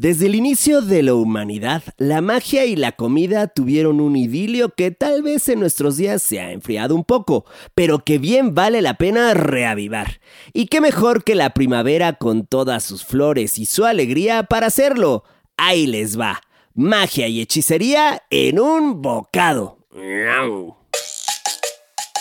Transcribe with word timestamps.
Desde 0.00 0.24
el 0.28 0.34
inicio 0.34 0.80
de 0.80 1.02
la 1.02 1.12
humanidad, 1.12 1.82
la 1.98 2.22
magia 2.22 2.64
y 2.64 2.74
la 2.74 2.92
comida 2.92 3.48
tuvieron 3.48 4.00
un 4.00 4.16
idilio 4.16 4.70
que 4.70 4.90
tal 4.90 5.20
vez 5.20 5.46
en 5.50 5.60
nuestros 5.60 5.98
días 5.98 6.22
se 6.22 6.40
ha 6.40 6.52
enfriado 6.52 6.94
un 6.94 7.04
poco, 7.04 7.44
pero 7.74 7.98
que 7.98 8.16
bien 8.16 8.54
vale 8.54 8.80
la 8.80 8.94
pena 8.94 9.34
reavivar. 9.34 10.22
Y 10.54 10.68
qué 10.68 10.80
mejor 10.80 11.22
que 11.22 11.34
la 11.34 11.50
primavera 11.50 12.14
con 12.14 12.46
todas 12.46 12.82
sus 12.82 13.04
flores 13.04 13.58
y 13.58 13.66
su 13.66 13.84
alegría 13.84 14.44
para 14.44 14.68
hacerlo. 14.68 15.24
Ahí 15.58 15.86
les 15.86 16.18
va. 16.18 16.40
Magia 16.72 17.28
y 17.28 17.42
hechicería 17.42 18.22
en 18.30 18.58
un 18.58 19.02
bocado. 19.02 19.80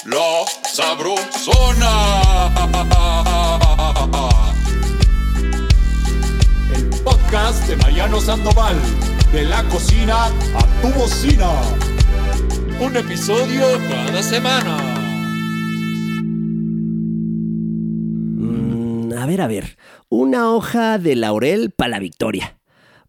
La 0.04 0.46
sabrosona. 0.70 2.09
podcast 7.04 7.68
de 7.68 7.75
Mariano 7.77 8.20
Sandoval. 8.20 8.75
De 9.31 9.43
la 9.43 9.63
cocina 9.70 10.26
a 10.26 10.81
tu 10.81 10.90
bocina. 10.99 11.49
Un 12.80 12.95
episodio 12.95 13.63
cada 13.90 14.21
semana. 14.21 14.77
Mm, 18.38 19.13
a 19.13 19.26
ver, 19.26 19.41
a 19.41 19.48
ver. 19.48 19.77
Una 20.09 20.52
hoja 20.52 20.98
de 20.98 21.16
laurel 21.16 21.71
para 21.71 21.91
la 21.91 21.99
victoria. 21.99 22.57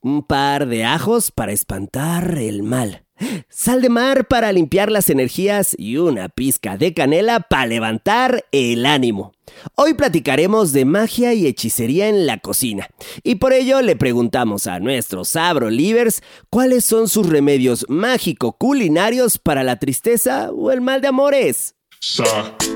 Un 0.00 0.22
par 0.22 0.66
de 0.66 0.84
ajos 0.84 1.30
para 1.30 1.52
espantar 1.52 2.38
el 2.38 2.62
mal. 2.62 3.04
Sal 3.48 3.82
de 3.82 3.88
mar 3.88 4.26
para 4.26 4.52
limpiar 4.52 4.90
las 4.90 5.10
energías 5.10 5.74
y 5.78 5.96
una 5.96 6.28
pizca 6.28 6.76
de 6.76 6.94
canela 6.94 7.40
para 7.40 7.66
levantar 7.66 8.44
el 8.52 8.86
ánimo. 8.86 9.32
Hoy 9.74 9.94
platicaremos 9.94 10.72
de 10.72 10.84
magia 10.84 11.34
y 11.34 11.46
hechicería 11.46 12.08
en 12.08 12.26
la 12.26 12.38
cocina. 12.38 12.88
Y 13.22 13.36
por 13.36 13.52
ello 13.52 13.82
le 13.82 13.96
preguntamos 13.96 14.66
a 14.66 14.80
nuestros 14.80 15.30
Sabro 15.30 15.70
Livers 15.70 16.22
cuáles 16.48 16.84
son 16.84 17.08
sus 17.08 17.28
remedios 17.28 17.84
mágico-culinarios 17.88 19.38
para 19.38 19.64
la 19.64 19.76
tristeza 19.76 20.50
o 20.52 20.70
el 20.70 20.80
mal 20.80 21.00
de 21.00 21.08
amores. 21.08 21.74
Sa, 22.00 22.24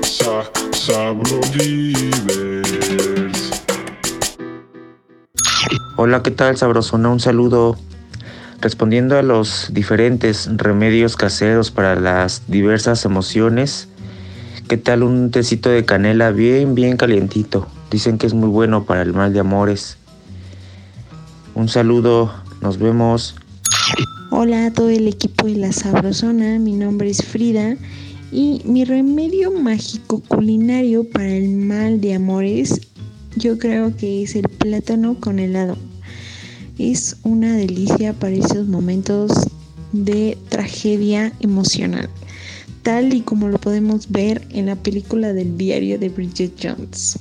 sa, 0.03 0.51
sabro 0.71 1.41
Hola, 5.97 6.21
¿qué 6.21 6.31
tal, 6.31 6.57
Sabrosona? 6.57 7.09
Un 7.09 7.19
saludo. 7.19 7.77
Respondiendo 8.61 9.17
a 9.17 9.21
los 9.21 9.69
diferentes 9.73 10.49
remedios 10.57 11.15
caseros 11.15 11.71
para 11.71 11.95
las 11.95 12.43
diversas 12.47 13.05
emociones, 13.05 13.87
¿qué 14.67 14.77
tal 14.77 15.03
un 15.03 15.31
tecito 15.31 15.69
de 15.69 15.85
canela 15.85 16.31
bien, 16.31 16.75
bien 16.75 16.97
calientito? 16.97 17.67
Dicen 17.91 18.17
que 18.17 18.27
es 18.27 18.33
muy 18.33 18.49
bueno 18.49 18.85
para 18.85 19.01
el 19.01 19.13
mal 19.13 19.33
de 19.33 19.41
amores. 19.41 19.97
Un 21.53 21.69
saludo, 21.69 22.33
nos 22.61 22.79
vemos. 22.79 23.35
Hola 24.31 24.67
a 24.67 24.73
todo 24.73 24.89
el 24.89 25.07
equipo 25.07 25.47
de 25.47 25.55
La 25.55 25.71
Sabrosona, 25.71 26.59
mi 26.59 26.73
nombre 26.73 27.09
es 27.09 27.23
Frida 27.23 27.75
y 28.31 28.61
mi 28.65 28.83
remedio 28.83 29.51
mágico 29.51 30.21
culinario 30.27 31.07
para 31.09 31.29
el 31.29 31.55
mal 31.55 32.01
de 32.01 32.15
amores 32.15 32.81
yo 33.35 33.57
creo 33.57 33.95
que 33.95 34.23
es 34.23 34.35
el 34.35 34.47
plátano 34.47 35.19
con 35.19 35.39
helado. 35.39 35.77
Es 36.77 37.15
una 37.23 37.55
delicia 37.55 38.11
para 38.11 38.35
esos 38.35 38.67
momentos 38.67 39.31
de 39.93 40.37
tragedia 40.49 41.31
emocional, 41.39 42.09
tal 42.83 43.13
y 43.13 43.21
como 43.21 43.47
lo 43.47 43.59
podemos 43.59 44.11
ver 44.11 44.45
en 44.49 44.65
la 44.65 44.75
película 44.75 45.31
del 45.31 45.57
diario 45.57 45.97
de 45.97 46.09
Bridget 46.09 46.51
Jones, 46.61 47.17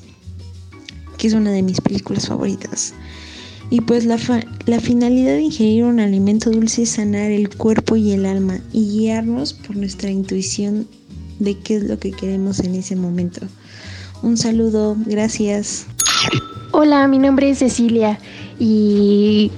que 1.19 1.28
es 1.28 1.34
una 1.34 1.52
de 1.52 1.62
mis 1.62 1.80
películas 1.80 2.27
favoritas. 2.27 2.94
Y 3.70 3.80
pues 3.80 4.05
la, 4.06 4.19
la 4.66 4.80
finalidad 4.80 5.34
de 5.34 5.42
ingerir 5.42 5.84
un 5.84 6.00
alimento 6.00 6.50
dulce 6.50 6.82
es 6.82 6.91
sanar 6.91 7.30
el 7.30 7.48
cuerpo 7.48 7.94
y 7.94 8.10
el 8.10 8.27
alma 8.27 8.58
y 8.72 8.88
guiarnos 8.88 9.52
por 9.52 9.77
nuestra 9.77 10.10
intuición 10.10 10.88
de 11.38 11.56
qué 11.58 11.77
es 11.77 11.84
lo 11.84 11.98
que 12.00 12.10
queremos 12.10 12.59
en 12.59 12.75
ese 12.75 12.97
momento. 12.97 13.41
Un 14.22 14.36
saludo, 14.36 14.97
gracias. 15.06 15.86
Hola, 16.72 17.06
mi 17.06 17.19
nombre 17.19 17.50
es 17.50 17.59
Cecilia 17.59 18.19
y 18.64 19.50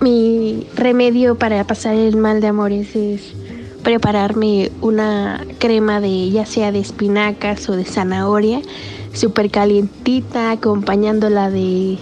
mi 0.00 0.66
remedio 0.74 1.34
para 1.34 1.62
pasar 1.64 1.94
el 1.94 2.16
mal 2.16 2.40
de 2.40 2.46
amores 2.46 2.96
es 2.96 3.34
prepararme 3.82 4.72
una 4.80 5.44
crema 5.58 6.00
de 6.00 6.30
ya 6.30 6.46
sea 6.46 6.72
de 6.72 6.78
espinacas 6.78 7.68
o 7.68 7.76
de 7.76 7.84
zanahoria, 7.84 8.62
súper 9.12 9.50
calientita, 9.50 10.52
acompañándola 10.52 11.50
de, 11.50 11.98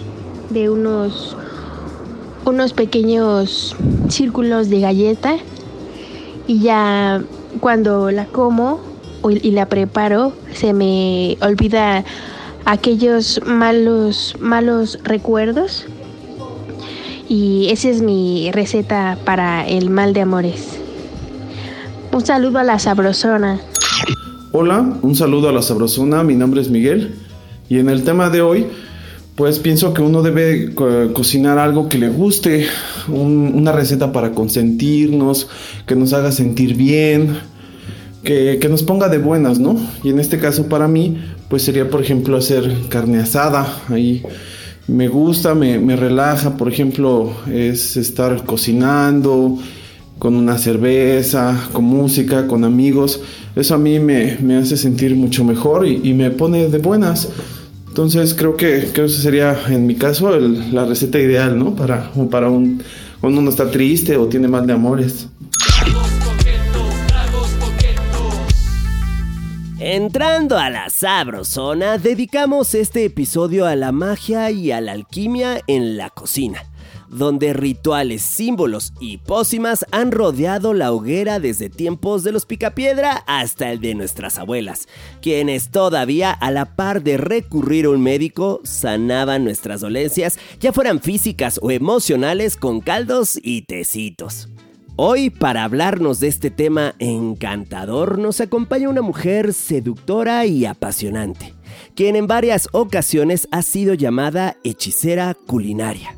de 0.49 0.69
unos, 0.69 1.35
unos 2.45 2.71
pequeños 2.71 3.75
círculos 4.07 4.69
de 4.69 4.79
galleta. 4.79 5.35
Y 6.47 6.61
ya 6.61 7.21
cuando 7.59 8.11
la 8.11 8.27
como 8.27 8.79
y 9.29 9.51
la 9.51 9.65
preparo, 9.65 10.31
se 10.53 10.71
me 10.71 11.37
olvida 11.41 12.05
aquellos 12.63 13.41
malos, 13.45 14.35
malos 14.39 14.99
recuerdos. 15.03 15.85
Y 17.27 17.69
esa 17.71 17.89
es 17.89 18.01
mi 18.01 18.51
receta 18.51 19.17
para 19.25 19.67
el 19.67 19.89
mal 19.89 20.13
de 20.13 20.21
amores. 20.21 20.77
Un 22.11 22.25
saludo 22.25 22.59
a 22.59 22.63
la 22.63 22.77
sabrosona. 22.77 23.59
Hola, 24.51 24.97
un 25.01 25.15
saludo 25.15 25.49
a 25.49 25.51
la 25.51 25.61
sabrosona. 25.61 26.23
Mi 26.23 26.35
nombre 26.35 26.61
es 26.61 26.69
Miguel. 26.69 27.15
Y 27.67 27.79
en 27.79 27.89
el 27.89 28.03
tema 28.03 28.29
de 28.29 28.41
hoy, 28.41 28.67
pues 29.35 29.57
pienso 29.57 29.93
que 29.93 30.03
uno 30.03 30.21
debe 30.21 30.73
cocinar 31.13 31.57
algo 31.57 31.89
que 31.89 31.97
le 31.97 32.09
guste, 32.09 32.67
una 33.07 33.71
receta 33.71 34.11
para 34.11 34.31
consentirnos, 34.31 35.49
que 35.87 35.95
nos 35.95 36.13
haga 36.13 36.31
sentir 36.31 36.75
bien, 36.75 37.37
que, 38.23 38.59
que, 38.61 38.69
nos 38.69 38.83
ponga 38.83 39.09
de 39.09 39.17
buenas, 39.17 39.59
¿no? 39.59 39.77
Y 40.03 40.09
en 40.09 40.19
este 40.19 40.39
caso 40.39 40.69
para 40.69 40.87
mí, 40.87 41.17
pues 41.49 41.63
sería 41.63 41.89
por 41.89 42.01
ejemplo 42.01 42.37
hacer 42.37 42.71
carne 42.89 43.19
asada, 43.19 43.67
ahí 43.89 44.23
me 44.87 45.07
gusta, 45.07 45.55
me, 45.55 45.79
me 45.79 45.95
relaja, 45.95 46.57
por 46.57 46.71
ejemplo, 46.71 47.33
es 47.51 47.97
estar 47.97 48.43
cocinando 48.45 49.57
con 50.19 50.35
una 50.35 50.57
cerveza, 50.57 51.69
con 51.73 51.85
música, 51.85 52.47
con 52.47 52.63
amigos, 52.63 53.21
eso 53.55 53.75
a 53.75 53.77
mí 53.77 53.99
me, 53.99 54.37
me 54.41 54.57
hace 54.57 54.77
sentir 54.77 55.15
mucho 55.15 55.43
mejor 55.43 55.87
y, 55.87 56.01
y, 56.03 56.13
me 56.13 56.31
pone 56.31 56.67
de 56.67 56.77
buenas. 56.77 57.29
Entonces 57.87 58.33
creo 58.33 58.57
que, 58.57 58.89
que 58.93 59.05
eso 59.05 59.21
sería 59.21 59.57
en 59.69 59.87
mi 59.87 59.95
caso 59.95 60.37
la 60.37 60.85
receta 60.85 61.19
ideal, 61.19 61.57
¿no? 61.57 61.75
Para, 61.75 62.11
para 62.29 62.49
un, 62.49 62.81
cuando 63.21 63.39
uno 63.39 63.49
está 63.49 63.71
triste 63.71 64.17
o 64.17 64.27
tiene 64.27 64.47
mal 64.47 64.67
de 64.67 64.73
amores. 64.73 65.27
Entrando 69.87 70.57
a 70.57 70.71
la 70.71 70.89
sabrosona, 70.89 71.99
dedicamos 71.99 72.73
este 72.73 73.05
episodio 73.05 73.67
a 73.67 73.75
la 73.75 73.91
magia 73.91 74.49
y 74.49 74.71
a 74.71 74.81
la 74.81 74.93
alquimia 74.93 75.61
en 75.67 75.95
la 75.95 76.09
cocina, 76.09 76.63
donde 77.07 77.53
rituales, 77.53 78.23
símbolos 78.23 78.93
y 78.99 79.19
pócimas 79.19 79.85
han 79.91 80.11
rodeado 80.11 80.73
la 80.73 80.91
hoguera 80.91 81.39
desde 81.39 81.69
tiempos 81.69 82.23
de 82.23 82.31
los 82.31 82.47
picapiedra 82.47 83.23
hasta 83.27 83.71
el 83.71 83.79
de 83.79 83.93
nuestras 83.93 84.39
abuelas, 84.39 84.87
quienes 85.21 85.69
todavía 85.69 86.31
a 86.31 86.49
la 86.49 86.75
par 86.75 87.03
de 87.03 87.17
recurrir 87.17 87.85
a 87.85 87.91
un 87.91 88.01
médico 88.01 88.61
sanaban 88.63 89.43
nuestras 89.43 89.81
dolencias, 89.81 90.39
ya 90.59 90.73
fueran 90.73 90.99
físicas 90.99 91.59
o 91.61 91.69
emocionales 91.69 92.57
con 92.57 92.81
caldos 92.81 93.37
y 93.39 93.61
tecitos. 93.61 94.49
Hoy, 94.97 95.29
para 95.29 95.65
hablarnos 95.65 96.21
de 96.21 96.29
este 96.29 96.49
tema 96.49 96.95
encantador, 96.99 98.17
nos 98.17 98.39
acompaña 98.39 98.87
una 98.87 99.01
mujer 99.01 99.53
seductora 99.53 100.45
y 100.45 100.65
apasionante, 100.65 101.53
quien 101.95 102.15
en 102.15 102.27
varias 102.27 102.69
ocasiones 102.71 103.49
ha 103.51 103.61
sido 103.61 103.93
llamada 103.93 104.55
hechicera 104.63 105.35
culinaria. 105.47 106.15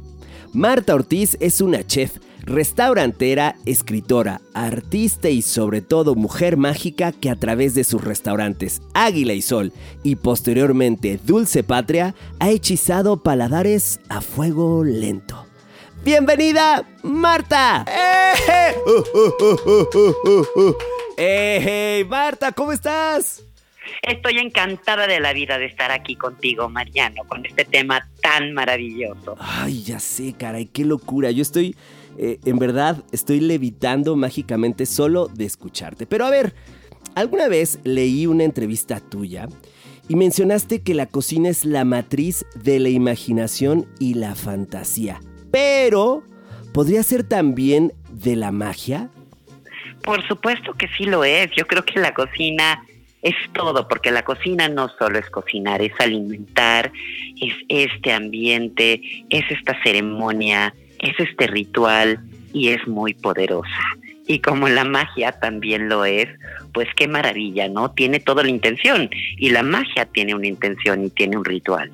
Marta 0.53 0.93
Ortiz 0.93 1.37
es 1.39 1.59
una 1.59 1.87
chef, 1.87 2.19
restaurantera, 2.43 3.55
escritora, 3.65 4.41
artista 4.53 5.31
y 5.31 5.41
sobre 5.41 5.81
todo 5.81 6.13
mujer 6.13 6.55
mágica 6.55 7.11
que 7.11 7.31
a 7.31 7.35
través 7.35 7.73
de 7.73 7.83
sus 7.83 8.03
restaurantes 8.03 8.83
Águila 8.93 9.33
y 9.33 9.41
Sol 9.41 9.73
y 10.03 10.17
posteriormente 10.17 11.19
Dulce 11.25 11.63
Patria 11.63 12.13
ha 12.37 12.51
hechizado 12.51 13.23
paladares 13.23 14.01
a 14.07 14.21
fuego 14.21 14.83
lento. 14.83 15.46
Bienvenida, 16.07 16.87
Marta. 17.03 17.83
¡Eh! 17.85 18.75
¡Eh! 21.17 22.05
Marta, 22.07 22.53
¿cómo 22.53 22.71
estás? 22.71 23.43
Estoy 24.03 24.37
encantada 24.37 25.05
de 25.05 25.19
la 25.19 25.33
vida 25.33 25.57
de 25.57 25.65
estar 25.65 25.91
aquí 25.91 26.15
contigo, 26.15 26.69
Mariano, 26.69 27.25
con 27.27 27.45
este 27.45 27.65
tema 27.65 28.07
tan 28.21 28.53
maravilloso. 28.53 29.35
Ay, 29.37 29.83
ya 29.83 29.99
sé, 29.99 30.31
caray, 30.31 30.67
qué 30.67 30.85
locura. 30.85 31.29
Yo 31.31 31.41
estoy, 31.41 31.75
eh, 32.17 32.39
en 32.45 32.57
verdad, 32.57 33.03
estoy 33.11 33.41
levitando 33.41 34.15
mágicamente 34.15 34.85
solo 34.85 35.27
de 35.27 35.43
escucharte. 35.43 36.05
Pero 36.05 36.25
a 36.25 36.29
ver, 36.29 36.53
alguna 37.15 37.49
vez 37.49 37.79
leí 37.83 38.27
una 38.27 38.45
entrevista 38.45 39.01
tuya 39.01 39.49
y 40.07 40.15
mencionaste 40.15 40.81
que 40.83 40.93
la 40.93 41.07
cocina 41.07 41.49
es 41.49 41.65
la 41.65 41.83
matriz 41.83 42.45
de 42.55 42.79
la 42.79 42.87
imaginación 42.87 43.87
y 43.99 44.13
la 44.13 44.35
fantasía. 44.35 45.19
Pero 45.51 46.23
¿podría 46.73 47.03
ser 47.03 47.23
también 47.23 47.93
de 48.11 48.35
la 48.35 48.51
magia? 48.51 49.09
Por 50.03 50.25
supuesto 50.27 50.73
que 50.73 50.87
sí 50.97 51.05
lo 51.05 51.23
es. 51.23 51.49
Yo 51.55 51.67
creo 51.67 51.83
que 51.83 51.99
la 51.99 52.13
cocina 52.13 52.83
es 53.21 53.35
todo, 53.53 53.87
porque 53.87 54.11
la 54.11 54.23
cocina 54.23 54.69
no 54.69 54.89
solo 54.97 55.19
es 55.19 55.29
cocinar, 55.29 55.81
es 55.81 55.93
alimentar, 55.99 56.91
es 57.41 57.53
este 57.67 58.13
ambiente, 58.13 59.01
es 59.29 59.43
esta 59.49 59.77
ceremonia, 59.83 60.73
es 60.99 61.19
este 61.19 61.47
ritual 61.47 62.19
y 62.53 62.69
es 62.69 62.87
muy 62.87 63.13
poderosa. 63.13 63.83
Y 64.27 64.39
como 64.39 64.67
la 64.67 64.83
magia 64.83 65.31
también 65.31 65.89
lo 65.89 66.05
es, 66.05 66.27
pues 66.73 66.87
qué 66.95 67.07
maravilla, 67.07 67.69
¿no? 67.69 67.91
Tiene 67.91 68.19
toda 68.19 68.43
la 68.43 68.49
intención 68.49 69.09
y 69.37 69.49
la 69.49 69.63
magia 69.63 70.05
tiene 70.05 70.35
una 70.35 70.47
intención 70.47 71.05
y 71.05 71.09
tiene 71.09 71.37
un 71.37 71.45
ritual. 71.45 71.91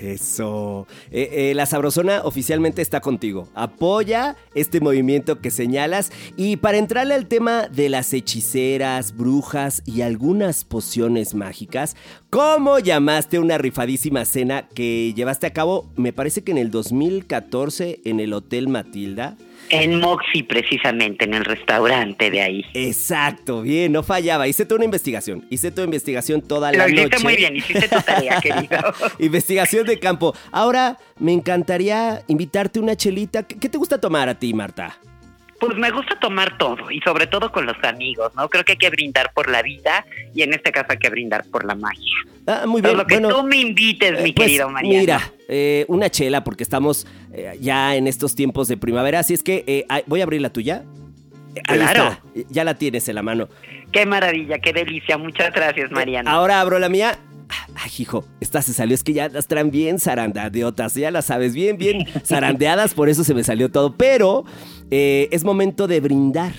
Eso. 0.00 0.86
Eh, 1.10 1.50
eh, 1.50 1.54
la 1.54 1.66
Sabrosona 1.66 2.22
oficialmente 2.24 2.82
está 2.82 3.00
contigo. 3.00 3.48
Apoya 3.54 4.36
este 4.54 4.80
movimiento 4.80 5.40
que 5.40 5.50
señalas. 5.50 6.12
Y 6.36 6.56
para 6.56 6.78
entrarle 6.78 7.14
al 7.14 7.26
tema 7.26 7.68
de 7.68 7.88
las 7.88 8.12
hechiceras, 8.12 9.16
brujas 9.16 9.82
y 9.86 10.02
algunas 10.02 10.64
pociones 10.64 11.34
mágicas, 11.34 11.96
¿cómo 12.30 12.78
llamaste 12.78 13.38
una 13.38 13.58
rifadísima 13.58 14.24
cena 14.24 14.68
que 14.68 15.14
llevaste 15.14 15.46
a 15.46 15.52
cabo, 15.52 15.90
me 15.96 16.12
parece 16.12 16.42
que 16.42 16.52
en 16.52 16.58
el 16.58 16.70
2014, 16.70 18.00
en 18.04 18.20
el 18.20 18.32
Hotel 18.32 18.68
Matilda? 18.68 19.36
En 19.70 20.00
Moxie, 20.00 20.44
precisamente, 20.44 21.24
en 21.24 21.34
el 21.34 21.44
restaurante 21.44 22.30
de 22.30 22.40
ahí. 22.42 22.64
Exacto, 22.74 23.62
bien, 23.62 23.92
no 23.92 24.02
fallaba. 24.02 24.48
Hice 24.48 24.64
toda 24.64 24.76
una 24.76 24.84
investigación. 24.86 25.46
Hice 25.50 25.70
toda 25.70 25.84
investigación 25.84 26.40
toda 26.42 26.72
la 26.72 26.78
Lo 26.78 26.84
noche. 26.88 27.02
hiciste 27.02 27.22
muy 27.24 27.36
bien, 27.36 27.56
hiciste 27.56 27.88
tu 27.88 28.00
tarea, 28.00 28.40
querido. 28.42 28.78
investigación 29.18 29.86
de 29.86 29.98
campo. 29.98 30.34
Ahora 30.52 30.98
me 31.18 31.32
encantaría 31.32 32.22
invitarte 32.28 32.80
una 32.80 32.96
chelita. 32.96 33.42
¿Qué, 33.44 33.56
qué 33.58 33.68
te 33.68 33.78
gusta 33.78 33.98
tomar 34.00 34.28
a 34.28 34.38
ti, 34.38 34.52
Marta? 34.54 34.98
Pues 35.58 35.76
me 35.76 35.90
gusta 35.90 36.18
tomar 36.20 36.58
todo 36.58 36.90
y 36.90 37.00
sobre 37.00 37.26
todo 37.26 37.50
con 37.50 37.64
los 37.66 37.76
amigos, 37.82 38.32
¿no? 38.34 38.48
Creo 38.48 38.64
que 38.64 38.72
hay 38.72 38.78
que 38.78 38.90
brindar 38.90 39.32
por 39.32 39.50
la 39.50 39.62
vida 39.62 40.04
y 40.34 40.42
en 40.42 40.52
este 40.52 40.70
caso 40.72 40.86
hay 40.90 40.98
que 40.98 41.08
brindar 41.08 41.44
por 41.50 41.64
la 41.64 41.74
magia. 41.74 42.12
Ah, 42.46 42.64
muy 42.66 42.82
bien. 42.82 42.96
lo 42.96 43.06
que 43.06 43.14
bueno, 43.14 43.28
tú 43.34 43.42
me 43.42 43.56
invites, 43.56 44.22
mi 44.22 44.30
eh, 44.30 44.32
pues, 44.36 44.46
querido 44.48 44.68
Mariano. 44.68 45.00
Mira, 45.00 45.32
eh, 45.48 45.84
una 45.88 46.10
chela 46.10 46.44
porque 46.44 46.62
estamos 46.62 47.06
eh, 47.32 47.56
ya 47.60 47.96
en 47.96 48.06
estos 48.06 48.34
tiempos 48.34 48.68
de 48.68 48.76
primavera. 48.76 49.20
Así 49.20 49.34
es 49.34 49.42
que 49.42 49.64
eh, 49.66 49.86
voy 50.06 50.20
a 50.20 50.24
abrir 50.24 50.40
la 50.40 50.50
tuya. 50.50 50.84
Ahí 51.68 51.78
Claro. 51.78 52.18
está, 52.34 52.48
Ya 52.50 52.64
la 52.64 52.74
tienes 52.74 53.08
en 53.08 53.14
la 53.14 53.22
mano. 53.22 53.48
Qué 53.92 54.04
maravilla, 54.04 54.58
qué 54.58 54.72
delicia. 54.74 55.16
Muchas 55.16 55.52
gracias, 55.54 55.90
Mariano. 55.90 56.28
Ahora 56.30 56.60
abro 56.60 56.78
la 56.78 56.88
mía. 56.90 57.18
Ah, 57.48 57.66
Ay, 57.76 57.90
hijo, 57.98 58.24
esta 58.40 58.60
se 58.62 58.72
salió. 58.72 58.94
Es 58.94 59.02
que 59.04 59.12
ya 59.12 59.28
las 59.28 59.46
traen 59.46 59.70
bien 59.70 59.98
zarandeadotas. 60.00 60.94
Ya 60.94 61.10
las 61.10 61.26
sabes, 61.26 61.54
bien, 61.54 61.78
bien 61.78 62.06
zarandeadas. 62.24 62.94
Por 62.94 63.08
eso 63.08 63.22
se 63.24 63.34
me 63.34 63.44
salió 63.44 63.70
todo. 63.70 63.96
Pero 63.96 64.44
eh, 64.90 65.28
es 65.30 65.44
momento 65.44 65.86
de 65.86 66.00
brindar. 66.00 66.52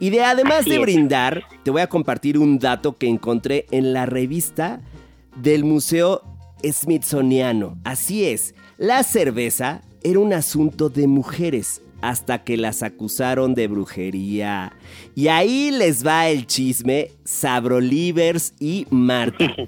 Y 0.00 0.10
de 0.10 0.22
además 0.22 0.60
Así 0.60 0.70
de 0.70 0.76
es. 0.76 0.82
brindar, 0.82 1.42
te 1.64 1.70
voy 1.70 1.80
a 1.82 1.88
compartir 1.88 2.38
un 2.38 2.58
dato 2.58 2.96
que 2.98 3.08
encontré 3.08 3.66
en 3.70 3.92
la 3.92 4.06
revista 4.06 4.80
del 5.36 5.64
Museo 5.64 6.22
Smithsoniano. 6.62 7.78
Así 7.84 8.24
es, 8.24 8.54
la 8.76 9.02
cerveza 9.02 9.82
era 10.02 10.20
un 10.20 10.32
asunto 10.32 10.88
de 10.88 11.06
mujeres 11.08 11.82
hasta 12.00 12.44
que 12.44 12.56
las 12.56 12.82
acusaron 12.82 13.54
de 13.54 13.68
brujería. 13.68 14.72
Y 15.14 15.28
ahí 15.28 15.70
les 15.70 16.06
va 16.06 16.28
el 16.28 16.46
chisme, 16.46 17.12
Sabrolivers 17.24 18.54
y 18.60 18.86
Marta. 18.90 19.54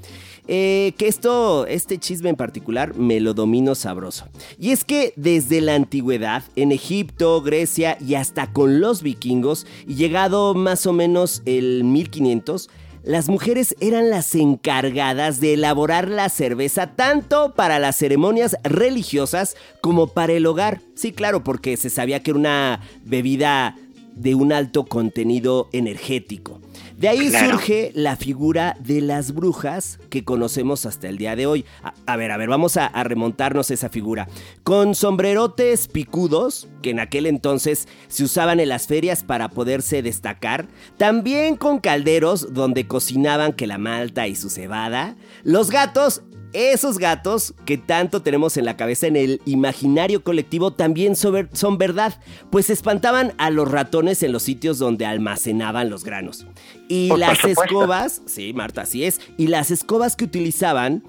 Eh, 0.53 0.95
que 0.99 1.07
esto, 1.07 1.65
este 1.67 1.99
chisme 1.99 2.29
en 2.29 2.35
particular, 2.35 2.97
me 2.97 3.21
lo 3.21 3.35
domino 3.35 3.77
sabroso. 3.77 4.27
Y 4.59 4.71
es 4.71 4.83
que 4.83 5.13
desde 5.15 5.61
la 5.61 5.77
antigüedad, 5.77 6.43
en 6.57 6.73
Egipto, 6.73 7.41
Grecia 7.41 7.97
y 8.05 8.17
hasta 8.17 8.53
con 8.53 8.81
los 8.81 9.01
vikingos, 9.01 9.65
y 9.87 9.95
llegado 9.95 10.55
más 10.55 10.87
o 10.87 10.93
menos 10.93 11.43
el 11.45 11.85
1500, 11.85 12.69
las 13.03 13.29
mujeres 13.29 13.75
eran 13.81 14.11
las 14.11 14.35
encargadas 14.35 15.41
de 15.41 15.55
elaborar 15.55 16.09
la 16.09 16.29
cerveza 16.29 16.89
tanto 16.89 17.55
para 17.55 17.79
las 17.79 17.97
ceremonias 17.97 18.57
religiosas 18.63 19.57
como 19.81 20.09
para 20.09 20.35
el 20.35 20.47
hogar. 20.47 20.81
Sí, 20.95 21.13
claro, 21.13 21.43
porque 21.43 21.77
se 21.77 21.91
sabía 21.91 22.23
que 22.23 22.33
era 22.33 22.39
una 22.39 22.81
bebida 23.05 23.77
de 24.15 24.35
un 24.35 24.53
alto 24.53 24.85
contenido 24.85 25.69
energético. 25.73 26.61
De 26.97 27.09
ahí 27.09 27.31
Claro. 27.31 27.53
surge 27.53 27.93
la 27.95 28.17
figura 28.17 28.77
de 28.81 29.01
las 29.01 29.33
brujas 29.33 29.99
que 30.11 30.23
conocemos 30.23 30.85
hasta 30.85 31.09
el 31.09 31.17
día 31.17 31.35
de 31.35 31.47
hoy. 31.47 31.65
A, 31.83 31.95
a 32.07 32.17
ver, 32.17 32.31
a 32.31 32.37
ver, 32.37 32.49
vamos 32.51 32.77
a, 32.77 32.87
a 32.87 33.05
remontarnos 33.05 33.71
a 33.71 33.75
esa 33.75 33.89
figura. 33.89 34.29
Con 34.65 34.95
sombrerotes 34.95 35.89
picudos, 35.89 36.69
que 36.83 36.91
en 36.91 37.01
aquel 37.01 37.25
entonces 37.27 37.89
se 38.09 38.25
usaban 38.25 38.61
en 38.61 38.69
las 38.69 38.87
ferias 38.87 39.23
para 39.23 39.49
poderse 39.49 40.03
destacar. 40.03 40.69
También 40.99 41.57
con 41.57 41.79
calderos 41.79 42.53
donde 42.53 42.87
cocinaban 42.87 43.55
que 43.55 43.67
la 43.67 43.79
malta 43.79 44.29
y 44.29 44.35
su 44.37 44.51
cebada. 44.51 45.17
Los 45.43 45.71
gatos 45.71 46.23
esos 46.53 46.99
gatos 46.99 47.55
que 47.65 47.79
tanto 47.79 48.23
tenemos 48.23 48.57
en 48.57 48.65
la 48.65 48.77
cabeza 48.77 49.07
en 49.07 49.17
el 49.17 49.41
imaginario 49.45 50.25
colectivo 50.25 50.73
también 50.73 51.15
son, 51.17 51.33
ver- 51.35 51.49
son 51.53 51.79
verdad, 51.79 52.19
pues 52.51 52.71
espantaban 52.71 53.33
a 53.39 53.51
los 53.51 53.71
ratones 53.71 54.23
en 54.23 54.33
los 54.33 54.43
sitios 54.43 54.79
donde 54.79 55.07
almacenaban 55.07 55.91
los 55.91 56.05
granos. 56.05 56.47
Y 56.89 57.09
Por 57.09 57.19
las 57.19 57.39
supuesto. 57.39 57.63
escobas, 57.65 58.23
sí, 58.27 58.53
Marta, 58.53 58.83
así 58.83 59.05
es, 59.05 59.21
y 59.37 59.47
las 59.47 59.71
escobas 59.71 60.17
que 60.17 60.25
utilizaban 60.25 61.05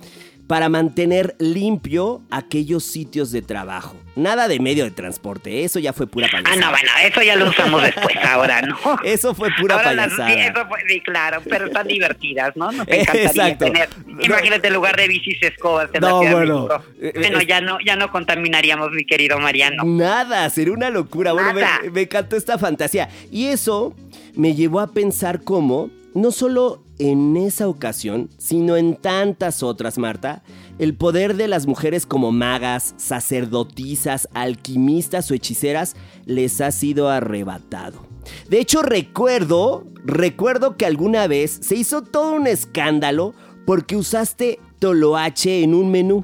para 0.51 0.67
mantener 0.67 1.33
limpio 1.39 2.21
aquellos 2.29 2.83
sitios 2.83 3.31
de 3.31 3.41
trabajo. 3.41 3.95
Nada 4.17 4.49
de 4.49 4.59
medio 4.59 4.83
de 4.83 4.91
transporte, 4.91 5.63
eso 5.63 5.79
ya 5.79 5.93
fue 5.93 6.07
pura 6.07 6.27
Ah, 6.27 6.31
payasada. 6.43 6.57
no, 6.57 6.71
bueno, 6.71 6.89
eso 7.05 7.21
ya 7.21 7.35
lo 7.37 7.47
usamos 7.49 7.81
después, 7.81 8.17
ahora, 8.27 8.61
¿no? 8.61 8.75
Eso 9.05 9.33
fue 9.33 9.47
pura 9.57 9.75
Ahora 9.75 9.93
las- 9.93 10.07
payasada. 10.13 10.27
sí, 10.33 10.39
eso 10.41 10.67
fue, 10.67 10.79
sí, 10.89 10.99
claro, 10.99 11.41
pero 11.49 11.67
están 11.67 11.87
divertidas, 11.87 12.51
¿no? 12.57 12.69
Nos 12.69 12.85
encantaría 12.89 13.23
Exacto. 13.27 13.63
tener. 13.63 13.87
Imagínate 14.25 14.67
en 14.67 14.73
lugar 14.73 14.97
de 14.97 15.07
bicis 15.07 15.41
escobas 15.41 15.87
en 15.93 16.01
No, 16.01 16.07
la 16.09 16.19
Ciudad 16.19 16.29
de 16.41 16.51
bueno. 16.51 16.83
Eh, 17.01 17.11
Bueno, 17.15 17.39
eh, 17.39 17.45
ya 17.47 17.61
no, 17.61 17.77
ya 17.85 17.95
no 17.95 18.11
contaminaríamos, 18.11 18.91
mi 18.91 19.05
querido 19.05 19.39
Mariano. 19.39 19.85
Nada, 19.85 20.49
sería 20.49 20.73
una 20.73 20.89
locura. 20.89 21.31
Bueno, 21.31 21.53
me, 21.53 21.63
me 21.91 22.01
encantó 22.01 22.35
esta 22.35 22.57
fantasía. 22.57 23.07
Y 23.31 23.45
eso 23.45 23.95
me 24.35 24.53
llevó 24.53 24.81
a 24.81 24.91
pensar 24.91 25.43
cómo, 25.43 25.89
no 26.13 26.31
solo 26.31 26.83
en 27.01 27.35
esa 27.35 27.67
ocasión, 27.67 28.29
sino 28.37 28.77
en 28.77 28.95
tantas 28.95 29.63
otras, 29.63 29.97
Marta, 29.97 30.43
el 30.77 30.93
poder 30.93 31.35
de 31.35 31.47
las 31.47 31.65
mujeres 31.65 32.05
como 32.05 32.31
magas, 32.31 32.93
sacerdotisas, 32.97 34.29
alquimistas 34.35 35.31
o 35.31 35.33
hechiceras 35.33 35.95
les 36.25 36.61
ha 36.61 36.71
sido 36.71 37.09
arrebatado. 37.09 38.05
De 38.49 38.59
hecho, 38.59 38.83
recuerdo, 38.83 39.83
recuerdo 40.05 40.77
que 40.77 40.85
alguna 40.85 41.25
vez 41.25 41.57
se 41.61 41.75
hizo 41.75 42.03
todo 42.03 42.33
un 42.33 42.45
escándalo 42.45 43.33
porque 43.65 43.95
usaste 43.95 44.59
toloache 44.77 45.63
en 45.63 45.73
un 45.73 45.89
menú. 45.89 46.23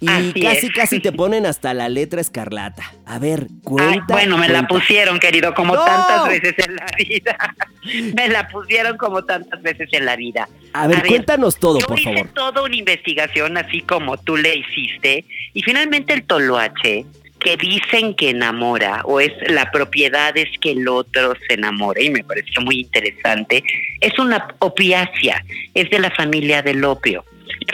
Y 0.00 0.08
Así 0.08 0.40
casi, 0.40 0.66
es. 0.68 0.72
casi 0.72 1.00
te 1.00 1.12
ponen 1.12 1.44
hasta 1.44 1.74
la 1.74 1.88
letra 1.90 2.20
escarlata. 2.22 2.90
A 3.04 3.18
ver, 3.18 3.48
Ay, 3.50 3.56
cuenta. 3.62 4.04
bueno, 4.08 4.38
me 4.38 4.48
la 4.48 4.66
pusieron, 4.66 5.18
querido, 5.18 5.52
como 5.54 5.74
¡No! 5.74 5.84
tantas 5.84 6.26
veces 6.28 6.54
en 6.66 6.76
la 6.76 6.86
vida. 6.96 7.54
me 8.14 8.28
la 8.28 8.48
pusieron 8.48 8.96
como 8.96 9.22
tantas 9.24 9.60
veces 9.62 9.88
en 9.92 10.06
la 10.06 10.16
vida. 10.16 10.48
A 10.72 10.86
ver, 10.86 11.06
cuéntanos 11.06 11.58
todo, 11.58 11.80
yo 11.80 11.86
por 11.86 11.98
hice 11.98 12.14
favor. 12.14 12.28
toda 12.34 12.62
una 12.62 12.76
investigación 12.76 13.56
así 13.58 13.82
como 13.82 14.16
tú 14.16 14.36
le 14.36 14.56
hiciste 14.56 15.24
y 15.52 15.62
finalmente 15.62 16.14
el 16.14 16.22
toloache 16.22 17.04
que 17.40 17.56
dicen 17.56 18.14
que 18.14 18.30
enamora 18.30 19.00
o 19.04 19.18
es 19.18 19.32
la 19.50 19.70
propiedad 19.70 20.36
es 20.36 20.48
que 20.60 20.72
el 20.72 20.86
otro 20.86 21.34
se 21.48 21.54
enamore 21.54 22.04
y 22.04 22.10
me 22.10 22.22
pareció 22.22 22.60
muy 22.60 22.80
interesante 22.80 23.64
es 24.00 24.18
una 24.18 24.46
opiácea 24.58 25.42
es 25.74 25.88
de 25.90 25.98
la 26.00 26.10
familia 26.10 26.60
del 26.62 26.84
opio 26.84 27.24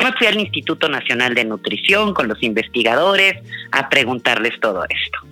me 0.05 0.13
fui 0.13 0.27
al 0.27 0.39
Instituto 0.41 0.89
Nacional 0.89 1.35
de 1.35 1.45
Nutrición 1.45 2.15
con 2.15 2.29
los 2.29 2.43
investigadores 2.43 3.43
a 3.73 3.89
preguntarles 3.89 4.59
todo 4.61 4.85
esto 4.85 5.27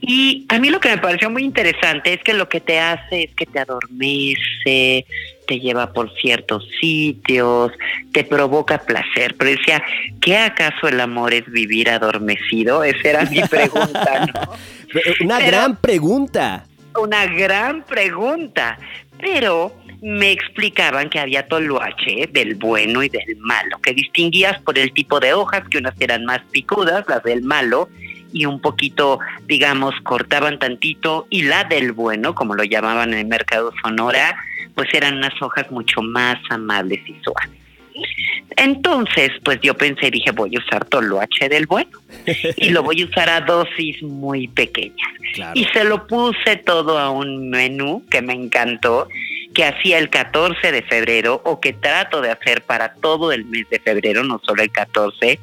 y 0.00 0.46
a 0.48 0.58
mí 0.58 0.70
lo 0.70 0.80
que 0.80 0.88
me 0.88 0.98
pareció 0.98 1.28
muy 1.28 1.44
interesante 1.44 2.14
es 2.14 2.22
que 2.22 2.32
lo 2.32 2.48
que 2.48 2.60
te 2.60 2.78
hace 2.78 3.24
es 3.24 3.34
que 3.34 3.46
te 3.46 3.58
adormece, 3.58 5.04
te 5.46 5.60
lleva 5.60 5.92
por 5.92 6.10
ciertos 6.14 6.66
sitios, 6.80 7.72
te 8.12 8.24
provoca 8.24 8.78
placer. 8.78 9.34
Pero 9.36 9.50
decía, 9.50 9.82
¿qué 10.20 10.38
acaso 10.38 10.88
el 10.88 11.00
amor 11.00 11.34
es 11.34 11.44
vivir 11.50 11.90
adormecido? 11.90 12.84
Esa 12.84 13.08
era 13.08 13.24
mi 13.24 13.40
pregunta, 13.42 14.26
¿no? 14.32 14.52
Una 15.24 15.38
Pero- 15.38 15.48
gran 15.48 15.76
pregunta. 15.76 16.64
Una 16.98 17.26
gran 17.26 17.82
pregunta. 17.84 18.78
Pero 19.20 19.74
me 20.00 20.30
explicaban 20.30 21.10
que 21.10 21.18
había 21.18 21.46
toloache 21.48 22.28
del 22.32 22.54
bueno 22.54 23.02
y 23.02 23.08
del 23.08 23.36
malo, 23.38 23.78
que 23.82 23.92
distinguías 23.94 24.60
por 24.62 24.78
el 24.78 24.92
tipo 24.92 25.20
de 25.20 25.34
hojas, 25.34 25.68
que 25.68 25.78
unas 25.78 26.00
eran 26.00 26.24
más 26.24 26.40
picudas, 26.50 27.04
las 27.08 27.22
del 27.22 27.42
malo, 27.42 27.88
y 28.32 28.44
un 28.44 28.60
poquito, 28.60 29.18
digamos, 29.46 29.94
cortaban 30.02 30.58
tantito, 30.58 31.26
y 31.30 31.42
la 31.42 31.64
del 31.64 31.92
bueno, 31.92 32.34
como 32.34 32.54
lo 32.54 32.64
llamaban 32.64 33.12
en 33.12 33.20
el 33.20 33.26
mercado 33.26 33.72
Sonora, 33.82 34.36
pues 34.74 34.88
eran 34.92 35.16
unas 35.16 35.40
hojas 35.42 35.70
mucho 35.70 36.02
más 36.02 36.38
amables 36.50 37.00
y 37.06 37.16
suaves. 37.22 37.58
Entonces, 38.56 39.30
pues 39.44 39.60
yo 39.62 39.74
pensé, 39.74 40.10
dije, 40.10 40.32
voy 40.32 40.56
a 40.56 40.58
usar 40.58 40.84
toloache 40.86 41.48
del 41.48 41.66
bueno 41.66 41.90
y 42.56 42.70
lo 42.70 42.82
voy 42.82 43.02
a 43.02 43.04
usar 43.06 43.28
a 43.28 43.40
dosis 43.40 44.02
muy 44.02 44.48
pequeñas. 44.48 45.08
Y 45.54 45.64
se 45.66 45.84
lo 45.84 46.06
puse 46.06 46.56
todo 46.56 46.98
a 46.98 47.10
un 47.10 47.50
menú 47.50 48.04
que 48.10 48.22
me 48.22 48.32
encantó, 48.32 49.08
que 49.54 49.64
hacía 49.64 49.98
el 49.98 50.10
14 50.10 50.72
de 50.72 50.82
febrero 50.82 51.40
o 51.44 51.60
que 51.60 51.72
trato 51.72 52.20
de 52.20 52.30
hacer 52.30 52.62
para 52.62 52.94
todo 52.94 53.32
el 53.32 53.44
mes 53.44 53.68
de 53.70 53.78
febrero, 53.78 54.24
no 54.24 54.40
solo 54.44 54.62
el 54.62 54.72
14, 54.72 55.38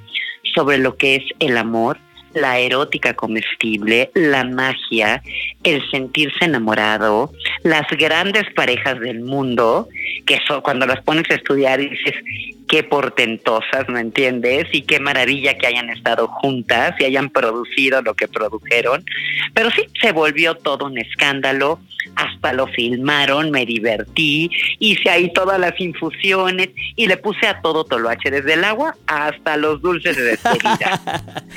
sobre 0.53 0.77
lo 0.77 0.97
que 0.97 1.15
es 1.15 1.23
el 1.39 1.57
amor, 1.57 1.97
la 2.35 2.59
erótica 2.59 3.13
comestible, 3.13 4.11
la 4.13 4.43
magia, 4.43 5.23
el 5.63 5.81
sentirse 5.89 6.45
enamorado, 6.45 7.31
las 7.63 7.87
grandes 7.97 8.43
parejas 8.53 8.99
del 8.99 9.21
mundo, 9.21 9.87
que 10.25 10.35
eso 10.35 10.61
cuando 10.61 10.85
las 10.85 11.01
pones 11.01 11.29
a 11.31 11.35
estudiar 11.35 11.79
dices, 11.79 12.13
qué 12.67 12.83
portentosas, 12.83 13.87
¿me 13.87 13.99
entiendes? 13.99 14.67
Y 14.71 14.81
qué 14.81 14.99
maravilla 14.99 15.57
que 15.57 15.67
hayan 15.67 15.89
estado 15.89 16.27
juntas 16.27 16.95
y 16.99 17.05
hayan 17.05 17.29
producido 17.29 18.01
lo 18.01 18.13
que 18.15 18.27
produjeron. 18.27 19.03
Pero 19.53 19.71
sí, 19.71 19.87
se 20.01 20.11
volvió 20.11 20.55
todo 20.55 20.85
un 20.85 20.97
escándalo, 20.97 21.79
hasta 22.15 22.53
lo 22.53 22.67
filmaron, 22.67 23.51
me 23.51 23.65
divertí, 23.65 24.49
hice 24.79 25.09
ahí 25.09 25.31
todas 25.33 25.59
las 25.59 25.79
infusiones 25.79 26.69
y 26.95 27.07
le 27.07 27.17
puse 27.17 27.47
a 27.47 27.61
todo 27.61 27.83
toloache, 27.83 28.31
desde 28.31 28.53
el 28.53 28.63
agua 28.63 28.95
hasta 29.07 29.57
los 29.57 29.81
dulces 29.81 30.15
de 30.15 30.23
despedida. 30.23 31.01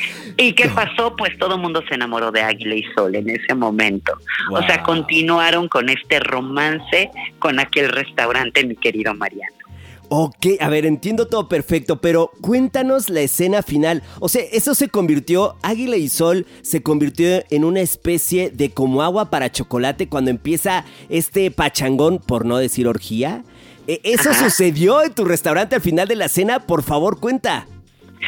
¿Y 0.37 0.53
qué 0.53 0.69
pasó? 0.69 1.15
Pues 1.17 1.37
todo 1.39 1.57
el 1.57 1.61
mundo 1.61 1.83
se 1.89 1.95
enamoró 1.95 2.31
de 2.31 2.43
Águila 2.43 2.75
y 2.75 2.85
Sol 2.95 3.15
en 3.15 3.31
ese 3.31 3.55
momento. 3.55 4.13
O 4.51 4.63
sea, 4.63 4.83
continuaron 4.83 5.69
con 5.69 5.89
este 5.89 6.21
romance 6.21 7.11
con 7.39 7.59
aquel 7.61 7.89
restaurante, 7.91 8.65
mi 8.65 8.77
querido 8.77 9.15
Mariano. 9.15 9.68
Ok, 10.11 10.47
a 10.61 10.71
ver, 10.71 10.87
entiendo 10.87 11.29
todo 11.29 11.49
perfecto, 11.49 12.01
pero 12.01 12.31
cuéntanos 12.41 13.11
la 13.11 13.21
escena 13.21 13.63
final. 13.63 14.03
O 14.21 14.31
sea, 14.31 14.43
eso 14.53 14.75
se 14.75 14.89
convirtió, 14.89 15.57
Águila 15.61 15.97
y 15.97 16.09
Sol 16.09 16.47
se 16.63 16.83
convirtió 16.83 17.45
en 17.51 17.65
una 17.65 17.81
especie 17.81 18.51
de 18.51 18.71
como 18.71 19.03
agua 19.03 19.29
para 19.29 19.53
chocolate 19.53 20.09
cuando 20.09 20.31
empieza 20.31 20.87
este 21.11 21.51
pachangón, 21.51 22.21
por 22.21 22.47
no 22.47 22.57
decir 22.57 22.89
orgía. 22.89 23.45
¿E, 23.87 24.01
¿Eso 24.03 24.33
sucedió 24.33 25.03
en 25.03 25.13
tu 25.13 25.27
restaurante 25.27 25.75
al 25.75 25.83
final 25.83 26.09
de 26.09 26.17
la 26.17 26.29
cena? 26.29 26.61
Por 26.61 26.83
favor, 26.83 27.21
cuenta. 27.21 27.67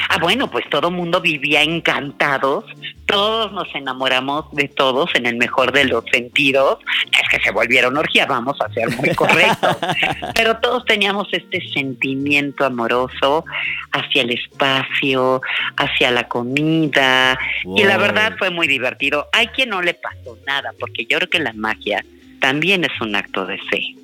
Ah, 0.08 0.18
bueno, 0.20 0.50
pues 0.50 0.68
todo 0.70 0.90
mundo 0.90 1.20
vivía 1.20 1.62
encantados, 1.62 2.64
todos 3.06 3.52
nos 3.52 3.72
enamoramos 3.74 4.50
de 4.52 4.68
todos 4.68 5.10
en 5.14 5.26
el 5.26 5.36
mejor 5.36 5.72
de 5.72 5.84
los 5.84 6.04
sentidos, 6.12 6.78
es 7.12 7.28
que 7.28 7.42
se 7.42 7.50
volvieron 7.50 7.96
orgía, 7.96 8.26
vamos 8.26 8.56
a 8.60 8.72
ser 8.72 8.88
muy 8.96 9.14
correctos, 9.14 9.76
pero 10.34 10.56
todos 10.58 10.84
teníamos 10.84 11.28
este 11.32 11.60
sentimiento 11.70 12.64
amoroso 12.64 13.44
hacia 13.92 14.22
el 14.22 14.30
espacio, 14.30 15.40
hacia 15.76 16.10
la 16.10 16.28
comida, 16.28 17.38
y 17.76 17.84
la 17.84 17.98
verdad 17.98 18.34
fue 18.38 18.50
muy 18.50 18.66
divertido. 18.66 19.28
Hay 19.32 19.48
quien 19.48 19.70
no 19.70 19.82
le 19.82 19.94
pasó 19.94 20.38
nada, 20.46 20.72
porque 20.78 21.06
yo 21.06 21.18
creo 21.18 21.30
que 21.30 21.40
la 21.40 21.52
magia 21.52 22.04
también 22.40 22.84
es 22.84 23.00
un 23.00 23.14
acto 23.14 23.46
de 23.46 23.58
fe. 23.58 23.94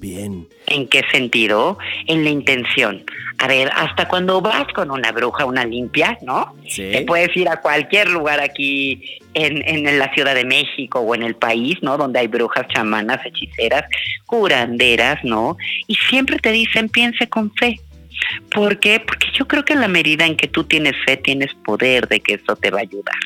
Bien. 0.00 0.46
¿En 0.66 0.88
qué 0.88 1.02
sentido? 1.10 1.78
En 2.06 2.24
la 2.24 2.30
intención. 2.30 3.04
A 3.38 3.48
ver, 3.48 3.70
hasta 3.74 4.08
cuando 4.08 4.40
vas 4.40 4.66
con 4.74 4.90
una 4.90 5.12
bruja, 5.12 5.44
una 5.44 5.64
limpia, 5.64 6.18
¿no? 6.22 6.54
Sí. 6.68 6.90
Te 6.92 7.02
puedes 7.02 7.36
ir 7.36 7.48
a 7.48 7.60
cualquier 7.60 8.08
lugar 8.08 8.40
aquí 8.40 9.18
en, 9.34 9.62
en 9.66 9.98
la 9.98 10.12
Ciudad 10.14 10.34
de 10.34 10.44
México 10.44 11.00
o 11.00 11.14
en 11.14 11.22
el 11.22 11.36
país, 11.36 11.76
¿no? 11.82 11.98
Donde 11.98 12.20
hay 12.20 12.28
brujas, 12.28 12.66
chamanas, 12.68 13.24
hechiceras, 13.26 13.84
curanderas, 14.24 15.22
¿no? 15.24 15.56
Y 15.86 15.94
siempre 15.94 16.38
te 16.38 16.52
dicen, 16.52 16.88
piense 16.88 17.28
con 17.28 17.52
fe. 17.54 17.78
¿Por 18.50 18.78
qué? 18.78 19.00
Porque 19.00 19.28
yo 19.34 19.46
creo 19.46 19.64
que 19.64 19.74
en 19.74 19.80
la 19.80 19.88
medida 19.88 20.26
en 20.26 20.36
que 20.36 20.48
tú 20.48 20.64
tienes 20.64 20.94
fe, 21.04 21.16
tienes 21.16 21.52
poder 21.64 22.08
de 22.08 22.20
que 22.20 22.34
eso 22.34 22.56
te 22.56 22.70
va 22.70 22.78
a 22.78 22.82
ayudar. 22.82 23.18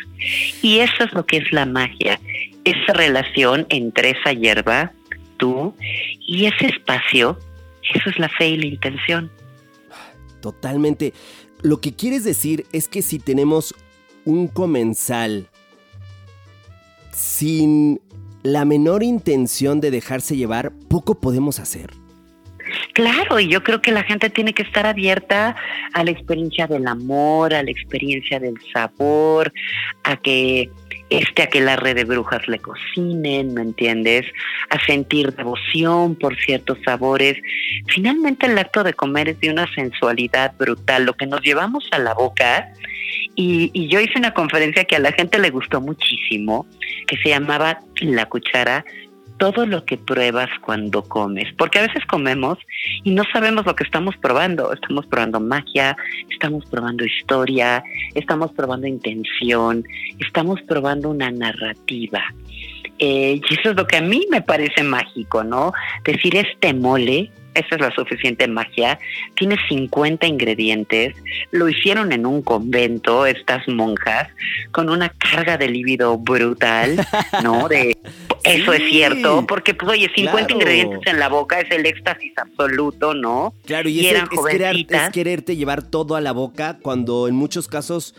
Y 0.62 0.80
eso 0.80 1.04
es 1.04 1.12
lo 1.12 1.24
que 1.24 1.38
es 1.38 1.52
la 1.52 1.66
magia, 1.66 2.20
esa 2.64 2.92
relación 2.92 3.66
entre 3.70 4.10
esa 4.10 4.32
hierba 4.32 4.92
tú 5.40 5.74
y 6.20 6.46
ese 6.46 6.66
espacio, 6.66 7.36
eso 7.92 8.10
es 8.10 8.18
la 8.18 8.28
fe 8.28 8.50
y 8.50 8.56
la 8.58 8.66
intención. 8.66 9.30
Totalmente. 10.40 11.12
Lo 11.62 11.80
que 11.80 11.94
quieres 11.94 12.24
decir 12.24 12.66
es 12.72 12.86
que 12.88 13.02
si 13.02 13.18
tenemos 13.18 13.74
un 14.24 14.46
comensal 14.46 15.48
sin 17.12 18.00
la 18.42 18.64
menor 18.64 19.02
intención 19.02 19.80
de 19.80 19.90
dejarse 19.90 20.36
llevar, 20.36 20.72
poco 20.88 21.20
podemos 21.20 21.58
hacer. 21.58 21.90
Claro, 22.94 23.40
y 23.40 23.48
yo 23.48 23.62
creo 23.62 23.82
que 23.82 23.92
la 23.92 24.02
gente 24.02 24.30
tiene 24.30 24.52
que 24.52 24.62
estar 24.62 24.86
abierta 24.86 25.56
a 25.92 26.04
la 26.04 26.10
experiencia 26.10 26.66
del 26.66 26.86
amor, 26.86 27.52
a 27.52 27.62
la 27.62 27.70
experiencia 27.70 28.38
del 28.38 28.54
sabor, 28.72 29.52
a 30.04 30.16
que 30.16 30.70
este 31.10 31.42
a 31.42 31.46
que 31.48 31.60
la 31.60 31.76
red 31.76 31.96
de 31.96 32.04
brujas 32.04 32.46
le 32.48 32.58
cocinen, 32.58 33.54
¿me 33.54 33.62
entiendes? 33.62 34.26
A 34.70 34.84
sentir 34.86 35.34
devoción 35.34 36.14
por 36.14 36.36
ciertos 36.36 36.78
sabores. 36.84 37.36
Finalmente 37.88 38.46
el 38.46 38.56
acto 38.56 38.82
de 38.84 38.94
comer 38.94 39.28
es 39.28 39.40
de 39.40 39.50
una 39.50 39.72
sensualidad 39.74 40.54
brutal, 40.56 41.04
lo 41.04 41.14
que 41.14 41.26
nos 41.26 41.42
llevamos 41.42 41.86
a 41.90 41.98
la 41.98 42.14
boca. 42.14 42.72
Y, 43.34 43.70
y 43.72 43.88
yo 43.88 44.00
hice 44.00 44.18
una 44.18 44.32
conferencia 44.32 44.84
que 44.84 44.96
a 44.96 45.00
la 45.00 45.12
gente 45.12 45.38
le 45.38 45.50
gustó 45.50 45.80
muchísimo, 45.80 46.66
que 47.06 47.16
se 47.16 47.30
llamaba 47.30 47.80
La 48.00 48.26
cuchara 48.26 48.84
todo 49.40 49.64
lo 49.64 49.86
que 49.86 49.96
pruebas 49.96 50.50
cuando 50.60 51.02
comes, 51.02 51.50
porque 51.56 51.78
a 51.78 51.86
veces 51.86 52.04
comemos 52.04 52.58
y 53.02 53.10
no 53.12 53.24
sabemos 53.32 53.64
lo 53.64 53.74
que 53.74 53.84
estamos 53.84 54.14
probando. 54.18 54.70
Estamos 54.70 55.06
probando 55.06 55.40
magia, 55.40 55.96
estamos 56.30 56.66
probando 56.66 57.06
historia, 57.06 57.82
estamos 58.14 58.52
probando 58.52 58.86
intención, 58.86 59.82
estamos 60.18 60.60
probando 60.68 61.08
una 61.08 61.30
narrativa. 61.30 62.22
Eh, 62.98 63.40
y 63.48 63.54
eso 63.54 63.70
es 63.70 63.76
lo 63.76 63.86
que 63.86 63.96
a 63.96 64.02
mí 64.02 64.26
me 64.30 64.42
parece 64.42 64.82
mágico, 64.82 65.42
¿no? 65.42 65.72
Decir 66.04 66.36
este 66.36 66.74
mole, 66.74 67.30
esa 67.54 67.74
es 67.74 67.80
la 67.80 67.90
suficiente 67.92 68.46
magia, 68.48 68.98
tiene 69.34 69.56
50 69.68 70.26
ingredientes, 70.26 71.14
lo 71.50 71.68
hicieron 71.68 72.12
en 72.12 72.26
un 72.26 72.42
convento, 72.42 73.26
estas 73.26 73.66
monjas, 73.68 74.28
con 74.72 74.88
una 74.88 75.08
carga 75.10 75.56
de 75.56 75.68
líbido 75.68 76.16
brutal, 76.18 77.06
¿no? 77.42 77.68
De 77.68 77.96
eso 78.44 78.72
es 78.72 78.88
cierto, 78.88 79.46
porque 79.46 79.74
pues 79.74 79.92
oye, 79.92 80.10
50 80.14 80.52
ingredientes 80.52 81.00
en 81.06 81.18
la 81.18 81.28
boca 81.28 81.60
es 81.60 81.70
el 81.70 81.84
éxtasis 81.86 82.32
absoluto, 82.36 83.14
¿no? 83.14 83.54
Claro, 83.66 83.88
y, 83.88 84.06
es, 84.06 84.22
es, 84.88 85.10
quererte 85.12 85.56
llevar 85.56 85.82
todo 85.82 86.16
a 86.16 86.20
la 86.20 86.32
boca 86.32 86.78
cuando 86.80 87.28
en 87.28 87.34
muchos 87.34 87.68
casos 87.68 88.14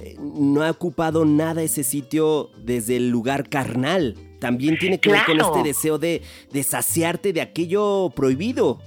eh, 0.00 0.16
no 0.18 0.62
ha 0.62 0.70
ocupado 0.70 1.24
nada 1.24 1.62
ese 1.62 1.82
sitio 1.82 2.50
desde 2.56 2.96
el 2.96 3.10
lugar 3.10 3.48
carnal. 3.48 4.14
También 4.40 4.78
tiene 4.78 4.98
que 4.98 5.10
ver 5.10 5.24
con 5.24 5.40
este 5.40 5.62
deseo 5.62 5.98
de, 5.98 6.22
de 6.52 6.62
saciarte 6.62 7.32
de 7.32 7.40
aquello 7.40 8.10
prohibido. 8.14 8.80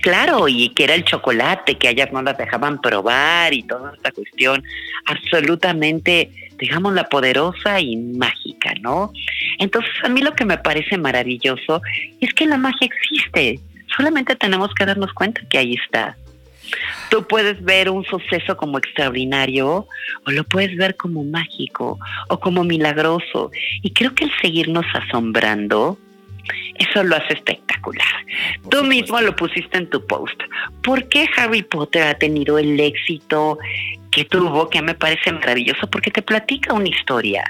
Claro, 0.00 0.48
y 0.48 0.70
que 0.70 0.84
era 0.84 0.94
el 0.94 1.04
chocolate, 1.04 1.78
que 1.78 1.88
ellas 1.88 2.12
no 2.12 2.22
las 2.22 2.36
dejaban 2.36 2.80
probar 2.80 3.54
y 3.54 3.62
toda 3.62 3.92
esta 3.94 4.10
cuestión 4.10 4.62
absolutamente, 5.06 6.30
digamos, 6.58 6.92
la 6.94 7.08
poderosa 7.08 7.80
y 7.80 7.96
mágica, 7.96 8.74
¿no? 8.80 9.12
Entonces, 9.58 9.92
a 10.02 10.08
mí 10.08 10.20
lo 10.20 10.34
que 10.34 10.44
me 10.44 10.58
parece 10.58 10.98
maravilloso 10.98 11.82
es 12.20 12.32
que 12.34 12.46
la 12.46 12.58
magia 12.58 12.88
existe, 12.88 13.60
solamente 13.96 14.34
tenemos 14.36 14.72
que 14.74 14.86
darnos 14.86 15.12
cuenta 15.12 15.40
que 15.48 15.58
ahí 15.58 15.74
está. 15.74 16.16
Tú 17.12 17.22
puedes 17.24 17.62
ver 17.62 17.90
un 17.90 18.06
suceso 18.06 18.56
como 18.56 18.78
extraordinario 18.78 19.86
o 20.26 20.30
lo 20.30 20.44
puedes 20.44 20.74
ver 20.78 20.96
como 20.96 21.22
mágico 21.22 21.98
o 22.30 22.40
como 22.40 22.64
milagroso. 22.64 23.50
Y 23.82 23.90
creo 23.90 24.14
que 24.14 24.24
el 24.24 24.32
seguirnos 24.40 24.86
asombrando, 24.94 25.98
eso 26.78 27.04
lo 27.04 27.14
hace 27.16 27.34
espectacular. 27.34 28.08
Tú 28.70 28.84
mismo 28.84 29.20
lo 29.20 29.36
pusiste 29.36 29.76
en 29.76 29.90
tu 29.90 30.06
post. 30.06 30.40
¿Por 30.82 31.06
qué 31.10 31.28
Harry 31.36 31.62
Potter 31.62 32.04
ha 32.04 32.14
tenido 32.14 32.56
el 32.58 32.80
éxito 32.80 33.58
que 34.10 34.24
tuvo, 34.24 34.70
que 34.70 34.80
me 34.80 34.94
parece 34.94 35.32
maravilloso? 35.32 35.90
Porque 35.90 36.10
te 36.10 36.22
platica 36.22 36.72
una 36.72 36.88
historia 36.88 37.44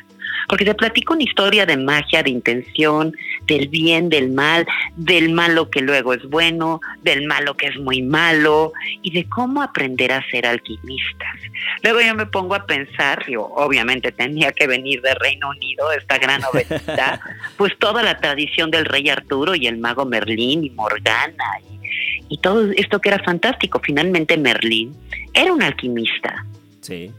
porque 0.49 0.65
te 0.65 0.75
platico 0.75 1.15
una 1.15 1.25
historia 1.25 1.67
de 1.67 1.77
magia, 1.77 2.23
de 2.23 2.31
intención, 2.31 3.13
del 3.47 3.69
bien, 3.69 4.09
del 4.09 4.31
mal, 4.31 4.67
del 4.97 5.31
malo 5.33 5.71
que 5.71 5.81
luego 5.81 6.15
es 6.15 6.23
bueno, 6.29 6.81
del 7.03 7.27
malo 7.27 7.55
que 7.57 7.67
es 7.67 7.77
muy 7.79 8.03
malo 8.03 8.73
y 9.03 9.11
de 9.13 9.29
cómo 9.29 9.63
aprender 9.63 10.13
a 10.13 10.25
ser 10.31 10.47
alquimistas. 10.47 11.37
Luego 11.83 12.01
yo 12.01 12.15
me 12.15 12.27
pongo 12.27 12.55
a 12.55 12.67
pensar, 12.67 13.25
yo 13.29 13.43
obviamente 13.43 14.13
tenía 14.13 14.53
que 14.53 14.67
venir 14.67 15.01
de 15.03 15.15
Reino 15.15 15.51
Unido, 15.51 15.93
esta 15.93 16.19
gran 16.19 16.41
novelista, 16.41 17.21
pues 17.57 17.77
toda 17.79 18.03
la 18.03 18.19
tradición 18.19 18.71
del 18.71 18.85
rey 18.85 19.09
Arturo 19.09 19.55
y 19.55 19.67
el 19.67 19.79
mago 19.79 20.05
Merlín 20.05 20.65
y 20.65 20.71
Morgana 20.71 21.45
y, 21.71 22.35
y 22.35 22.39
todo 22.39 22.71
esto 22.77 23.01
que 23.01 23.09
era 23.09 23.23
fantástico. 23.23 23.81
Finalmente 23.83 24.37
Merlín 24.37 24.95
era 25.35 25.53
un 25.53 25.63
alquimista. 25.63 26.45
Sí. 26.81 27.13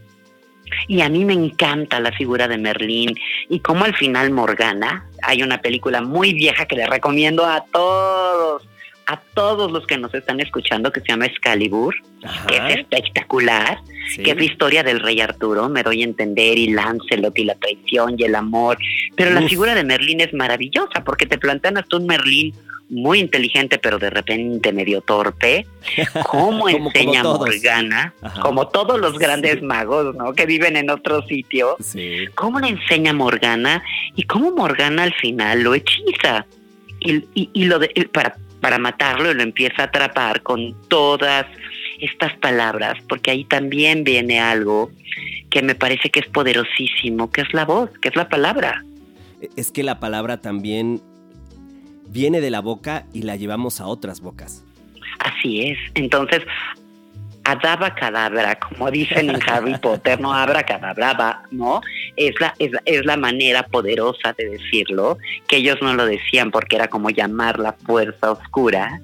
Y 0.88 1.00
a 1.02 1.08
mí 1.08 1.24
me 1.24 1.34
encanta 1.34 2.00
la 2.00 2.12
figura 2.12 2.48
de 2.48 2.58
Merlín. 2.58 3.14
Y 3.48 3.60
como 3.60 3.84
al 3.84 3.94
final 3.94 4.30
Morgana, 4.30 5.06
hay 5.22 5.42
una 5.42 5.58
película 5.58 6.00
muy 6.00 6.34
vieja 6.34 6.66
que 6.66 6.76
le 6.76 6.86
recomiendo 6.86 7.44
a 7.44 7.64
todos 7.64 8.62
a 9.06 9.20
todos 9.34 9.70
los 9.70 9.86
que 9.86 9.98
nos 9.98 10.14
están 10.14 10.40
escuchando 10.40 10.92
que 10.92 11.00
se 11.00 11.08
llama 11.08 11.26
Excalibur, 11.26 11.94
que 12.48 12.56
es 12.56 12.78
espectacular, 12.78 13.78
que 14.16 14.30
es 14.30 14.36
la 14.36 14.44
historia 14.44 14.82
del 14.82 15.00
rey 15.00 15.20
Arturo, 15.20 15.68
me 15.68 15.82
doy 15.82 16.02
a 16.02 16.04
entender, 16.04 16.58
y 16.58 16.68
Lancelot 16.68 17.38
y 17.38 17.44
la 17.44 17.54
traición 17.54 18.14
y 18.18 18.24
el 18.24 18.34
amor, 18.34 18.78
pero 19.16 19.30
la 19.30 19.42
figura 19.42 19.74
de 19.74 19.84
Merlín 19.84 20.20
es 20.20 20.32
maravillosa 20.32 21.04
porque 21.04 21.26
te 21.26 21.38
plantean 21.38 21.76
hasta 21.76 21.96
un 21.96 22.06
Merlín 22.06 22.54
muy 22.88 23.18
inteligente, 23.18 23.78
pero 23.78 23.98
de 23.98 24.10
repente 24.10 24.72
medio 24.72 25.00
torpe. 25.00 25.66
¿Cómo 26.30 26.68
enseña 26.68 27.22
Morgana? 27.22 28.14
Como 28.42 28.68
todos 28.68 29.00
los 29.00 29.18
grandes 29.18 29.62
magos, 29.62 30.14
¿no? 30.14 30.32
Que 30.32 30.46
viven 30.46 30.76
en 30.76 30.90
otro 30.90 31.22
sitio. 31.26 31.76
¿Cómo 32.34 32.60
le 32.60 32.68
enseña 32.68 33.12
Morgana? 33.12 33.82
Y 34.14 34.24
cómo 34.24 34.52
Morgana 34.52 35.04
al 35.04 35.14
final 35.14 35.62
lo 35.62 35.74
hechiza. 35.74 36.46
Y, 37.00 37.50
y, 37.52 37.64
lo 37.64 37.78
de, 37.78 38.08
para, 38.12 38.36
para 38.64 38.78
matarlo 38.78 39.34
lo 39.34 39.42
empieza 39.42 39.82
a 39.82 39.84
atrapar 39.84 40.42
con 40.42 40.74
todas 40.88 41.44
estas 42.00 42.32
palabras, 42.38 42.94
porque 43.06 43.30
ahí 43.30 43.44
también 43.44 44.04
viene 44.04 44.40
algo 44.40 44.90
que 45.50 45.60
me 45.60 45.74
parece 45.74 46.08
que 46.08 46.20
es 46.20 46.26
poderosísimo, 46.28 47.30
que 47.30 47.42
es 47.42 47.52
la 47.52 47.66
voz, 47.66 47.90
que 48.00 48.08
es 48.08 48.16
la 48.16 48.30
palabra. 48.30 48.82
Es 49.54 49.70
que 49.70 49.82
la 49.82 50.00
palabra 50.00 50.40
también 50.40 51.02
viene 52.08 52.40
de 52.40 52.48
la 52.48 52.60
boca 52.60 53.04
y 53.12 53.20
la 53.20 53.36
llevamos 53.36 53.82
a 53.82 53.86
otras 53.86 54.22
bocas. 54.22 54.64
Así 55.18 55.60
es. 55.68 55.78
Entonces, 55.92 56.40
adaba 57.44 57.94
cadabra, 57.94 58.58
como 58.58 58.90
dicen 58.90 59.30
en 59.30 59.40
Harry 59.46 59.76
Potter, 59.78 60.20
no 60.20 60.32
abra 60.32 60.62
cadabra, 60.64 61.42
¿no? 61.50 61.80
Es 62.16 62.34
la, 62.40 62.54
es, 62.58 62.72
es, 62.84 63.04
la 63.04 63.16
manera 63.16 63.62
poderosa 63.64 64.32
de 64.36 64.48
decirlo, 64.48 65.18
que 65.46 65.56
ellos 65.56 65.76
no 65.82 65.94
lo 65.94 66.06
decían 66.06 66.50
porque 66.50 66.76
era 66.76 66.88
como 66.88 67.10
llamar 67.10 67.58
la 67.58 67.72
fuerza 67.72 68.32
oscura. 68.32 69.00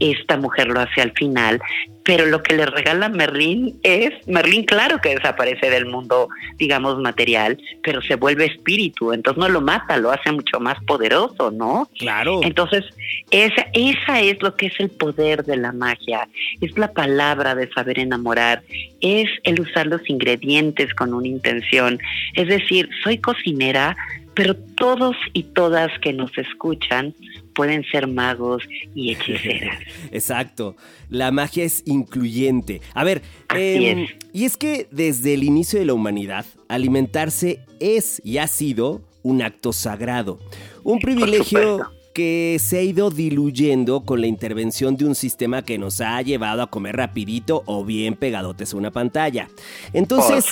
Esta 0.00 0.36
mujer 0.36 0.68
lo 0.68 0.80
hace 0.80 1.00
al 1.00 1.12
final, 1.12 1.60
pero 2.08 2.24
lo 2.24 2.42
que 2.42 2.56
le 2.56 2.64
regala 2.64 3.10
Merlín 3.10 3.78
es, 3.82 4.26
Merlín 4.26 4.64
claro 4.64 4.98
que 4.98 5.14
desaparece 5.14 5.68
del 5.68 5.84
mundo, 5.84 6.30
digamos, 6.56 6.98
material, 7.00 7.58
pero 7.82 8.00
se 8.00 8.14
vuelve 8.14 8.46
espíritu, 8.46 9.12
entonces 9.12 9.38
no 9.38 9.48
lo 9.50 9.60
mata, 9.60 9.98
lo 9.98 10.10
hace 10.10 10.32
mucho 10.32 10.58
más 10.58 10.82
poderoso, 10.84 11.50
¿no? 11.50 11.86
Claro. 11.98 12.40
Entonces, 12.42 12.86
esa, 13.30 13.66
esa 13.74 14.22
es 14.22 14.40
lo 14.40 14.56
que 14.56 14.68
es 14.68 14.80
el 14.80 14.88
poder 14.88 15.44
de 15.44 15.58
la 15.58 15.72
magia, 15.72 16.26
es 16.62 16.78
la 16.78 16.92
palabra 16.94 17.54
de 17.54 17.70
saber 17.72 17.98
enamorar, 17.98 18.62
es 19.02 19.28
el 19.42 19.60
usar 19.60 19.86
los 19.86 20.08
ingredientes 20.08 20.94
con 20.94 21.12
una 21.12 21.28
intención, 21.28 21.98
es 22.32 22.48
decir, 22.48 22.88
soy 23.04 23.18
cocinera, 23.18 23.98
pero 24.32 24.54
todos 24.76 25.16
y 25.34 25.42
todas 25.42 25.90
que 25.98 26.14
nos 26.14 26.30
escuchan 26.38 27.12
pueden 27.58 27.82
ser 27.90 28.06
magos 28.06 28.62
y 28.94 29.10
hechiceras. 29.12 29.80
Exacto. 30.12 30.76
La 31.10 31.32
magia 31.32 31.64
es 31.64 31.82
incluyente. 31.86 32.80
A 32.94 33.02
ver, 33.02 33.20
em, 33.52 34.06
y 34.32 34.44
es 34.44 34.56
que 34.56 34.86
desde 34.92 35.34
el 35.34 35.42
inicio 35.42 35.80
de 35.80 35.84
la 35.86 35.94
humanidad, 35.94 36.46
alimentarse 36.68 37.58
es 37.80 38.22
y 38.24 38.38
ha 38.38 38.46
sido 38.46 39.02
un 39.24 39.42
acto 39.42 39.72
sagrado. 39.72 40.38
Un 40.84 41.00
privilegio 41.00 41.90
que 42.18 42.56
se 42.58 42.78
ha 42.78 42.82
ido 42.82 43.10
diluyendo 43.10 44.00
con 44.00 44.20
la 44.20 44.26
intervención 44.26 44.96
de 44.96 45.04
un 45.04 45.14
sistema 45.14 45.62
que 45.62 45.78
nos 45.78 46.00
ha 46.00 46.20
llevado 46.20 46.62
a 46.62 46.66
comer 46.66 46.96
rapidito 46.96 47.62
o 47.64 47.84
bien 47.84 48.16
pegadotes 48.16 48.74
a 48.74 48.76
una 48.76 48.90
pantalla. 48.90 49.48
Entonces, 49.92 50.44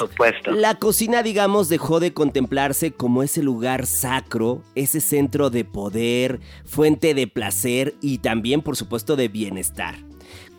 la 0.45 0.77
cocina, 0.77 1.25
digamos, 1.25 1.69
dejó 1.69 1.99
de 1.99 2.13
contemplarse 2.13 2.93
como 2.93 3.25
ese 3.25 3.43
lugar 3.43 3.87
sacro, 3.87 4.63
ese 4.77 5.01
centro 5.01 5.51
de 5.51 5.65
poder, 5.65 6.39
fuente 6.65 7.15
de 7.15 7.27
placer 7.27 7.97
y 8.01 8.19
también, 8.19 8.63
por 8.63 8.77
supuesto, 8.77 9.17
de 9.17 9.27
bienestar. 9.27 9.97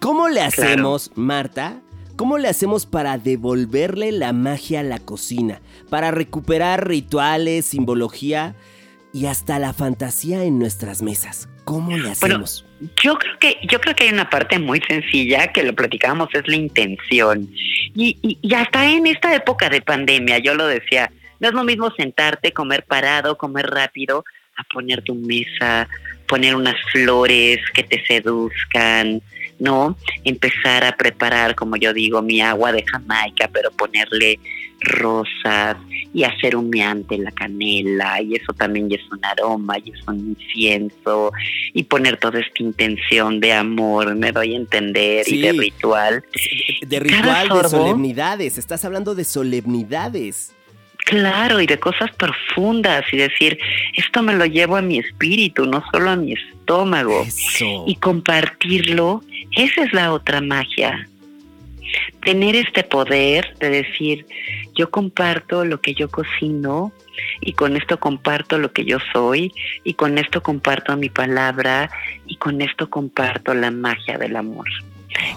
¿Cómo 0.02 0.28
le 0.28 0.42
hacemos, 0.42 1.12
Marta, 1.16 1.82
¿Cómo 2.18 2.40
le 2.40 2.48
hacemos 2.48 2.88
para 2.88 3.20
devolverle 3.20 4.12
la 4.12 4.34
magia 4.34 4.80
a 4.80 4.84
la 4.84 4.98
cocina? 4.98 5.62
Para 5.88 6.10
recuperar 6.10 6.88
rituales, 6.88 7.68
simbología 7.68 8.56
y 9.18 9.26
hasta 9.26 9.58
la 9.58 9.74
fantasía 9.74 10.44
en 10.44 10.60
nuestras 10.60 11.02
mesas. 11.02 11.50
¿Cómo 11.64 11.98
le 11.98 12.12
hacemos? 12.12 12.64
yo 13.04 13.18
creo 13.18 13.40
que 13.40 13.58
yo 13.68 13.82
creo 13.82 13.96
que 13.96 14.04
hay 14.04 14.14
una 14.14 14.30
parte 14.30 14.60
muy 14.60 14.80
sencilla 14.82 15.52
que 15.52 15.64
lo 15.64 15.74
platicábamos 15.74 16.30
es 16.34 16.48
la 16.48 16.56
intención 16.56 17.50
y, 17.96 18.16
y, 18.22 18.54
hasta 18.54 18.88
en 18.88 19.08
esta 19.08 19.34
época 19.34 19.68
de 19.70 19.82
pandemia 19.82 20.38
yo 20.38 20.54
lo 20.54 20.68
decía 20.68 21.12
no 21.40 21.48
es 21.48 21.56
lo 21.56 21.64
mismo 21.64 21.90
sentarte 21.98 22.54
comer 22.54 22.84
parado 22.84 23.36
comer 23.36 23.66
rápido 23.66 24.24
a 24.58 24.64
poner 24.72 25.02
tu 25.02 25.16
mesa 25.16 25.90
poner 26.28 26.56
unas 26.56 26.76
flores 26.92 27.60
que 27.74 27.82
te 27.82 28.06
seduzcan 28.06 29.24
no 29.60 29.98
empezar 30.24 30.84
a 30.84 30.96
preparar 30.96 31.56
como 31.56 31.76
yo 31.76 31.94
digo 31.94 32.22
mi 32.22 32.42
agua 32.42 32.72
de 32.72 32.84
Jamaica 32.86 33.50
pero 33.52 33.72
ponerle 33.72 34.40
rosas 34.80 35.78
y 36.14 36.24
hacer 36.24 36.56
humeante 36.56 37.18
la 37.18 37.32
canela 37.32 38.22
y 38.22 38.36
eso 38.36 38.54
también 38.54 38.92
es 38.92 39.02
un 39.12 39.24
aroma 39.24 39.78
y 39.84 39.92
es 39.92 40.08
un 40.08 40.36
incienso 40.38 41.32
y 41.74 41.84
poner 41.84 42.18
toda 42.18 42.40
esta 42.40 42.64
intención 42.64 43.40
de 43.40 43.54
amor, 43.54 44.16
me 44.16 44.32
doy 44.32 44.54
a 44.54 44.58
entender, 44.58 45.28
y 45.28 45.42
de 45.42 45.52
ritual. 45.52 46.24
De 46.86 47.00
ritual, 47.00 47.50
de 47.50 47.70
solemnidades, 47.70 48.58
estás 48.58 48.86
hablando 48.86 49.16
de 49.16 49.24
solemnidades. 49.24 50.54
Claro, 51.08 51.62
y 51.62 51.68
de 51.68 51.80
cosas 51.80 52.12
profundas 52.18 53.06
y 53.14 53.18
decir, 53.18 53.58
esto 53.96 54.22
me 54.22 54.34
lo 54.34 54.46
llevo 54.46 54.76
a 54.76 54.82
mi 54.82 55.00
espíritu, 55.00 55.66
no 55.66 55.82
solo 55.92 56.10
a 56.10 56.16
mi 56.18 56.34
estómago. 56.34 57.26
Y 57.88 57.96
compartirlo, 57.96 59.22
esa 59.56 59.84
es 59.84 59.94
la 59.94 60.12
otra 60.12 60.42
magia 60.42 61.08
tener 62.24 62.56
este 62.56 62.84
poder 62.84 63.56
de 63.60 63.70
decir, 63.70 64.26
yo 64.76 64.90
comparto 64.90 65.64
lo 65.64 65.80
que 65.80 65.94
yo 65.94 66.10
cocino 66.10 66.92
y 67.42 67.54
con 67.54 67.78
esto 67.78 68.00
comparto 68.00 68.58
lo 68.58 68.72
que 68.74 68.86
yo 68.86 68.98
soy 69.14 69.52
y 69.84 69.94
con 69.94 70.18
esto 70.18 70.44
comparto 70.44 70.96
mi 70.98 71.10
palabra 71.10 71.90
y 72.26 72.36
con 72.36 72.62
esto 72.62 72.90
comparto 72.90 73.54
la 73.54 73.72
magia 73.72 74.18
del 74.18 74.36
amor, 74.36 74.68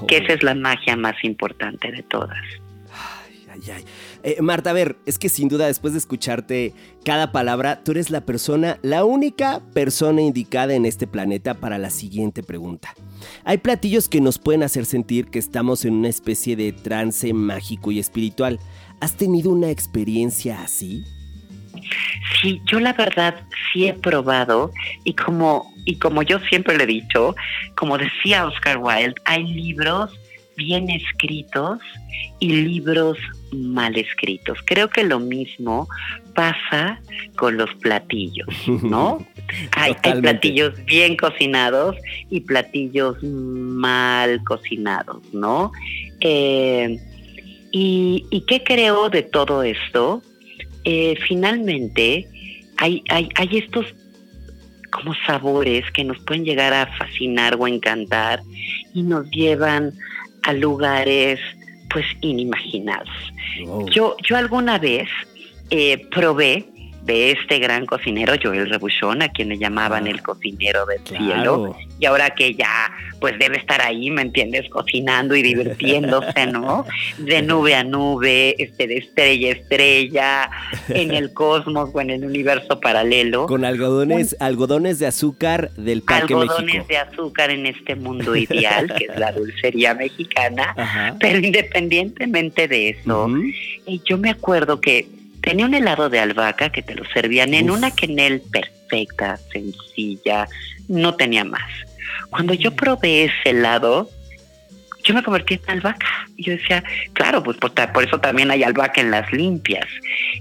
que 0.08 0.18
esa 0.18 0.32
es 0.32 0.42
la 0.42 0.54
magia 0.54 0.96
más 0.96 1.14
importante 1.22 1.92
de 1.92 2.02
todas. 2.02 2.42
Eh, 4.22 4.40
Marta, 4.40 4.70
a 4.70 4.72
ver, 4.72 4.96
es 5.06 5.18
que 5.18 5.28
sin 5.28 5.48
duda 5.48 5.66
después 5.66 5.92
de 5.92 5.98
escucharte 5.98 6.74
cada 7.04 7.32
palabra, 7.32 7.82
tú 7.82 7.92
eres 7.92 8.10
la 8.10 8.22
persona, 8.22 8.78
la 8.82 9.04
única 9.04 9.60
persona 9.72 10.22
indicada 10.22 10.74
en 10.74 10.86
este 10.86 11.06
planeta 11.06 11.54
para 11.54 11.78
la 11.78 11.90
siguiente 11.90 12.42
pregunta. 12.42 12.94
Hay 13.44 13.58
platillos 13.58 14.08
que 14.08 14.20
nos 14.20 14.38
pueden 14.38 14.62
hacer 14.62 14.86
sentir 14.86 15.26
que 15.26 15.38
estamos 15.38 15.84
en 15.84 15.94
una 15.94 16.08
especie 16.08 16.56
de 16.56 16.72
trance 16.72 17.32
mágico 17.32 17.90
y 17.92 17.98
espiritual. 17.98 18.58
¿Has 19.00 19.16
tenido 19.16 19.50
una 19.50 19.70
experiencia 19.70 20.62
así? 20.62 21.04
Sí, 22.40 22.60
yo 22.66 22.80
la 22.80 22.92
verdad 22.92 23.34
sí 23.72 23.86
he 23.86 23.94
probado 23.94 24.70
y 25.04 25.14
como 25.14 25.72
y 25.84 25.96
como 25.96 26.22
yo 26.22 26.38
siempre 26.40 26.76
le 26.76 26.84
he 26.84 26.86
dicho, 26.86 27.34
como 27.74 27.98
decía 27.98 28.46
Oscar 28.46 28.78
Wilde, 28.78 29.14
hay 29.24 29.44
libros 29.44 30.10
bien 30.60 30.90
escritos 30.90 31.78
y 32.38 32.52
libros 32.52 33.16
mal 33.50 33.96
escritos. 33.96 34.58
Creo 34.66 34.90
que 34.90 35.04
lo 35.04 35.18
mismo 35.18 35.88
pasa 36.34 37.00
con 37.36 37.56
los 37.56 37.72
platillos, 37.76 38.46
¿no? 38.82 39.26
hay, 39.72 39.94
platillos 40.20 40.72
bien 40.84 41.16
cocinados 41.16 41.96
y 42.28 42.40
platillos 42.40 43.16
mal 43.22 44.44
cocinados, 44.44 45.22
¿no? 45.32 45.72
Eh, 46.20 46.98
y, 47.72 48.44
qué 48.46 48.62
creo 48.62 49.08
de 49.08 49.22
todo 49.22 49.62
esto? 49.62 50.22
Eh, 50.84 51.16
finalmente, 51.26 52.28
hay, 52.76 53.02
hay, 53.08 53.28
hay 53.34 53.58
estos 53.58 53.86
como 54.90 55.14
sabores 55.26 55.84
que 55.92 56.04
nos 56.04 56.18
pueden 56.24 56.44
llegar 56.44 56.74
a 56.74 56.86
fascinar 56.98 57.56
o 57.58 57.66
encantar 57.66 58.40
y 58.92 59.02
nos 59.02 59.30
llevan 59.30 59.92
a 60.42 60.52
lugares 60.52 61.40
pues 61.90 62.06
inimaginados. 62.20 63.08
Yo, 63.90 64.16
yo 64.22 64.36
alguna 64.36 64.78
vez 64.78 65.08
eh, 65.70 66.06
probé 66.10 66.69
de 67.02 67.32
este 67.32 67.58
gran 67.58 67.86
cocinero 67.86 68.34
Joel 68.42 68.68
Rebuchón, 68.68 69.22
a 69.22 69.28
quien 69.30 69.48
le 69.48 69.58
llamaban 69.58 70.06
ah, 70.06 70.10
el 70.10 70.22
cocinero 70.22 70.84
del 70.86 71.00
cielo, 71.06 71.76
y 71.98 72.06
ahora 72.06 72.30
que 72.30 72.54
ya 72.54 72.92
pues 73.20 73.38
debe 73.38 73.58
estar 73.58 73.82
ahí, 73.82 74.10
¿me 74.10 74.22
entiendes? 74.22 74.68
Cocinando 74.70 75.36
y 75.36 75.42
divirtiéndose, 75.42 76.46
¿no? 76.46 76.86
De 77.18 77.42
nube 77.42 77.74
a 77.74 77.84
nube, 77.84 78.54
este, 78.58 78.86
de 78.86 78.96
estrella 78.96 79.48
a 79.48 79.52
estrella, 79.52 80.50
en 80.88 81.12
el 81.12 81.32
cosmos 81.34 81.90
o 81.92 82.00
en 82.00 82.10
el 82.10 82.24
universo 82.24 82.80
paralelo. 82.80 83.46
Con 83.46 83.64
algodones, 83.64 84.36
algodones 84.40 84.98
de 84.98 85.06
azúcar 85.06 85.70
del 85.72 86.02
Parque 86.02 86.32
Algodones 86.34 86.88
de 86.88 86.96
azúcar 86.96 87.50
en 87.50 87.66
este 87.66 87.94
mundo 87.94 88.34
ideal, 88.34 88.92
que 88.96 89.04
es 89.04 89.18
la 89.18 89.32
dulcería 89.40 89.94
mexicana, 89.94 91.16
pero 91.20 91.38
independientemente 91.38 92.68
de 92.68 92.90
eso, 92.90 93.28
eh, 93.86 94.00
yo 94.04 94.16
me 94.16 94.30
acuerdo 94.30 94.80
que 94.80 95.19
tenía 95.42 95.66
un 95.66 95.74
helado 95.74 96.08
de 96.10 96.20
albahaca 96.20 96.70
que 96.70 96.82
te 96.82 96.94
lo 96.94 97.04
servían 97.06 97.54
en 97.54 97.70
una 97.70 97.90
quenel 97.90 98.42
perfecta, 98.50 99.38
sencilla, 99.52 100.48
no 100.88 101.14
tenía 101.14 101.44
más. 101.44 101.70
Cuando 102.30 102.54
yo 102.54 102.74
probé 102.74 103.24
ese 103.24 103.50
helado, 103.50 104.10
yo 105.04 105.14
me 105.14 105.22
convertí 105.22 105.54
en 105.54 105.70
albahaca. 105.70 106.06
Y 106.36 106.44
yo 106.44 106.52
decía, 106.52 106.84
claro, 107.12 107.42
pues 107.42 107.56
por, 107.56 107.72
por, 107.72 108.04
eso 108.04 108.18
también 108.20 108.50
hay 108.50 108.62
albahaca 108.62 109.00
en 109.00 109.10
las 109.10 109.32
limpias. 109.32 109.86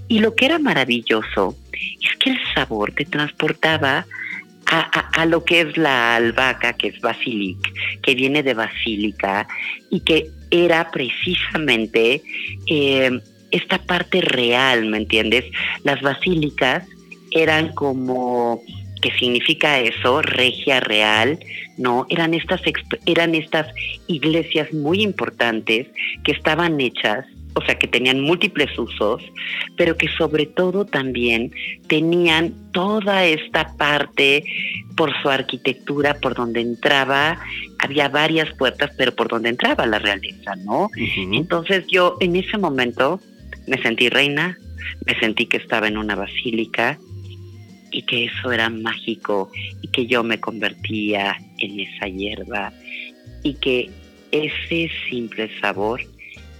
Y 0.08 0.18
lo 0.18 0.34
que 0.34 0.46
era 0.46 0.58
maravilloso 0.58 1.56
es 1.72 2.16
que 2.18 2.30
el 2.30 2.38
sabor 2.54 2.92
te 2.92 3.04
transportaba 3.04 4.06
a, 4.66 4.98
a, 4.98 5.22
a 5.22 5.26
lo 5.26 5.44
que 5.44 5.62
es 5.62 5.76
la 5.76 6.16
albahaca, 6.16 6.74
que 6.74 6.88
es 6.88 7.00
basilic, 7.00 7.58
que 8.02 8.14
viene 8.14 8.42
de 8.42 8.54
basílica 8.54 9.48
y 9.90 10.00
que 10.00 10.30
era 10.50 10.90
precisamente 10.90 12.22
eh, 12.66 13.20
esta 13.50 13.78
parte 13.78 14.20
real, 14.20 14.86
¿me 14.86 14.98
entiendes? 14.98 15.44
Las 15.84 16.00
basílicas 16.00 16.86
eran 17.32 17.72
como 17.74 18.62
¿Qué 19.00 19.10
significa 19.12 19.78
eso? 19.78 20.20
Regia 20.20 20.80
real, 20.80 21.38
no, 21.78 22.06
eran 22.10 22.34
estas 22.34 22.60
eran 23.06 23.34
estas 23.34 23.66
iglesias 24.06 24.72
muy 24.72 25.02
importantes 25.02 25.86
que 26.22 26.32
estaban 26.32 26.80
hechas, 26.80 27.24
o 27.54 27.64
sea, 27.64 27.78
que 27.78 27.86
tenían 27.86 28.20
múltiples 28.20 28.78
usos, 28.78 29.22
pero 29.76 29.96
que 29.96 30.06
sobre 30.18 30.46
todo 30.46 30.84
también 30.84 31.50
tenían 31.88 32.54
toda 32.72 33.24
esta 33.24 33.74
parte 33.76 34.44
por 34.96 35.10
su 35.22 35.30
arquitectura, 35.30 36.14
por 36.20 36.34
donde 36.34 36.60
entraba, 36.60 37.40
había 37.78 38.08
varias 38.08 38.52
puertas, 38.54 38.90
pero 38.98 39.14
por 39.16 39.28
donde 39.28 39.48
entraba 39.48 39.86
la 39.86 39.98
realeza, 39.98 40.54
¿no? 40.56 40.84
Uh 40.84 40.88
-huh. 40.88 41.38
Entonces 41.38 41.86
yo 41.88 42.18
en 42.20 42.36
ese 42.36 42.58
momento 42.58 43.18
me 43.66 43.80
sentí 43.82 44.08
reina, 44.08 44.56
me 45.06 45.18
sentí 45.18 45.46
que 45.46 45.58
estaba 45.58 45.88
en 45.88 45.96
una 45.96 46.14
basílica, 46.14 46.98
y 47.90 48.02
que 48.02 48.26
eso 48.26 48.52
era 48.52 48.70
mágico 48.70 49.50
y 49.82 49.88
que 49.88 50.06
yo 50.06 50.22
me 50.22 50.38
convertía 50.40 51.36
en 51.58 51.80
esa 51.80 52.06
hierba 52.06 52.72
y 53.42 53.54
que 53.54 53.90
ese 54.30 54.90
simple 55.08 55.50
sabor 55.60 56.00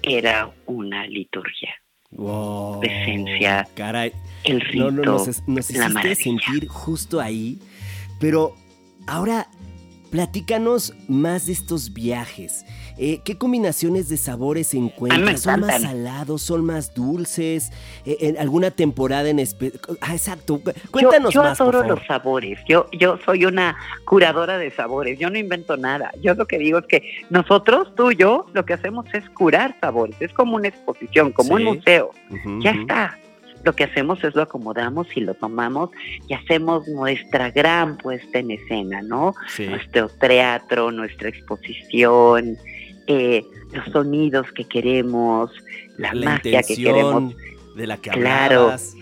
era 0.03 0.51
una 0.67 1.07
liturgia. 1.07 1.75
Wow, 2.13 2.81
presencia, 2.81 3.69
caray. 3.75 4.13
el 4.43 4.61
rito, 4.61 4.91
no, 4.91 5.03
no, 5.05 5.13
nos, 5.13 5.47
nos 5.47 5.71
la 5.71 6.15
sentir 6.17 6.67
justo 6.67 7.21
ahí, 7.21 7.59
pero 8.19 8.57
ahora 9.07 9.47
platícanos 10.11 10.95
más 11.09 11.47
de 11.47 11.53
estos 11.53 11.93
viajes. 11.95 12.65
Eh, 12.99 13.21
¿Qué 13.25 13.39
combinaciones 13.39 14.09
de 14.09 14.17
sabores 14.17 14.75
encuentran? 14.75 15.39
¿Son 15.39 15.61
más 15.61 15.81
salados? 15.83 16.43
¿Son 16.43 16.65
más 16.65 16.93
dulces? 16.95 17.71
Eh, 18.05 18.17
¿En 18.21 18.37
alguna 18.39 18.71
temporada 18.71 19.29
en 19.31 19.39
especial? 19.39 19.81
Ah, 20.01 20.13
exacto. 20.15 20.61
Cuéntanos 20.91 21.33
yo, 21.33 21.41
yo 21.43 21.49
más. 21.49 21.59
Yo 21.59 21.65
adoro 21.65 21.79
por 21.79 21.87
favor. 21.89 21.99
los 21.99 22.07
sabores. 22.07 22.59
Yo, 22.69 22.87
yo 22.93 23.19
soy 23.25 23.45
una 23.47 23.77
curadora 24.05 24.59
de 24.59 24.71
sabores. 24.73 25.19
Yo 25.19 25.31
no 25.31 25.39
invento 25.39 25.77
nada. 25.77 26.11
Yo 26.21 26.35
lo 26.35 26.47
que 26.47 26.59
digo 26.59 26.79
es 26.81 26.87
que 26.87 27.03
nosotros, 27.31 27.95
tú 27.95 28.11
y 28.11 28.17
yo, 28.17 28.47
lo 28.53 28.65
que 28.65 28.75
hacemos 28.75 29.07
es 29.15 29.29
curar 29.31 29.77
sabores. 29.81 30.17
Es 30.21 30.33
como 30.33 30.57
una 30.57 30.69
exposición, 30.69 31.33
como 31.33 31.57
Sí. 31.57 31.65
un 31.65 31.77
museo. 31.77 32.11
Uh 32.31 32.35
-huh, 32.35 32.63
Ya 32.63 32.73
uh 32.73 32.75
-huh. 32.75 32.81
está. 32.83 33.19
Lo 33.65 33.75
que 33.75 33.85
hacemos 33.85 34.23
es 34.25 34.35
lo 34.35 34.43
acomodamos 34.43 35.07
y 35.17 35.21
lo 35.21 35.35
tomamos 35.35 35.91
y 36.29 36.35
hacemos 36.35 36.89
nuestra 36.89 37.51
gran 37.51 37.97
puesta 37.99 38.39
en 38.39 38.51
escena, 38.53 39.03
¿no? 39.03 39.35
Sí. 39.49 39.67
nuestro 39.67 40.09
teatro, 40.09 40.91
nuestra 40.91 41.29
exposición, 41.29 42.57
eh, 43.07 43.45
los 43.73 43.85
sonidos 43.93 44.47
que 44.53 44.65
queremos, 44.65 45.51
la, 45.99 46.15
La 46.15 46.31
magia 46.37 46.63
que 46.63 46.77
queremos, 46.77 47.35
de 47.77 47.87
la 47.87 47.97
que 47.99 48.11
Claro. 48.11 48.61
hablabas. 48.61 48.95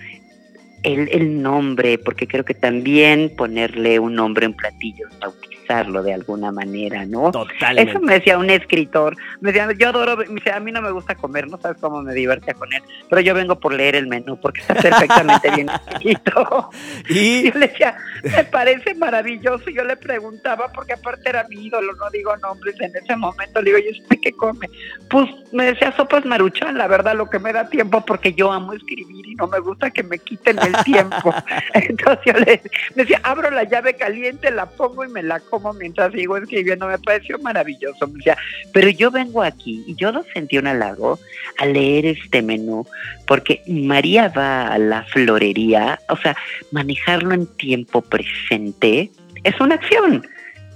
El, 0.83 1.09
el 1.11 1.43
nombre, 1.43 1.99
porque 1.99 2.27
creo 2.27 2.45
que 2.45 2.55
también 2.55 3.35
ponerle 3.37 3.99
un 3.99 4.15
nombre 4.15 4.47
en 4.47 4.55
platillos, 4.55 5.11
bautizarlo 5.19 6.03
de 6.03 6.15
alguna 6.15 6.51
manera, 6.51 7.05
¿no? 7.05 7.31
Totalmente. 7.31 7.91
Eso 7.91 8.01
me 8.01 8.15
decía 8.15 8.39
un 8.39 8.51
escritor, 8.51 9.17
me 9.41 9.53
decía, 9.53 9.69
yo 9.79 9.89
adoro, 9.89 10.17
me 10.17 10.27
decía, 10.27 10.57
a 10.57 10.61
mí 10.61 10.73
no 10.73 10.81
me 10.81 10.91
gusta 10.91 11.15
comer, 11.15 11.49
no 11.49 11.59
sabes 11.61 11.79
cómo 11.81 12.03
me 12.03 12.15
divertía 12.15 12.55
con 12.55 12.73
él, 12.73 12.83
pero 13.09 13.21
yo 13.21 13.35
vengo 13.35 13.59
por 13.61 13.75
leer 13.75 13.97
el 13.97 14.07
menú, 14.07 14.39
porque 14.41 14.61
está 14.61 14.75
perfectamente 14.75 15.51
bien 15.51 15.69
escrito. 15.69 16.71
Y 17.09 17.51
Yo 17.51 17.59
le 17.59 17.69
decía, 17.69 17.97
me 18.23 18.45
parece 18.45 18.95
maravilloso. 18.95 19.71
Y 19.71 19.75
yo 19.75 19.85
le 19.85 19.97
preguntaba, 19.97 20.71
porque 20.73 20.95
aparte 20.95 21.29
era 21.29 21.47
mi 21.49 21.67
ídolo, 21.67 21.93
no 21.95 22.11
digo 22.11 22.37
nombres 22.37 22.77
en 22.81 22.95
ese 22.95 23.17
momento. 23.17 23.63
Le 23.63 23.73
digo, 23.73 23.79
¿y 23.79 24.01
usted 24.01 24.19
qué 24.21 24.33
come? 24.33 24.69
Pues 25.09 25.29
me 25.53 25.67
decía 25.67 25.95
sopas 25.97 26.25
maruchan, 26.25 26.77
la 26.77 26.87
verdad, 26.87 27.17
lo 27.17 27.31
que 27.31 27.39
me 27.39 27.53
da 27.53 27.69
tiempo, 27.69 28.05
porque 28.05 28.33
yo 28.35 28.53
amo 28.53 28.73
escribir 28.73 29.27
y 29.27 29.35
no 29.35 29.47
me 29.47 29.59
gusta 29.61 29.91
que 29.91 30.03
me 30.03 30.19
quiten 30.19 30.59
el 30.69 30.85
tiempo. 30.85 31.35
Entonces 31.75 32.25
yo 32.25 32.33
le 32.33 32.63
decía, 32.95 33.21
abro 33.23 33.51
la 33.51 33.65
llave 33.65 33.95
caliente, 33.95 34.51
la 34.51 34.67
pongo 34.67 35.05
y 35.05 35.09
me 35.09 35.23
la 35.23 35.41
como 35.41 35.73
mientras 35.73 36.13
sigo 36.13 36.37
escribiendo. 36.37 36.87
Me 36.87 36.99
pareció 36.99 37.39
maravilloso. 37.39 38.07
Me 38.07 38.19
decía, 38.19 38.37
pero 38.73 38.89
yo 38.91 39.11
vengo 39.11 39.43
aquí 39.43 39.85
y 39.87 39.95
yo 39.97 40.13
lo 40.13 40.23
sentí 40.35 40.59
un 40.59 40.67
halago 40.67 41.19
a 41.59 41.67
leer 41.67 42.07
este 42.07 42.43
menú, 42.43 42.87
porque 43.27 43.63
María 43.67 44.29
va 44.29 44.69
a 44.69 44.79
la 44.79 45.03
florería, 45.05 46.01
o 46.09 46.17
sea, 46.17 46.37
manejarlo 46.71 47.35
en 47.35 47.47
tiempo 47.47 48.01
presente 48.03 49.11
es 49.45 49.61
una 49.61 49.77
acción. 49.77 50.27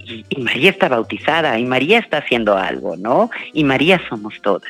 Y, 0.04 0.24
y, 0.28 0.40
María 0.40 0.70
está 0.70 0.88
bautizada 0.88 1.56
y 1.58 1.64
María 1.64 2.00
está 2.00 2.18
haciendo 2.18 2.56
algo, 2.56 2.96
¿no? 2.96 3.30
Y 3.52 3.62
María 3.62 4.00
somos 4.08 4.34
todas. 4.42 4.68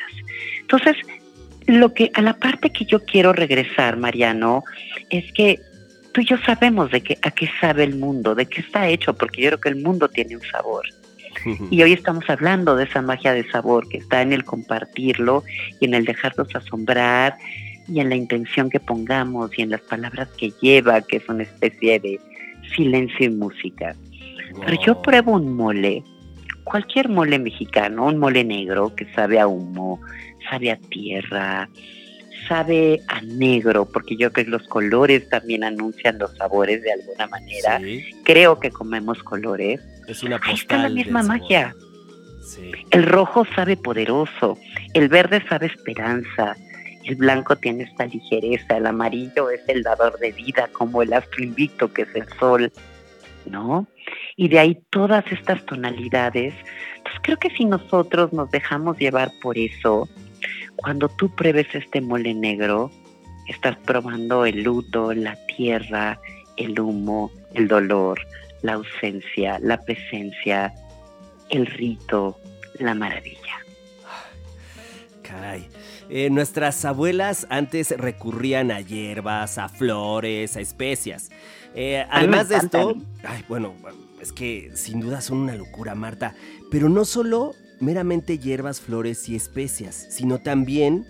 Entonces, 0.61 0.95
lo 1.67 1.93
que 1.93 2.11
a 2.13 2.21
la 2.21 2.33
parte 2.33 2.69
que 2.69 2.85
yo 2.85 3.03
quiero 3.03 3.33
regresar, 3.33 3.97
Mariano, 3.97 4.63
es 5.09 5.31
que 5.33 5.59
tú 6.13 6.21
y 6.21 6.25
yo 6.25 6.37
sabemos 6.45 6.91
de 6.91 7.01
qué, 7.01 7.17
a 7.21 7.31
qué 7.31 7.49
sabe 7.59 7.83
el 7.83 7.95
mundo, 7.97 8.35
de 8.35 8.45
qué 8.45 8.61
está 8.61 8.87
hecho, 8.87 9.13
porque 9.13 9.41
yo 9.41 9.49
creo 9.49 9.59
que 9.59 9.69
el 9.69 9.83
mundo 9.83 10.09
tiene 10.09 10.35
un 10.35 10.43
sabor. 10.43 10.85
Y 11.69 11.81
hoy 11.83 11.93
estamos 11.93 12.29
hablando 12.29 12.75
de 12.75 12.85
esa 12.85 13.01
magia 13.01 13.33
de 13.33 13.49
sabor 13.49 13.89
que 13.89 13.97
está 13.97 14.21
en 14.21 14.31
el 14.31 14.45
compartirlo 14.45 15.43
y 15.79 15.85
en 15.85 15.93
el 15.93 16.05
dejarnos 16.05 16.55
asombrar 16.55 17.37
y 17.87 17.99
en 17.99 18.09
la 18.09 18.15
intención 18.15 18.69
que 18.69 18.79
pongamos 18.79 19.51
y 19.57 19.63
en 19.63 19.71
las 19.71 19.81
palabras 19.81 20.29
que 20.37 20.53
lleva, 20.61 21.01
que 21.01 21.17
es 21.17 21.27
una 21.27 21.43
especie 21.43 21.99
de 21.99 22.19
silencio 22.75 23.25
y 23.25 23.29
música. 23.29 23.95
Wow. 24.53 24.61
Pero 24.65 24.83
yo 24.85 25.01
pruebo 25.01 25.33
un 25.33 25.53
mole, 25.53 26.03
cualquier 26.63 27.09
mole 27.09 27.39
mexicano, 27.39 28.05
un 28.05 28.19
mole 28.19 28.43
negro 28.43 28.95
que 28.95 29.11
sabe 29.13 29.39
a 29.39 29.47
humo, 29.47 29.99
sabe 30.49 30.71
a 30.71 30.77
tierra, 30.77 31.69
sabe 32.47 33.01
a 33.07 33.21
negro, 33.21 33.85
porque 33.85 34.15
yo 34.15 34.31
creo 34.31 34.45
que 34.45 34.51
los 34.51 34.67
colores 34.67 35.27
también 35.29 35.63
anuncian 35.63 36.17
los 36.17 36.35
sabores 36.37 36.81
de 36.81 36.93
alguna 36.93 37.27
manera. 37.27 37.79
Sí. 37.79 38.03
Creo 38.23 38.59
que 38.59 38.71
comemos 38.71 39.21
colores. 39.23 39.81
Es 40.07 40.23
una 40.23 40.39
Ahí 40.43 40.55
está 40.55 40.77
la 40.77 40.89
misma 40.89 41.23
magia. 41.23 41.75
Sí. 42.43 42.71
El 42.91 43.03
rojo 43.03 43.45
sabe 43.55 43.77
poderoso, 43.77 44.57
el 44.93 45.07
verde 45.07 45.41
sabe 45.47 45.67
esperanza, 45.67 46.55
el 47.05 47.15
blanco 47.15 47.55
tiene 47.55 47.83
esta 47.83 48.05
ligereza, 48.05 48.77
el 48.77 48.85
amarillo 48.85 49.49
es 49.49 49.61
el 49.67 49.83
dador 49.83 50.19
de 50.19 50.31
vida, 50.31 50.69
como 50.71 51.01
el 51.01 51.13
astro 51.13 51.43
invicto 51.43 51.91
que 51.91 52.03
es 52.03 52.15
el 52.15 52.27
sol, 52.39 52.71
¿no? 53.45 53.87
Y 54.35 54.49
de 54.49 54.59
ahí 54.59 54.81
todas 54.89 55.23
estas 55.31 55.65
tonalidades. 55.65 56.53
Entonces 56.97 57.21
creo 57.23 57.37
que 57.37 57.49
si 57.51 57.65
nosotros 57.65 58.33
nos 58.33 58.51
dejamos 58.51 58.97
llevar 58.97 59.31
por 59.41 59.57
eso, 59.57 60.07
cuando 60.83 61.07
tú 61.07 61.33
pruebes 61.33 61.67
este 61.73 62.01
mole 62.01 62.33
negro, 62.33 62.91
estás 63.47 63.77
probando 63.77 64.45
el 64.45 64.63
luto, 64.63 65.13
la 65.13 65.37
tierra, 65.47 66.19
el 66.57 66.77
humo, 66.77 67.31
el 67.53 67.69
dolor, 67.69 68.19
la 68.61 68.73
ausencia, 68.73 69.59
la 69.59 69.77
presencia, 69.81 70.73
el 71.49 71.65
rito, 71.65 72.37
la 72.79 72.93
maravilla. 72.93 73.39
Caray. 75.21 75.67
Eh, 76.09 76.29
nuestras 76.29 76.83
abuelas 76.83 77.47
antes 77.49 77.97
recurrían 77.97 78.69
a 78.69 78.81
hierbas, 78.81 79.57
a 79.57 79.69
flores, 79.69 80.57
a 80.57 80.59
especias. 80.59 81.31
Eh, 81.75 82.05
además 82.11 82.49
de 82.49 82.57
esto, 82.57 82.95
ay, 83.23 83.43
bueno, 83.47 83.73
es 84.21 84.33
que 84.33 84.71
sin 84.75 84.99
duda 84.99 85.21
son 85.21 85.39
una 85.39 85.55
locura, 85.55 85.95
Marta. 85.95 86.35
Pero 86.69 86.89
no 86.89 87.05
solo 87.05 87.53
meramente 87.83 88.39
hierbas, 88.39 88.81
flores 88.81 89.27
y 89.29 89.35
especias, 89.35 90.07
sino 90.09 90.39
también 90.39 91.05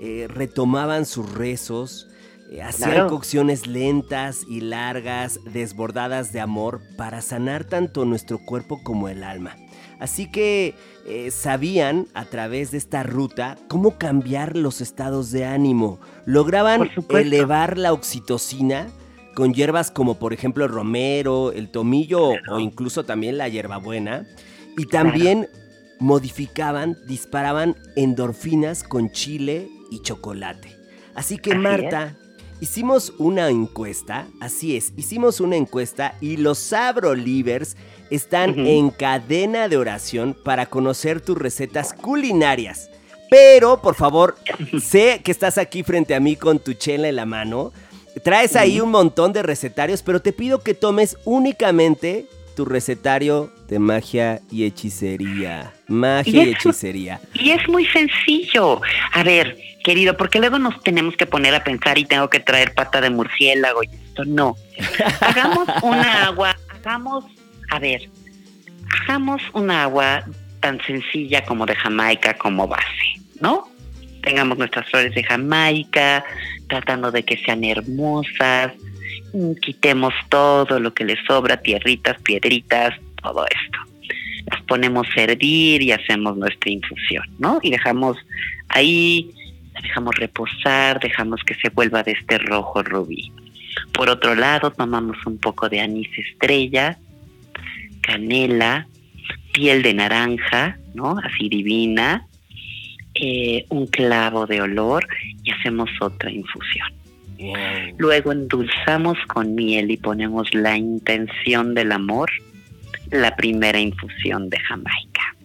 eh, 0.00 0.26
retomaban 0.28 1.06
sus 1.06 1.32
rezos, 1.32 2.08
eh, 2.50 2.62
hacían 2.62 2.90
claro. 2.90 3.08
cocciones 3.08 3.66
lentas 3.66 4.44
y 4.48 4.60
largas, 4.60 5.40
desbordadas 5.52 6.32
de 6.32 6.40
amor, 6.40 6.80
para 6.96 7.20
sanar 7.20 7.64
tanto 7.64 8.04
nuestro 8.04 8.38
cuerpo 8.38 8.82
como 8.82 9.08
el 9.08 9.22
alma. 9.22 9.56
Así 10.00 10.30
que 10.30 10.74
eh, 11.06 11.30
sabían 11.30 12.06
a 12.14 12.24
través 12.24 12.70
de 12.70 12.78
esta 12.78 13.02
ruta 13.02 13.56
cómo 13.68 13.98
cambiar 13.98 14.56
los 14.56 14.80
estados 14.80 15.30
de 15.30 15.44
ánimo. 15.44 16.00
Lograban 16.26 16.90
elevar 17.10 17.78
la 17.78 17.92
oxitocina 17.92 18.88
con 19.34 19.52
hierbas 19.52 19.90
como 19.90 20.18
por 20.18 20.32
ejemplo 20.32 20.64
el 20.64 20.70
romero, 20.70 21.52
el 21.52 21.70
tomillo 21.70 22.30
claro. 22.30 22.56
o 22.56 22.60
incluso 22.60 23.04
también 23.04 23.38
la 23.38 23.48
hierbabuena. 23.48 24.26
Y 24.76 24.86
también 24.86 25.44
claro. 25.44 25.63
Modificaban, 25.98 26.96
disparaban 27.06 27.76
endorfinas 27.96 28.82
con 28.82 29.10
chile 29.10 29.68
y 29.90 30.00
chocolate. 30.02 30.76
Así 31.14 31.38
que 31.38 31.50
Así 31.52 31.58
Marta, 31.60 32.16
Hicimos 32.60 33.12
una 33.18 33.50
encuesta, 33.50 34.26
así 34.40 34.76
es, 34.76 34.92
hicimos 34.96 35.40
una 35.40 35.56
encuesta 35.56 36.14
y 36.20 36.36
los 36.36 36.58
Sabrolivers 36.58 37.76
están 38.10 38.50
Ujú. 38.50 38.60
en 38.60 38.90
cadena 38.90 39.68
de 39.68 39.76
oración 39.76 40.36
para 40.44 40.66
conocer 40.66 41.20
tus 41.20 41.36
recetas 41.36 41.92
culinarias. 41.92 42.90
Pero, 43.28 43.82
por 43.82 43.96
favor, 43.96 44.36
sé 44.80 45.20
que 45.24 45.32
estás 45.32 45.58
aquí 45.58 45.82
frente 45.82 46.14
a 46.14 46.20
mí 46.20 46.36
con 46.36 46.58
tu 46.60 46.74
chela 46.74 47.08
en 47.08 47.16
la 47.16 47.26
mano. 47.26 47.72
Traes 48.22 48.54
ahí 48.54 48.80
un 48.80 48.90
montón 48.90 49.32
de 49.32 49.42
recetarios, 49.42 50.02
pero 50.02 50.22
te 50.22 50.32
pido 50.32 50.60
que 50.62 50.74
tomes 50.74 51.18
únicamente 51.24 52.26
tu 52.54 52.64
recetario 52.64 53.52
de 53.68 53.78
magia 53.78 54.40
y 54.50 54.64
hechicería. 54.64 55.72
Magia 55.88 56.44
y 56.44 56.50
hechicería. 56.50 57.20
Y 57.34 57.50
es 57.50 57.68
muy 57.68 57.86
sencillo. 57.86 58.80
A 59.12 59.22
ver, 59.22 59.56
querido, 59.84 60.16
porque 60.16 60.38
luego 60.38 60.58
nos 60.58 60.82
tenemos 60.82 61.16
que 61.16 61.26
poner 61.26 61.54
a 61.54 61.62
pensar 61.62 61.98
y 61.98 62.04
tengo 62.04 62.28
que 62.30 62.40
traer 62.40 62.74
pata 62.74 63.00
de 63.00 63.10
murciélago 63.10 63.82
y 63.82 63.88
esto 63.94 64.24
no. 64.24 64.56
Hagamos 65.20 65.68
una 65.82 66.26
agua, 66.26 66.56
hagamos, 66.70 67.24
a 67.70 67.78
ver, 67.78 68.08
hagamos 69.02 69.42
una 69.52 69.84
agua 69.84 70.24
tan 70.60 70.80
sencilla 70.86 71.44
como 71.44 71.66
de 71.66 71.76
Jamaica 71.76 72.34
como 72.34 72.66
base, 72.66 73.20
¿no? 73.40 73.68
Tengamos 74.22 74.56
nuestras 74.56 74.88
flores 74.88 75.14
de 75.14 75.22
Jamaica, 75.22 76.24
tratando 76.68 77.10
de 77.12 77.22
que 77.22 77.36
sean 77.44 77.62
hermosas, 77.62 78.72
quitemos 79.60 80.14
todo 80.28 80.78
lo 80.78 80.94
que 80.94 81.04
le 81.04 81.16
sobra, 81.26 81.56
tierritas, 81.56 82.20
piedritas, 82.22 82.94
todo 83.22 83.46
esto 83.46 83.78
las 84.50 84.62
ponemos 84.62 85.06
a 85.16 85.20
hervir 85.22 85.82
y 85.82 85.92
hacemos 85.92 86.36
nuestra 86.36 86.70
infusión, 86.70 87.24
¿no? 87.38 87.58
Y 87.62 87.70
dejamos 87.70 88.16
ahí, 88.68 89.30
la 89.72 89.80
dejamos 89.80 90.14
reposar, 90.16 91.00
dejamos 91.00 91.42
que 91.44 91.54
se 91.54 91.70
vuelva 91.70 92.02
de 92.02 92.12
este 92.12 92.38
rojo 92.38 92.82
rubí. 92.82 93.32
Por 93.92 94.08
otro 94.08 94.34
lado, 94.34 94.70
tomamos 94.70 95.16
un 95.26 95.38
poco 95.38 95.68
de 95.68 95.80
anís 95.80 96.08
estrella, 96.16 96.98
canela, 98.02 98.86
piel 99.52 99.82
de 99.82 99.94
naranja, 99.94 100.78
¿no? 100.94 101.16
Así 101.18 101.48
divina, 101.48 102.26
eh, 103.14 103.64
un 103.70 103.86
clavo 103.86 104.46
de 104.46 104.60
olor 104.60 105.06
y 105.42 105.50
hacemos 105.50 105.88
otra 106.00 106.30
infusión. 106.30 106.88
Luego 107.98 108.32
endulzamos 108.32 109.18
con 109.28 109.54
miel 109.54 109.90
y 109.90 109.96
ponemos 109.96 110.52
la 110.54 110.76
intención 110.76 111.74
del 111.74 111.92
amor, 111.92 112.30
la 113.10 113.34
primera 113.36 113.78
infusión 113.78 114.50
de 114.50 114.58
Jamaica. 114.60 115.36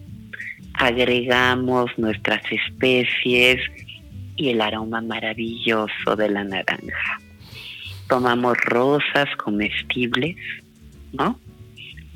Agregamos 0.74 1.92
nuestras 1.98 2.42
especies 2.52 3.60
y 4.36 4.50
el 4.50 4.62
aroma 4.62 5.02
maravilloso 5.02 6.16
de 6.16 6.30
la 6.30 6.44
naranja. 6.44 7.20
Tomamos 8.08 8.58
rosas 8.58 9.28
comestibles, 9.38 10.38
¿no? 11.12 11.40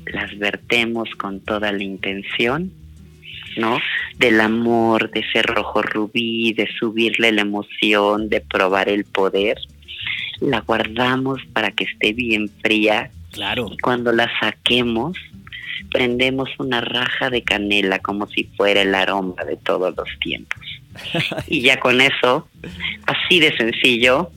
Las 0.06 0.36
vertemos 0.38 1.08
con 1.16 1.40
toda 1.40 1.70
la 1.72 1.82
intención, 1.82 2.72
¿no? 3.56 3.78
Del 4.18 4.40
amor, 4.40 5.10
de 5.10 5.20
ese 5.20 5.42
rojo 5.42 5.82
rubí, 5.82 6.52
de 6.54 6.68
subirle 6.78 7.32
la 7.32 7.42
emoción, 7.42 8.28
de 8.28 8.40
probar 8.40 8.88
el 8.88 9.04
poder. 9.04 9.58
La 10.40 10.60
guardamos 10.60 11.40
para 11.52 11.70
que 11.70 11.84
esté 11.84 12.12
bien 12.12 12.50
fría 12.62 13.10
Claro. 13.32 13.68
y 13.72 13.78
cuando 13.78 14.12
la 14.12 14.30
saquemos, 14.40 15.16
prendemos 15.90 16.48
una 16.58 16.80
raja 16.80 17.30
de 17.30 17.42
canela 17.42 17.98
como 17.98 18.28
si 18.28 18.44
fuera 18.56 18.82
el 18.82 18.94
aroma 18.94 19.44
de 19.44 19.56
todos 19.56 19.94
los 19.96 20.08
tiempos. 20.20 20.60
Y 21.48 21.60
ya 21.62 21.80
con 21.80 22.00
eso, 22.00 22.48
así 23.06 23.40
de 23.40 23.56
sencillo, 23.56 24.30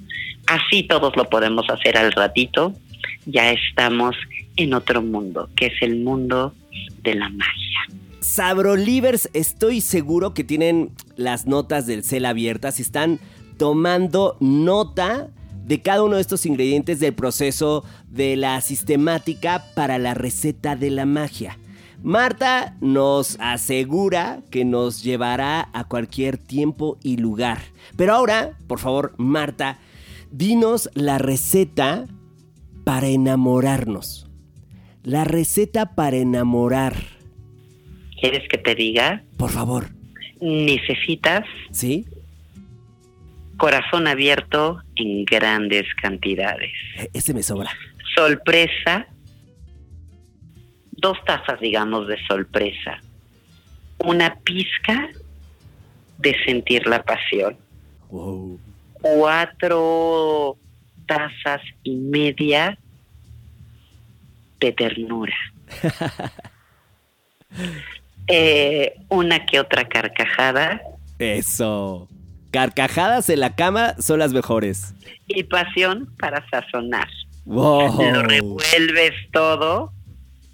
así 0.47 0.83
todos 0.83 1.15
lo 1.15 1.29
podemos 1.29 1.69
hacer 1.69 1.97
al 1.97 2.11
ratito, 2.11 2.73
ya 3.25 3.51
estamos 3.51 4.15
en 4.55 4.73
otro 4.73 5.01
mundo, 5.01 5.49
que 5.55 5.67
es 5.67 5.81
el 5.81 5.97
mundo 5.97 6.53
de 7.03 7.15
la 7.15 7.29
magia. 7.29 7.79
Sabrolivers, 8.19 9.29
estoy 9.33 9.81
seguro 9.81 10.33
que 10.33 10.43
tienen 10.43 10.91
las 11.15 11.45
notas 11.45 11.85
del 11.85 12.03
cel 12.03 12.25
abiertas 12.25 12.79
y 12.79 12.81
están 12.81 13.19
tomando 13.57 14.35
nota 14.39 15.29
de 15.67 15.81
cada 15.81 16.01
uno 16.01 16.15
de 16.15 16.21
estos 16.21 16.45
ingredientes 16.45 16.99
del 16.99 17.13
proceso 17.13 17.83
de 18.07 18.37
la 18.37 18.61
sistemática 18.61 19.65
para 19.75 19.97
la 19.97 20.13
receta 20.13 20.77
de 20.77 20.89
la 20.89 21.05
magia. 21.05 21.57
Marta 22.01 22.77
nos 22.79 23.37
asegura 23.41 24.41
que 24.49 24.63
nos 24.63 25.03
llevará 25.03 25.69
a 25.73 25.83
cualquier 25.83 26.37
tiempo 26.37 26.97
y 27.03 27.17
lugar. 27.17 27.59
Pero 27.97 28.13
ahora, 28.13 28.57
por 28.67 28.79
favor, 28.79 29.13
Marta, 29.17 29.79
dinos 30.31 30.89
la 30.93 31.17
receta 31.17 32.05
para 32.85 33.07
enamorarnos. 33.07 34.29
La 35.03 35.25
receta 35.25 35.95
para 35.95 36.17
enamorar. 36.17 36.95
¿Quieres 38.21 38.47
que 38.47 38.57
te 38.57 38.73
diga? 38.73 39.23
Por 39.35 39.49
favor. 39.49 39.89
Necesitas 40.39 41.45
¿Sí? 41.71 42.05
Corazón 43.57 44.07
abierto 44.07 44.81
en 44.95 45.25
grandes 45.25 45.85
cantidades. 46.01 46.71
E- 46.95 47.09
Ese 47.13 47.33
me 47.33 47.43
sobra. 47.43 47.71
sorpresa, 48.15 49.07
dos 50.91 51.17
tazas, 51.25 51.59
digamos, 51.59 52.07
de 52.07 52.17
sorpresa, 52.27 52.99
una 53.99 54.35
pizca 54.37 55.09
de 56.17 56.35
sentir 56.45 56.87
la 56.87 57.03
pasión, 57.03 57.57
Wow. 58.09 58.59
cuatro 59.01 60.57
tazas 61.05 61.61
y 61.83 61.95
media 61.95 62.77
de 64.59 64.71
ternura, 64.71 65.35
Eh, 68.29 68.93
una 69.09 69.45
que 69.45 69.57
otra 69.59 69.87
carcajada 69.87 70.81
Eso. 71.17 72.09
Carcajadas 72.51 73.29
en 73.29 73.39
la 73.39 73.55
cama 73.55 73.95
son 73.99 74.19
las 74.19 74.33
mejores. 74.33 74.93
y 75.27 75.43
pasión 75.43 76.07
para 76.17 76.47
sazonar. 76.49 77.09
Wow. 77.45 78.01
Lo 78.13 78.23
revuelves 78.23 79.13
todo, 79.31 79.91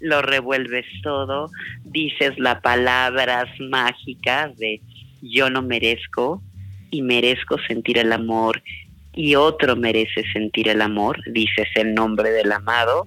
lo 0.00 0.22
revuelves 0.22 0.86
todo, 1.02 1.50
dices 1.84 2.32
las 2.38 2.60
palabras 2.60 3.48
mágicas 3.60 4.56
de 4.58 4.80
yo 5.22 5.48
no 5.50 5.62
merezco 5.62 6.42
y 6.90 7.02
merezco 7.02 7.56
sentir 7.66 7.98
el 7.98 8.12
amor 8.12 8.62
y 9.14 9.36
otro 9.36 9.76
merece 9.76 10.24
sentir 10.32 10.68
el 10.68 10.82
amor, 10.82 11.18
dices 11.32 11.68
el 11.76 11.94
nombre 11.94 12.30
del 12.30 12.50
amado, 12.52 13.06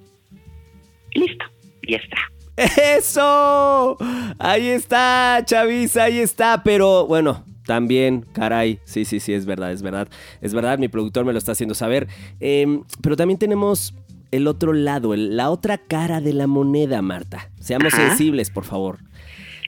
y 1.12 1.20
listo, 1.20 1.44
y 1.82 1.94
está. 1.94 2.16
¡Eso! 2.56 3.96
Ahí 4.38 4.68
está, 4.68 5.42
Chavis, 5.44 5.96
ahí 5.96 6.18
está. 6.18 6.62
Pero 6.64 7.06
bueno, 7.06 7.44
también, 7.68 8.24
caray. 8.32 8.80
Sí, 8.84 9.04
sí, 9.04 9.20
sí, 9.20 9.34
es 9.34 9.44
verdad, 9.44 9.70
es 9.72 9.82
verdad. 9.82 10.08
Es 10.40 10.54
verdad, 10.54 10.78
mi 10.78 10.88
productor 10.88 11.26
me 11.26 11.32
lo 11.32 11.38
está 11.38 11.52
haciendo 11.52 11.74
saber. 11.74 12.08
Em, 12.40 12.82
pero 13.02 13.14
también 13.14 13.38
tenemos 13.38 13.94
el 14.30 14.46
otro 14.46 14.72
lado, 14.72 15.12
el- 15.12 15.36
la 15.36 15.50
otra 15.50 15.76
cara 15.76 16.22
de 16.22 16.32
la 16.32 16.46
moneda, 16.46 17.02
Marta. 17.02 17.50
Seamos 17.60 17.92
Ajá. 17.92 18.08
sensibles, 18.08 18.48
por 18.50 18.64
favor. 18.64 19.00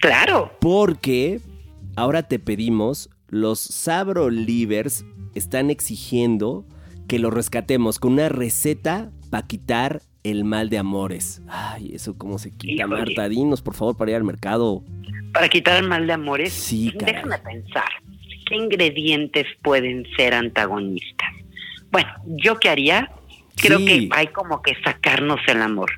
Claro, 0.00 0.50
Porque 0.60 1.40
ahora 1.94 2.22
te 2.22 2.38
pedimos, 2.38 3.10
los 3.28 3.60
Sabrolivers 3.60 5.04
están 5.34 5.68
exigiendo 5.70 6.64
que 7.06 7.18
lo 7.18 7.30
rescatemos 7.30 7.98
con 7.98 8.14
una 8.14 8.28
receta 8.30 9.10
para 9.28 9.46
quitar 9.46 10.00
el 10.22 10.44
mal 10.44 10.70
de 10.70 10.78
amores. 10.78 11.42
Ay, 11.48 11.92
eso 11.94 12.14
cómo 12.16 12.38
se 12.38 12.50
quita, 12.50 12.84
Híjole. 12.84 12.96
Marta. 13.04 13.28
Dinos, 13.28 13.60
por 13.62 13.74
favor, 13.74 13.96
para 13.96 14.10
ir 14.12 14.16
al 14.16 14.24
mercado. 14.24 14.82
Para 15.32 15.48
quitar 15.48 15.76
el 15.82 15.88
mal 15.88 16.06
de 16.06 16.12
amores, 16.12 16.52
Sí, 16.52 16.92
déjame 16.96 17.38
pensar, 17.38 17.88
¿qué 18.46 18.56
ingredientes 18.56 19.46
pueden 19.62 20.06
ser 20.16 20.34
antagonistas? 20.34 21.28
Bueno, 21.90 22.08
¿yo 22.26 22.58
qué 22.58 22.68
haría? 22.68 23.10
Creo 23.56 23.78
Sí. 23.78 23.84
que 23.86 24.08
hay 24.12 24.28
como 24.28 24.62
que 24.62 24.74
sacarnos 24.82 25.40
el 25.48 25.60
amor. 25.62 25.90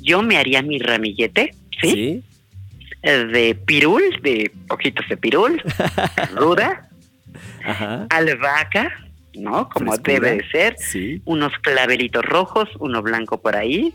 Yo 0.00 0.22
me 0.22 0.36
haría 0.36 0.62
mi 0.62 0.78
ramillete, 0.78 1.54
¿sí? 1.80 2.22
Eh, 3.02 3.24
De 3.26 3.54
pirul, 3.54 4.02
de 4.22 4.50
ojitos 4.68 5.06
de 5.08 5.16
pirul, 5.16 5.62
ruda, 6.34 6.88
Ajá. 7.64 8.06
albahaca, 8.10 8.90
¿no? 9.34 9.68
Como 9.68 9.92
Frescura. 9.92 10.12
debe 10.14 10.42
de 10.42 10.50
ser. 10.50 10.76
Sí. 10.78 11.20
Unos 11.26 11.52
clavelitos 11.60 12.24
rojos, 12.24 12.68
uno 12.78 13.02
blanco 13.02 13.40
por 13.42 13.56
ahí. 13.56 13.92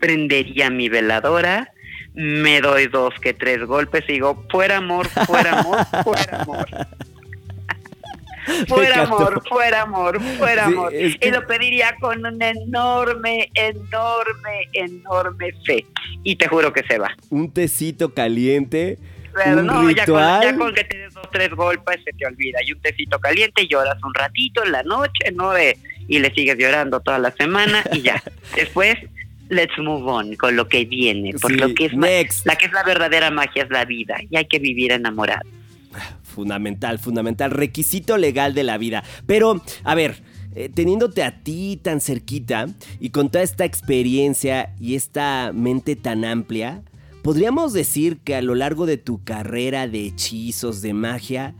Prendería 0.00 0.70
mi 0.70 0.88
veladora, 0.88 1.70
me 2.14 2.60
doy 2.60 2.86
dos 2.86 3.12
que 3.20 3.34
tres 3.34 3.64
golpes 3.64 4.04
y 4.08 4.14
digo, 4.14 4.44
fuera 4.50 4.76
amor, 4.78 5.06
fuera 5.08 5.58
amor, 5.60 5.84
fuera 6.04 6.38
amor. 6.42 6.66
Fuera 8.68 9.02
amor, 9.04 9.42
fuera 9.48 9.82
amor, 9.82 10.20
fuera 10.38 10.66
Sí, 10.66 10.72
amor. 10.74 10.94
es 10.94 11.16
que- 11.16 11.28
Y 11.28 11.30
lo 11.30 11.46
pediría 11.46 11.96
con 11.98 12.24
una 12.26 12.50
enorme, 12.50 13.50
enorme, 13.54 14.68
enorme 14.74 15.52
fe. 15.64 15.86
Y 16.24 16.36
te 16.36 16.46
juro 16.48 16.70
que 16.72 16.82
se 16.82 16.98
va. 16.98 17.10
Un 17.30 17.50
tecito 17.52 18.12
caliente. 18.12 18.98
Pero 19.34 19.60
un 19.60 19.66
no, 19.66 19.90
ya 19.90 20.04
con, 20.04 20.20
ya 20.42 20.56
con 20.56 20.74
que 20.74 20.84
te 20.84 20.96
des 20.98 21.14
dos, 21.14 21.28
tres 21.32 21.50
golpes 21.50 22.00
se 22.04 22.12
te 22.12 22.26
olvida. 22.26 22.58
Y 22.64 22.72
un 22.72 22.80
tecito 22.82 23.18
caliente, 23.18 23.66
lloras 23.66 23.96
un 24.04 24.12
ratito 24.14 24.62
en 24.62 24.72
la 24.72 24.82
noche, 24.82 25.32
¿no? 25.32 25.50
De 25.52 25.78
y 26.06 26.18
le 26.18 26.30
sigues 26.34 26.58
llorando 26.58 27.00
toda 27.00 27.18
la 27.18 27.30
semana 27.32 27.82
y 27.92 28.02
ya. 28.02 28.22
Después, 28.54 28.96
let's 29.48 29.76
move 29.78 30.04
on 30.10 30.34
con 30.36 30.56
lo 30.56 30.68
que 30.68 30.84
viene, 30.84 31.32
por 31.34 31.52
Sí, 31.52 31.58
lo 31.58 31.74
que 31.74 31.86
es 31.86 31.94
next. 31.94 32.46
la 32.46 32.56
que 32.56 32.66
es 32.66 32.72
la 32.72 32.82
verdadera 32.82 33.30
magia 33.30 33.64
es 33.64 33.70
la 33.70 33.84
vida 33.84 34.16
y 34.30 34.36
hay 34.36 34.46
que 34.46 34.58
vivir 34.58 34.92
enamorado. 34.92 35.48
Fundamental, 36.22 36.98
fundamental, 36.98 37.50
requisito 37.52 38.16
legal 38.16 38.54
de 38.54 38.64
la 38.64 38.76
vida. 38.78 39.04
Pero, 39.26 39.62
a 39.84 39.94
ver, 39.94 40.22
eh, 40.56 40.68
teniéndote 40.68 41.22
a 41.22 41.42
ti 41.42 41.78
tan 41.80 42.00
cerquita 42.00 42.66
y 42.98 43.10
con 43.10 43.30
toda 43.30 43.44
esta 43.44 43.64
experiencia 43.64 44.74
y 44.80 44.96
esta 44.96 45.52
mente 45.54 45.94
tan 45.94 46.24
amplia, 46.24 46.82
podríamos 47.22 47.72
decir 47.72 48.18
que 48.18 48.34
a 48.34 48.42
lo 48.42 48.54
largo 48.56 48.86
de 48.86 48.96
tu 48.96 49.22
carrera 49.22 49.86
de 49.86 50.06
hechizos, 50.06 50.82
de 50.82 50.94
magia, 50.94 51.54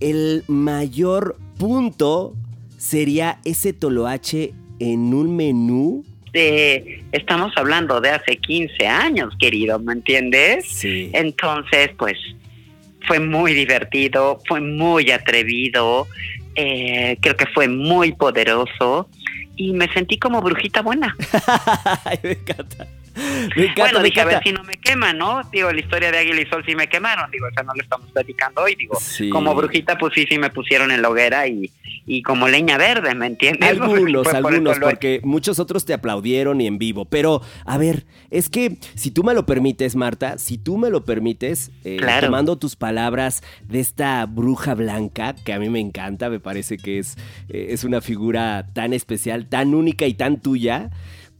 el 0.00 0.44
mayor 0.48 1.36
punto 1.58 2.34
sería 2.78 3.40
ese 3.44 3.72
toloache 3.74 4.54
en 4.78 5.12
un 5.14 5.36
menú. 5.36 6.04
Eh, 6.34 7.04
estamos 7.12 7.52
hablando 7.56 8.00
de 8.00 8.10
hace 8.10 8.36
15 8.36 8.86
años, 8.86 9.34
querido, 9.38 9.78
¿me 9.78 9.92
entiendes? 9.92 10.66
Sí. 10.66 11.10
Entonces, 11.12 11.90
pues 11.98 12.16
fue 13.06 13.20
muy 13.20 13.52
divertido, 13.52 14.38
fue 14.46 14.60
muy 14.60 15.10
atrevido, 15.10 16.06
eh, 16.54 17.16
creo 17.20 17.36
que 17.36 17.46
fue 17.46 17.68
muy 17.68 18.12
poderoso 18.12 19.08
y 19.56 19.72
me 19.72 19.92
sentí 19.92 20.18
como 20.18 20.40
brujita 20.40 20.82
buena. 20.82 21.14
Ay, 22.04 22.18
me 22.22 22.32
encanta. 22.32 22.86
Me 23.14 23.64
encanta, 23.64 23.82
bueno, 23.82 24.02
dije, 24.02 24.20
a 24.20 24.24
ver 24.24 24.42
si 24.42 24.52
no 24.52 24.62
me 24.64 24.76
quema, 24.78 25.12
¿no? 25.12 25.42
Digo, 25.52 25.70
la 25.72 25.80
historia 25.80 26.10
de 26.10 26.18
Águila 26.18 26.40
y 26.40 26.46
Sol 26.46 26.62
sí 26.66 26.74
me 26.74 26.88
quemaron, 26.88 27.30
digo, 27.30 27.46
esa 27.48 27.62
no 27.62 27.74
la 27.74 27.82
estamos 27.82 28.10
platicando 28.10 28.62
hoy, 28.62 28.74
digo, 28.74 28.96
Sí. 29.00 29.28
como 29.30 29.54
brujita 29.54 29.98
pues 29.98 30.12
sí, 30.14 30.24
sí 30.28 30.38
me 30.38 30.50
pusieron 30.50 30.90
en 30.90 31.02
la 31.02 31.10
hoguera 31.10 31.46
y, 31.46 31.70
y 32.06 32.22
como 32.22 32.48
leña 32.48 32.78
verde, 32.78 33.14
¿me 33.14 33.26
entiendes? 33.26 33.68
Algunos, 33.70 34.24
por 34.24 34.36
algunos, 34.36 34.78
lo- 34.78 34.86
porque 34.86 35.20
muchos 35.24 35.58
otros 35.58 35.84
te 35.84 35.92
aplaudieron 35.94 36.60
y 36.60 36.66
en 36.66 36.78
vivo. 36.78 37.04
Pero, 37.04 37.42
a 37.66 37.76
ver, 37.78 38.06
es 38.30 38.48
que 38.48 38.78
si 38.94 39.10
tú 39.10 39.24
me 39.24 39.34
lo 39.34 39.44
permites, 39.44 39.94
Marta, 39.94 40.38
si 40.38 40.56
tú 40.56 40.78
me 40.78 40.88
lo 40.88 41.04
permites, 41.04 41.70
eh, 41.84 41.96
Claro. 41.98 42.28
tomando 42.28 42.56
tus 42.56 42.76
palabras 42.76 43.42
de 43.62 43.80
esta 43.80 44.24
bruja 44.26 44.74
blanca, 44.74 45.34
que 45.44 45.52
a 45.52 45.58
mí 45.58 45.68
me 45.68 45.80
encanta, 45.80 46.30
me 46.30 46.40
parece 46.40 46.78
que 46.78 46.98
es, 46.98 47.16
eh, 47.50 47.66
es 47.70 47.84
una 47.84 48.00
figura 48.00 48.66
tan 48.72 48.92
especial, 48.94 49.46
tan 49.48 49.74
única 49.74 50.06
y 50.06 50.14
tan 50.14 50.40
tuya. 50.40 50.90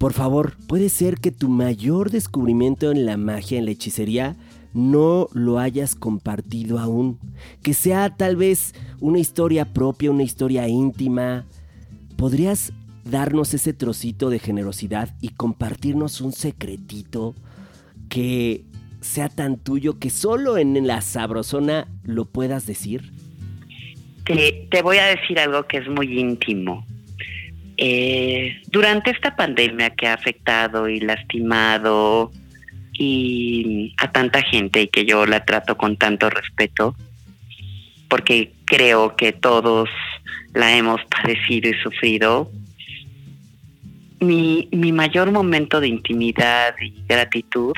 Por 0.03 0.15
favor, 0.15 0.57
puede 0.67 0.89
ser 0.89 1.19
que 1.19 1.31
tu 1.31 1.49
mayor 1.49 2.11
descubrimiento 2.11 2.91
en 2.91 3.07
la 3.07 3.17
magia, 3.17 3.61
en 3.61 3.67
la 3.67 3.71
hechicería, 3.71 4.35
no 4.75 5.29
lo 5.33 5.61
hayas 5.61 5.95
compartido 5.95 6.81
aún. 6.81 7.21
Que 7.63 7.73
sea 7.73 8.11
tal 8.17 8.35
vez 8.35 8.75
una 8.99 9.21
historia 9.21 9.73
propia, 9.73 10.11
una 10.11 10.25
historia 10.25 10.67
íntima. 10.67 11.47
¿Podrías 12.17 12.73
darnos 13.05 13.55
ese 13.55 13.75
trocito 13.75 14.29
de 14.29 14.41
generosidad 14.41 15.15
y 15.21 15.29
compartirnos 15.29 16.21
un 16.21 16.33
secretito 16.33 17.37
que 18.09 18.65
sea 19.01 19.29
tan 19.29 19.57
tuyo 19.57 20.01
que 20.01 20.11
solo 20.11 20.59
en 20.59 20.85
la 20.85 21.01
sabrosona 21.01 21.87
lo 22.03 22.25
puedas 22.25 22.67
decir? 22.67 23.13
Te, 24.25 24.67
te 24.69 24.83
voy 24.83 24.97
a 24.97 25.07
decir 25.07 25.39
algo 25.39 25.65
que 25.69 25.77
es 25.77 25.89
muy 25.89 26.19
íntimo. 26.19 26.85
Eh, 27.77 28.61
durante 28.69 29.11
esta 29.11 29.35
pandemia 29.35 29.91
que 29.91 30.07
ha 30.07 30.15
afectado 30.15 30.89
y 30.89 31.01
lastimado 31.01 32.31
y 32.93 33.95
a 33.97 34.11
tanta 34.13 34.43
gente 34.43 34.83
y 34.83 34.89
que 34.89 35.05
yo 35.05 35.27
la 35.27 35.45
trato 35.45 35.77
con 35.77 35.97
tanto 35.97 36.29
respeto, 36.31 36.95
porque 38.09 38.53
creo 38.65 39.17
que 39.17 39.33
todos 39.33 39.89
la 40.55 40.77
hemos 40.77 41.01
padecido 41.11 41.71
y 41.71 41.75
sufrido, 41.83 42.51
mi, 44.21 44.69
mi 44.71 44.93
mayor 44.93 45.33
momento 45.33 45.81
de 45.81 45.89
intimidad 45.89 46.75
y 46.81 47.03
gratitud 47.09 47.73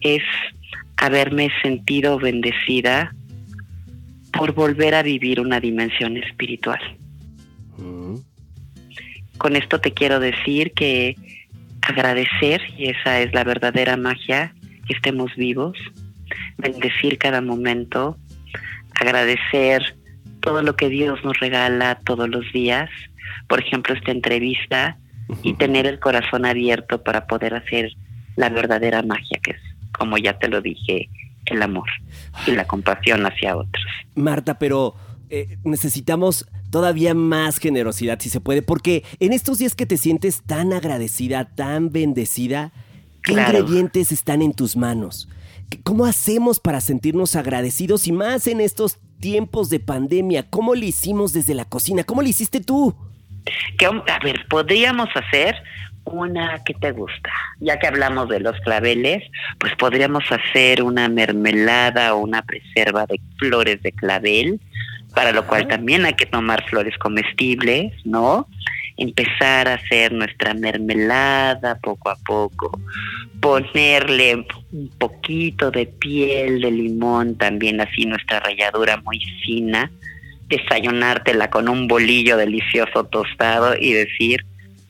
es 0.00 0.22
haberme 0.96 1.50
sentido 1.62 2.18
bendecida 2.18 3.14
por 4.32 4.54
volver 4.54 4.94
a 4.94 5.02
vivir 5.02 5.40
una 5.40 5.60
dimensión 5.60 6.16
espiritual. 6.16 6.80
Mm, 7.76 8.16
Con 9.38 9.56
esto 9.56 9.80
te 9.80 9.92
quiero 9.92 10.20
decir 10.20 10.72
que 10.72 11.16
agradecer, 11.82 12.62
y 12.76 12.90
esa 12.90 13.20
es 13.20 13.32
la 13.32 13.44
verdadera 13.44 13.96
magia, 13.96 14.54
que 14.86 14.94
estemos 14.94 15.34
vivos, 15.36 15.76
bendecir 16.58 17.18
cada 17.18 17.40
momento, 17.40 18.16
agradecer 19.00 19.96
todo 20.40 20.62
lo 20.62 20.76
que 20.76 20.88
Dios 20.88 21.24
nos 21.24 21.38
regala 21.38 22.00
todos 22.04 22.28
los 22.28 22.50
días, 22.52 22.90
por 23.48 23.60
ejemplo 23.60 23.94
esta 23.94 24.10
entrevista, 24.10 24.96
y 25.42 25.54
tener 25.54 25.86
el 25.86 25.98
corazón 25.98 26.44
abierto 26.44 27.02
para 27.02 27.26
poder 27.26 27.54
hacer 27.54 27.90
la 28.36 28.48
verdadera 28.48 29.02
magia, 29.02 29.38
que 29.42 29.52
es, 29.52 29.60
como 29.92 30.18
ya 30.18 30.38
te 30.38 30.48
lo 30.48 30.60
dije, 30.60 31.08
el 31.46 31.62
amor 31.62 31.88
y 32.46 32.52
la 32.52 32.66
compasión 32.66 33.24
hacia 33.26 33.56
otros. 33.56 33.84
Marta, 34.14 34.58
pero 34.58 34.94
eh, 35.30 35.58
necesitamos 35.64 36.46
todavía 36.72 37.14
más 37.14 37.58
generosidad 37.58 38.18
si 38.18 38.30
se 38.30 38.40
puede, 38.40 38.62
porque 38.62 39.04
en 39.20 39.32
estos 39.32 39.58
días 39.58 39.76
que 39.76 39.86
te 39.86 39.96
sientes 39.96 40.42
tan 40.42 40.72
agradecida, 40.72 41.44
tan 41.54 41.92
bendecida, 41.92 42.72
¿qué 43.22 43.34
Claro. 43.34 43.58
ingredientes 43.60 44.10
están 44.10 44.42
en 44.42 44.54
tus 44.54 44.74
manos? 44.74 45.28
¿Qué- 45.70 45.80
¿Cómo 45.82 46.06
hacemos 46.06 46.58
para 46.58 46.80
sentirnos 46.80 47.36
agradecidos 47.36 48.08
y 48.08 48.12
más 48.12 48.46
en 48.46 48.60
estos 48.60 48.98
tiempos 49.20 49.68
de 49.70 49.78
pandemia? 49.80 50.48
¿Cómo 50.50 50.74
le 50.74 50.86
hicimos 50.86 51.32
desde 51.32 51.54
la 51.54 51.66
cocina? 51.66 52.02
¿Cómo 52.04 52.22
le 52.22 52.30
hiciste 52.30 52.60
tú? 52.60 52.96
que 53.76 53.86
a 53.86 54.18
ver, 54.22 54.46
podríamos 54.48 55.08
hacer 55.16 55.56
una 56.04 56.62
que 56.64 56.74
te 56.74 56.92
gusta. 56.92 57.30
Ya 57.58 57.76
que 57.78 57.88
hablamos 57.88 58.28
de 58.28 58.38
los 58.38 58.56
claveles, 58.60 59.24
pues 59.58 59.72
podríamos 59.76 60.22
hacer 60.30 60.82
una 60.84 61.08
mermelada 61.08 62.14
o 62.14 62.18
una 62.20 62.42
preserva 62.42 63.04
de 63.06 63.20
flores 63.38 63.82
de 63.82 63.90
clavel, 63.92 64.60
para 65.14 65.32
lo 65.32 65.46
cual 65.46 65.68
también 65.68 66.04
hay 66.04 66.14
que 66.14 66.26
tomar 66.26 66.64
flores 66.68 66.96
comestibles, 66.98 67.92
¿no? 68.04 68.48
Empezar 68.96 69.68
a 69.68 69.74
hacer 69.74 70.12
nuestra 70.12 70.54
mermelada 70.54 71.78
poco 71.78 72.10
a 72.10 72.16
poco, 72.16 72.78
ponerle 73.40 74.46
un 74.72 74.88
poquito 74.98 75.70
de 75.70 75.86
piel 75.86 76.60
de 76.60 76.70
limón, 76.70 77.36
también 77.36 77.80
así 77.80 78.06
nuestra 78.06 78.40
ralladura 78.40 78.98
muy 78.98 79.20
fina, 79.44 79.90
desayunártela 80.48 81.50
con 81.50 81.68
un 81.68 81.88
bolillo 81.88 82.36
delicioso 82.36 83.04
tostado 83.04 83.74
y 83.78 83.92
decir, 83.92 84.44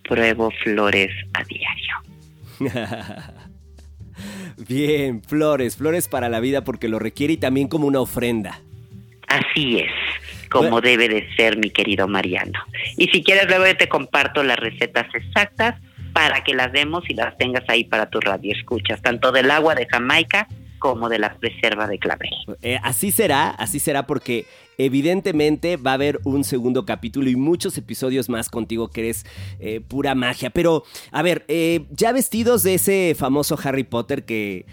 pruebo 0.08 0.50
flores 0.62 1.10
a 1.34 1.44
diario. 1.44 1.96
Bien, 4.68 5.22
flores, 5.22 5.76
flores 5.76 6.08
para 6.08 6.28
la 6.28 6.40
vida 6.40 6.64
porque 6.64 6.88
lo 6.88 6.98
requiere 6.98 7.34
y 7.34 7.36
también 7.36 7.68
como 7.68 7.86
una 7.86 8.00
ofrenda. 8.00 8.60
Así 9.28 9.78
es, 9.78 9.90
como 10.52 10.70
Bueno. 10.70 10.80
debe 10.82 11.08
de 11.08 11.26
ser, 11.34 11.56
mi 11.56 11.70
querido 11.70 12.06
Mariano. 12.06 12.60
Y 12.96 13.08
si 13.08 13.24
quieres, 13.24 13.46
luego 13.48 13.66
yo 13.66 13.76
te 13.76 13.88
comparto 13.88 14.42
las 14.42 14.58
recetas 14.58 15.06
exactas 15.14 15.74
para 16.12 16.44
que 16.44 16.54
las 16.54 16.70
demos 16.72 17.08
y 17.08 17.14
las 17.14 17.36
tengas 17.38 17.64
ahí 17.68 17.84
para 17.84 18.10
tu 18.10 18.20
radio 18.20 18.52
escuchas, 18.52 19.00
tanto 19.00 19.32
del 19.32 19.50
agua 19.50 19.74
de 19.74 19.86
Jamaica 19.86 20.46
como 20.82 21.08
de 21.08 21.20
la 21.20 21.38
preserva 21.38 21.86
de 21.86 22.00
clavel. 22.00 22.28
Eh, 22.60 22.76
así 22.82 23.12
será, 23.12 23.50
así 23.50 23.78
será 23.78 24.04
porque 24.04 24.46
evidentemente 24.78 25.76
va 25.76 25.92
a 25.92 25.94
haber 25.94 26.18
un 26.24 26.42
segundo 26.42 26.84
capítulo 26.84 27.30
y 27.30 27.36
muchos 27.36 27.78
episodios 27.78 28.28
más 28.28 28.50
contigo 28.50 28.88
que 28.88 29.02
eres 29.02 29.24
eh, 29.60 29.80
pura 29.80 30.16
magia. 30.16 30.50
Pero, 30.50 30.82
a 31.12 31.22
ver, 31.22 31.44
eh, 31.46 31.86
ya 31.90 32.10
vestidos 32.10 32.64
de 32.64 32.74
ese 32.74 33.14
famoso 33.16 33.56
Harry 33.62 33.84
Potter 33.84 34.24
que 34.24 34.66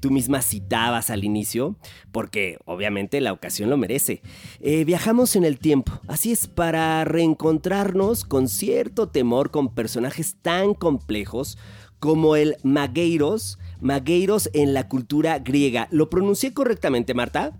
tú 0.00 0.12
misma 0.12 0.40
citabas 0.40 1.10
al 1.10 1.24
inicio, 1.24 1.74
porque 2.12 2.58
obviamente 2.64 3.20
la 3.20 3.32
ocasión 3.32 3.70
lo 3.70 3.76
merece. 3.76 4.22
Viajamos 4.60 5.34
en 5.34 5.44
el 5.44 5.58
tiempo, 5.58 6.00
así 6.06 6.30
es, 6.30 6.46
para 6.46 7.04
reencontrarnos 7.04 8.24
con 8.24 8.46
cierto 8.46 9.08
temor 9.08 9.50
con 9.50 9.74
personajes 9.74 10.36
tan 10.42 10.74
complejos 10.74 11.58
como 11.98 12.36
el 12.36 12.56
Magueiros, 12.62 13.58
Magueiros 13.84 14.48
en 14.54 14.72
la 14.72 14.88
cultura 14.88 15.38
griega. 15.40 15.88
¿Lo 15.90 16.08
pronuncié 16.08 16.54
correctamente, 16.54 17.12
Marta? 17.12 17.52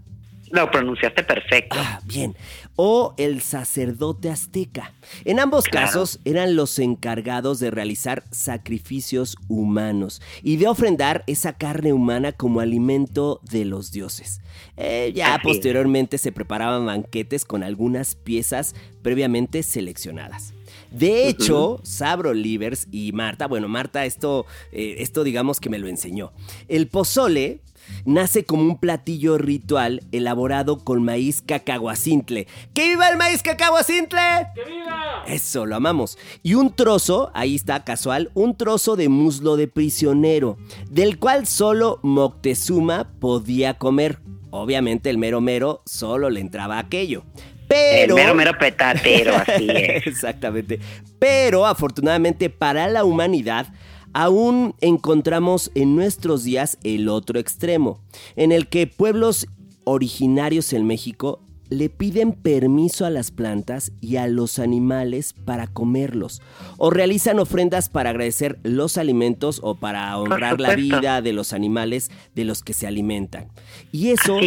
Lo 0.50 0.70
pronunciaste 0.70 1.22
perfecto. 1.22 1.76
Ah, 1.78 2.00
bien. 2.04 2.34
O 2.76 3.14
el 3.18 3.40
sacerdote 3.40 4.30
azteca. 4.30 4.92
En 5.24 5.38
ambos 5.38 5.64
Claro. 5.64 5.86
casos 5.86 6.18
eran 6.24 6.56
los 6.56 6.78
encargados 6.78 7.60
de 7.60 7.70
realizar 7.70 8.24
sacrificios 8.30 9.36
humanos 9.48 10.20
y 10.42 10.56
de 10.56 10.66
ofrendar 10.68 11.22
esa 11.26 11.52
carne 11.52 11.92
humana 11.92 12.32
como 12.32 12.60
alimento 12.60 13.40
de 13.50 13.64
los 13.64 13.92
dioses. 13.92 14.40
Eh, 14.76 15.12
ya 15.14 15.34
Así 15.34 15.44
posteriormente 15.44 16.18
se 16.18 16.32
preparaban 16.32 16.86
banquetes 16.86 17.44
con 17.44 17.62
algunas 17.62 18.14
piezas 18.16 18.74
previamente 19.02 19.62
seleccionadas. 19.62 20.52
De 20.90 21.28
hecho, 21.28 21.80
Sabro 21.82 22.34
Livers 22.34 22.86
y 22.90 23.12
Marta, 23.12 23.46
bueno, 23.46 23.68
Marta, 23.68 24.04
esto, 24.04 24.46
eh, 24.72 24.96
esto 24.98 25.24
digamos 25.24 25.60
que 25.60 25.70
me 25.70 25.78
lo 25.78 25.88
enseñó. 25.88 26.32
El 26.68 26.86
pozole 26.88 27.60
nace 28.06 28.44
como 28.44 28.62
un 28.62 28.78
platillo 28.78 29.36
ritual 29.36 30.02
elaborado 30.12 30.78
con 30.84 31.02
maíz 31.04 31.42
cacahuacintle. 31.42 32.46
¡Que 32.72 32.88
viva 32.88 33.08
el 33.08 33.16
maíz 33.16 33.42
cacahuacintle! 33.42 34.48
¡Que 34.54 34.64
viva! 34.64 35.24
Eso, 35.26 35.66
lo 35.66 35.76
amamos. 35.76 36.18
Y 36.42 36.54
un 36.54 36.74
trozo, 36.74 37.30
ahí 37.34 37.54
está 37.54 37.84
casual, 37.84 38.30
un 38.34 38.56
trozo 38.56 38.96
de 38.96 39.08
muslo 39.08 39.56
de 39.56 39.68
prisionero, 39.68 40.56
del 40.90 41.18
cual 41.18 41.46
solo 41.46 41.98
Moctezuma 42.02 43.10
podía 43.20 43.74
comer. 43.74 44.20
Obviamente 44.50 45.10
el 45.10 45.18
mero 45.18 45.40
mero 45.40 45.82
solo 45.84 46.30
le 46.30 46.40
entraba 46.40 46.78
aquello. 46.78 47.24
Pero... 47.68 48.16
El 48.16 48.22
mero 48.22 48.34
mero 48.34 48.58
petatero, 48.58 49.34
así 49.46 49.66
es. 49.68 50.06
Exactamente. 50.06 50.78
Pero 51.18 51.66
afortunadamente 51.66 52.50
para 52.50 52.88
la 52.88 53.04
humanidad, 53.04 53.66
aún 54.12 54.74
encontramos 54.80 55.70
en 55.74 55.96
nuestros 55.96 56.44
días 56.44 56.78
el 56.84 57.08
otro 57.08 57.38
extremo, 57.38 58.00
en 58.36 58.52
el 58.52 58.68
que 58.68 58.86
pueblos 58.86 59.46
originarios 59.84 60.72
en 60.72 60.86
México 60.86 61.43
le 61.70 61.88
piden 61.88 62.32
permiso 62.32 63.06
a 63.06 63.10
las 63.10 63.30
plantas 63.30 63.92
y 64.00 64.16
a 64.16 64.26
los 64.26 64.58
animales 64.58 65.32
para 65.32 65.66
comerlos, 65.66 66.42
o 66.76 66.90
realizan 66.90 67.38
ofrendas 67.38 67.88
para 67.88 68.10
agradecer 68.10 68.58
los 68.62 68.98
alimentos 68.98 69.60
o 69.62 69.76
para 69.76 70.16
honrar 70.18 70.60
la 70.60 70.74
vida 70.74 71.22
de 71.22 71.32
los 71.32 71.52
animales 71.52 72.10
de 72.34 72.44
los 72.44 72.62
que 72.62 72.72
se 72.72 72.86
alimentan. 72.86 73.48
Y 73.92 74.10
eso, 74.10 74.38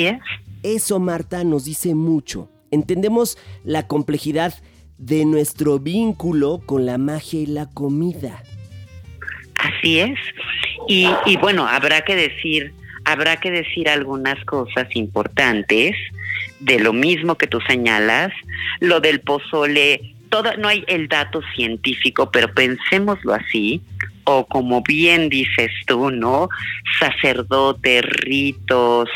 eso 0.64 1.00
Marta 1.00 1.44
nos 1.44 1.66
dice 1.66 1.96
mucho. 1.96 2.50
Entendemos 2.72 3.38
la 3.64 3.88
complejidad 3.88 4.54
de 4.98 5.26
nuestro 5.26 5.80
vínculo 5.80 6.62
con 6.66 6.86
la 6.86 6.98
magia 6.98 7.40
y 7.40 7.46
la 7.46 7.68
comida. 7.68 8.44
Así 9.56 10.00
es. 10.00 10.20
Y, 10.88 11.08
y 11.26 11.38
bueno, 11.38 11.68
habrá 11.68 12.02
que 12.02 12.16
decir, 12.16 12.74
habrá 13.06 13.40
que 13.40 13.52
decir 13.52 13.90
algunas 13.90 14.44
cosas 14.46 14.88
importantes 14.96 15.96
de 16.60 16.80
lo 16.80 16.94
mismo 16.94 17.36
que 17.36 17.48
tú 17.48 17.60
señalas, 17.62 18.34
lo 18.80 19.00
del 19.00 19.22
pozole, 19.22 20.16
todo, 20.30 20.56
no 20.58 20.68
hay 20.68 20.84
el 20.88 21.08
dato 21.08 21.42
científico, 21.56 22.32
pero 22.32 22.54
pensémoslo 22.54 23.34
así, 23.34 23.82
o 24.30 24.46
como 24.46 24.82
bien 24.82 25.30
dices 25.30 25.72
tú, 25.86 26.12
¿no? 26.12 26.50
Sacerdote, 27.00 28.02
ritos, 28.02 29.10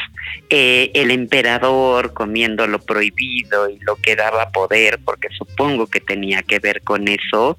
eh, 0.50 0.90
el 0.94 1.12
emperador 1.12 2.14
comiendo 2.14 2.66
lo 2.66 2.80
prohibido 2.80 3.70
y 3.70 3.78
lo 3.80 3.98
que 3.98 4.16
daba 4.16 4.52
poder, 4.52 5.00
porque 5.04 5.28
supongo 5.38 5.88
que 5.88 6.00
tenía 6.00 6.44
que 6.44 6.60
ver 6.60 6.82
con 6.82 7.10
eso. 7.10 7.58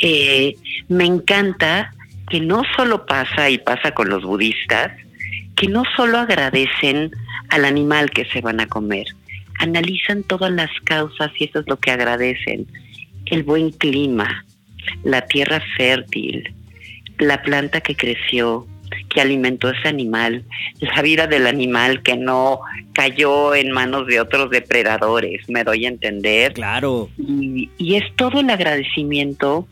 Eh, 0.00 0.56
me 0.88 1.04
encanta 1.04 1.92
que 2.28 2.40
no 2.40 2.62
solo 2.76 3.06
pasa 3.06 3.50
y 3.50 3.58
pasa 3.58 3.92
con 3.92 4.08
los 4.08 4.24
budistas, 4.24 4.90
que 5.56 5.68
no 5.68 5.82
solo 5.96 6.18
agradecen 6.18 7.10
al 7.50 7.64
animal 7.64 8.10
que 8.10 8.24
se 8.26 8.40
van 8.40 8.60
a 8.60 8.66
comer, 8.66 9.06
analizan 9.58 10.22
todas 10.22 10.50
las 10.50 10.70
causas 10.84 11.30
y 11.38 11.44
eso 11.44 11.60
es 11.60 11.66
lo 11.68 11.78
que 11.78 11.90
agradecen. 11.90 12.66
El 13.26 13.42
buen 13.42 13.70
clima, 13.70 14.44
la 15.04 15.22
tierra 15.22 15.62
fértil, 15.76 16.54
la 17.18 17.42
planta 17.42 17.80
que 17.80 17.94
creció, 17.94 18.66
que 19.08 19.20
alimentó 19.20 19.70
ese 19.70 19.88
animal, 19.88 20.44
la 20.80 21.02
vida 21.02 21.26
del 21.26 21.46
animal 21.46 22.02
que 22.02 22.16
no 22.16 22.60
cayó 22.92 23.54
en 23.54 23.70
manos 23.70 24.06
de 24.06 24.20
otros 24.20 24.50
depredadores, 24.50 25.48
me 25.48 25.64
doy 25.64 25.86
a 25.86 25.88
entender. 25.88 26.52
Claro. 26.52 27.08
Y, 27.16 27.70
y 27.78 27.94
es 27.94 28.04
todo 28.16 28.40
el 28.40 28.50
agradecimiento 28.50 29.66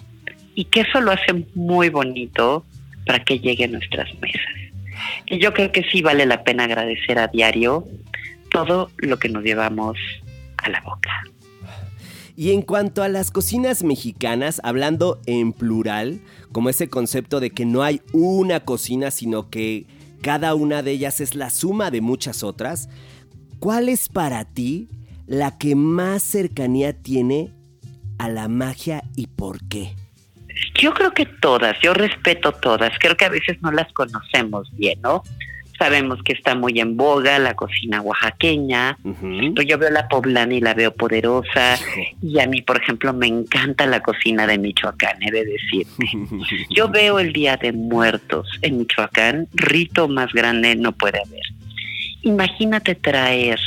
y 0.55 0.65
que 0.65 0.81
eso 0.81 1.01
lo 1.01 1.13
hace 1.13 1.45
muy 1.55 1.89
bonito 1.89 2.65
para 3.07 3.25
que 3.25 3.39
llegue 3.39 3.65
a 3.65 3.69
nuestras 3.69 4.09
mesas. 4.21 4.72
Y 5.27 5.39
yo 5.39 5.53
creo 5.53 5.73
que 5.73 5.83
sí 5.85 6.03
vale 6.03 6.27
la 6.27 6.45
pena 6.45 6.65
agradecer 6.65 7.19
a 7.19 7.29
diario 7.29 7.87
todo 8.51 8.91
lo 8.99 9.19
que 9.19 9.29
nos 9.29 9.43
llevamos 9.43 9.99
a 10.59 10.69
la 10.69 10.81
boca. 10.81 11.11
Y 12.37 12.53
en 12.53 12.63
cuanto 12.63 13.03
a 13.03 13.09
las 13.09 13.31
cocinas 13.31 13.85
mexicanas, 13.85 14.61
hablando 14.65 15.21
en 15.27 15.53
plural, 15.53 16.21
como 16.51 16.71
ese 16.71 16.89
concepto 16.89 17.41
de 17.41 17.51
que 17.51 17.67
no 17.67 17.83
hay 17.83 18.01
una 18.13 18.61
cocina, 18.61 19.11
sino 19.11 19.51
que 19.51 19.87
cada 20.23 20.55
una 20.55 20.83
de 20.83 20.93
ellas 20.93 21.21
es 21.21 21.35
la 21.35 21.51
suma 21.51 21.91
de 21.91 22.01
muchas 22.01 22.43
otras, 22.43 22.89
¿cuál 23.59 23.89
es 23.89 24.09
para 24.09 24.45
ti 24.45 24.89
la 25.27 25.59
que 25.59 25.75
más 25.75 26.23
cercanía 26.23 26.95
tiene 26.95 27.53
a 28.19 28.29
la 28.29 28.49
magia 28.49 29.05
y 29.17 29.27
por 29.27 29.67
qué? 29.69 29.95
Yo 30.75 30.93
creo 30.95 31.13
que 31.13 31.27
todas, 31.27 31.77
yo 31.83 31.95
respeto 31.95 32.53
todas, 32.53 32.93
creo 32.99 33.17
que 33.17 33.25
a 33.25 33.29
veces 33.31 33.61
no 33.63 33.71
las 33.73 33.93
conocemos 33.93 34.71
bien, 34.77 35.01
¿no? 35.03 35.23
Sabemos 35.79 36.23
que 36.23 36.33
está 36.33 36.55
muy 36.55 36.79
en 36.79 36.97
boga 36.97 37.39
la 37.41 37.55
cocina 37.55 38.01
oaxaqueña, 38.01 38.97
pero 39.03 39.63
yo 39.63 39.79
veo 39.79 39.91
la 39.91 40.07
poblana 40.07 40.55
y 40.55 40.61
la 40.61 40.75
veo 40.75 40.95
poderosa, 40.95 41.77
y 42.23 42.39
a 42.39 42.47
mí, 42.47 42.63
por 42.63 42.77
ejemplo, 42.81 43.13
me 43.13 43.27
encanta 43.27 43.87
la 43.87 44.01
cocina 44.01 44.47
de 44.47 44.59
Michoacán, 44.59 45.17
he 45.23 45.31
de 45.33 45.45
decir. 45.45 45.87
Yo 46.71 46.89
veo 46.89 47.19
el 47.19 47.33
Día 47.33 47.57
de 47.57 47.73
Muertos 47.73 48.47
en 48.63 48.79
Michoacán, 48.79 49.49
rito 49.55 50.07
más 50.09 50.33
grande 50.33 50.77
no 50.77 50.93
puede 50.93 51.19
haber. 51.21 51.43
Imagínate 52.23 52.95
traer 52.95 53.59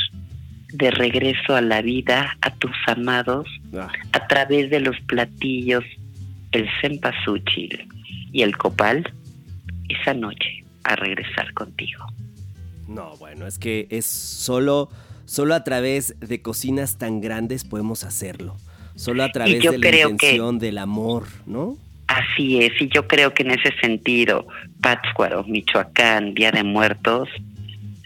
de 0.72 0.90
regreso 0.90 1.54
a 1.54 1.60
la 1.60 1.82
vida 1.82 2.36
a 2.40 2.50
tus 2.50 2.72
amados 2.86 3.46
Ah. 3.76 3.88
a 4.12 4.26
través 4.26 4.70
de 4.70 4.80
los 4.80 4.98
platillos, 5.00 5.84
el 6.56 6.68
cempasúchil 6.80 7.88
y 8.32 8.42
el 8.42 8.56
copal, 8.56 9.12
esa 9.88 10.14
noche 10.14 10.64
a 10.84 10.96
regresar 10.96 11.52
contigo. 11.54 12.04
No, 12.88 13.16
bueno, 13.16 13.46
es 13.46 13.58
que 13.58 13.86
es 13.90 14.06
solo, 14.06 14.88
solo 15.24 15.54
a 15.54 15.64
través 15.64 16.18
de 16.20 16.40
cocinas 16.42 16.98
tan 16.98 17.20
grandes 17.20 17.64
podemos 17.64 18.04
hacerlo. 18.04 18.56
Solo 18.94 19.24
a 19.24 19.30
través 19.32 19.60
de 19.62 19.78
la 19.78 19.90
que- 19.90 20.00
intención 20.00 20.58
del 20.58 20.78
amor, 20.78 21.26
¿no? 21.46 21.76
Así 22.08 22.62
es, 22.62 22.80
y 22.80 22.88
yo 22.88 23.08
creo 23.08 23.34
que 23.34 23.42
en 23.42 23.50
ese 23.50 23.72
sentido, 23.80 24.46
Pátzcuaro, 24.80 25.42
Michoacán, 25.44 26.34
Día 26.34 26.52
de 26.52 26.62
Muertos, 26.62 27.28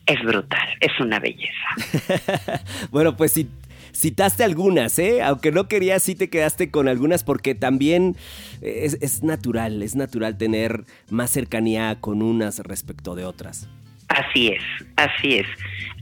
es 0.07 0.21
brutal, 0.25 0.67
es 0.81 0.99
una 0.99 1.19
belleza. 1.21 2.65
Bueno, 2.91 3.17
pues 3.17 3.33
si 3.33 3.47
citaste 3.95 4.45
algunas, 4.45 4.99
¿eh? 4.99 5.23
Aunque 5.23 5.53
no 5.53 5.69
querías, 5.69 6.03
sí 6.03 6.15
te 6.15 6.31
quedaste 6.31 6.71
con 6.71 6.89
algunas 6.89 7.25
porque 7.25 7.55
también 7.55 8.17
es, 8.63 8.99
es 9.01 9.23
natural, 9.23 9.83
es 9.83 9.95
natural 9.95 10.37
tener 10.39 10.85
más 11.11 11.31
cercanía 11.31 11.99
con 12.01 12.23
unas 12.23 12.59
respecto 12.61 13.15
de 13.15 13.25
otras. 13.25 13.69
Así 14.09 14.49
es, 14.49 14.63
así 14.97 15.37
es. 15.37 15.47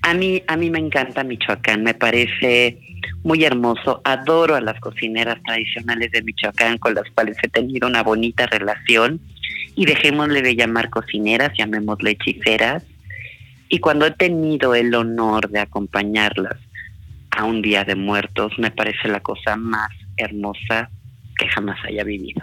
A 0.03 0.14
mí, 0.14 0.43
a 0.47 0.57
mí 0.57 0.70
me 0.70 0.78
encanta 0.78 1.24
Michoacán, 1.24 1.82
me 1.82 1.93
parece 1.93 2.78
muy 3.22 3.45
hermoso. 3.45 4.01
Adoro 4.05 4.55
a 4.55 4.61
las 4.61 4.80
cocineras 4.80 5.43
tradicionales 5.43 6.11
de 6.12 6.22
Michoacán 6.22 6.78
con 6.78 6.95
las 6.95 7.05
cuales 7.11 7.36
he 7.43 7.49
tenido 7.49 7.86
una 7.86 8.03
bonita 8.03 8.47
relación. 8.47 9.20
Y 9.74 9.84
dejémosle 9.84 10.43
de 10.43 10.57
llamar 10.57 10.91
cocineras, 10.91 11.53
llamémosle 11.57 12.12
hechiceras. 12.12 12.82
Y 13.68 13.80
cuando 13.80 14.07
he 14.07 14.11
tenido 14.11 14.74
el 14.74 14.95
honor 14.95 15.51
de 15.51 15.61
acompañarlas 15.61 16.57
a 17.39 17.45
un 17.45 17.62
día 17.62 17.84
de 17.84 17.95
muertos, 17.95 18.53
me 18.59 18.72
parece 18.72 19.07
la 19.07 19.20
cosa 19.20 19.55
más 19.57 19.91
hermosa 20.16 20.91
que 21.39 21.49
jamás 21.49 21.78
haya 21.84 22.03
vivido. 22.03 22.43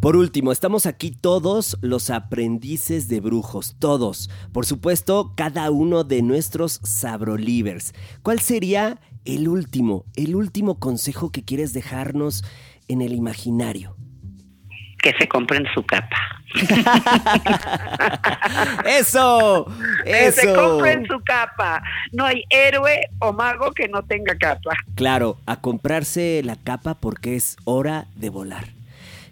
Por 0.00 0.16
último, 0.16 0.50
estamos 0.50 0.86
aquí 0.86 1.10
todos 1.10 1.76
los 1.82 2.08
aprendices 2.08 3.08
de 3.08 3.20
brujos, 3.20 3.76
todos. 3.78 4.30
Por 4.50 4.64
supuesto, 4.64 5.34
cada 5.36 5.70
uno 5.70 6.04
de 6.04 6.22
nuestros 6.22 6.80
sabrolivers. 6.82 7.92
¿Cuál 8.22 8.40
sería 8.40 8.98
el 9.26 9.46
último, 9.46 10.06
el 10.16 10.36
último 10.36 10.78
consejo 10.78 11.30
que 11.30 11.44
quieres 11.44 11.74
dejarnos 11.74 12.44
en 12.88 13.02
el 13.02 13.12
imaginario? 13.12 13.94
Que 15.02 15.12
se 15.18 15.28
compren 15.28 15.66
su 15.74 15.84
capa. 15.84 16.16
¡Eso! 18.86 19.66
Que 20.04 20.32
se 20.32 20.50
¡Eso! 20.50 20.54
compren 20.54 21.06
su 21.06 21.20
capa. 21.24 21.82
No 22.12 22.24
hay 22.24 22.44
héroe 22.50 23.08
o 23.18 23.32
mago 23.32 23.72
que 23.72 23.88
no 23.88 24.02
tenga 24.04 24.36
capa. 24.36 24.74
Claro, 24.94 25.38
a 25.46 25.60
comprarse 25.60 26.42
la 26.44 26.56
capa 26.56 26.94
porque 26.94 27.36
es 27.36 27.56
hora 27.64 28.06
de 28.14 28.30
volar. 28.30 28.66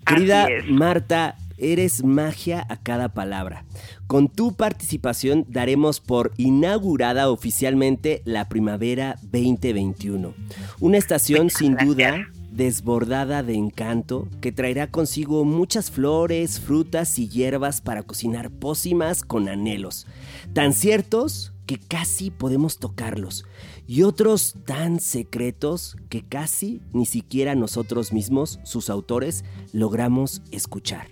Querida. 0.05 0.49
Marta, 0.69 1.37
eres 1.59 2.03
magia 2.03 2.67
a 2.69 2.77
cada 2.77 3.11
palabra. 3.11 3.65
Con 4.07 4.29
tu 4.29 4.57
participación 4.57 5.45
daremos 5.49 6.01
por 6.01 6.33
inaugurada 6.37 7.31
oficialmente 7.31 8.23
la 8.25 8.49
primavera 8.49 9.17
2021. 9.23 10.35
Una 10.81 10.99
estación 10.99 11.45
Muchas 11.45 11.59
sin 11.59 11.73
gracias. 11.75 11.97
duda 11.97 12.27
desbordada 12.51 13.43
de 13.43 13.55
encanto 13.55 14.29
que 14.41 14.53
traerá 14.53 14.91
consigo 14.91 15.45
muchas 15.45 15.91
flores, 15.91 16.61
frutas 16.61 17.19
y 17.19 17.29
hierbas 17.29 17.81
para 17.81 18.03
cocinar 18.03 18.51
pócimas 18.51 19.23
con 19.23 19.49
anhelos, 19.49 20.07
tan 20.53 20.73
ciertos 20.73 21.53
que 21.67 21.79
casi 21.79 22.31
podemos 22.31 22.79
tocarlos 22.79 23.45
y 23.87 24.03
otros 24.03 24.57
tan 24.67 25.01
secretos 25.01 25.97
que 26.09 26.23
casi 26.23 26.81
ni 26.93 27.07
siquiera 27.07 27.55
nosotros 27.55 28.13
mismos, 28.13 28.59
sus 28.65 28.91
autores, 28.91 29.45
logramos 29.73 30.43
escuchar. 30.51 31.09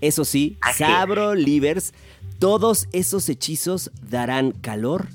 Eso 0.00 0.24
sí, 0.24 0.56
Sabro 0.76 1.34
Livers, 1.34 1.92
todos 2.38 2.88
esos 2.92 3.28
hechizos 3.28 3.90
darán 4.00 4.52
calor 4.52 5.08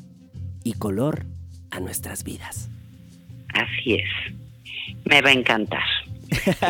y 0.63 0.73
color 0.73 1.25
a 1.71 1.79
nuestras 1.79 2.23
vidas. 2.23 2.69
Así 3.53 3.95
es. 3.95 4.42
Me 5.05 5.21
va 5.21 5.29
a 5.29 5.33
encantar. 5.33 5.83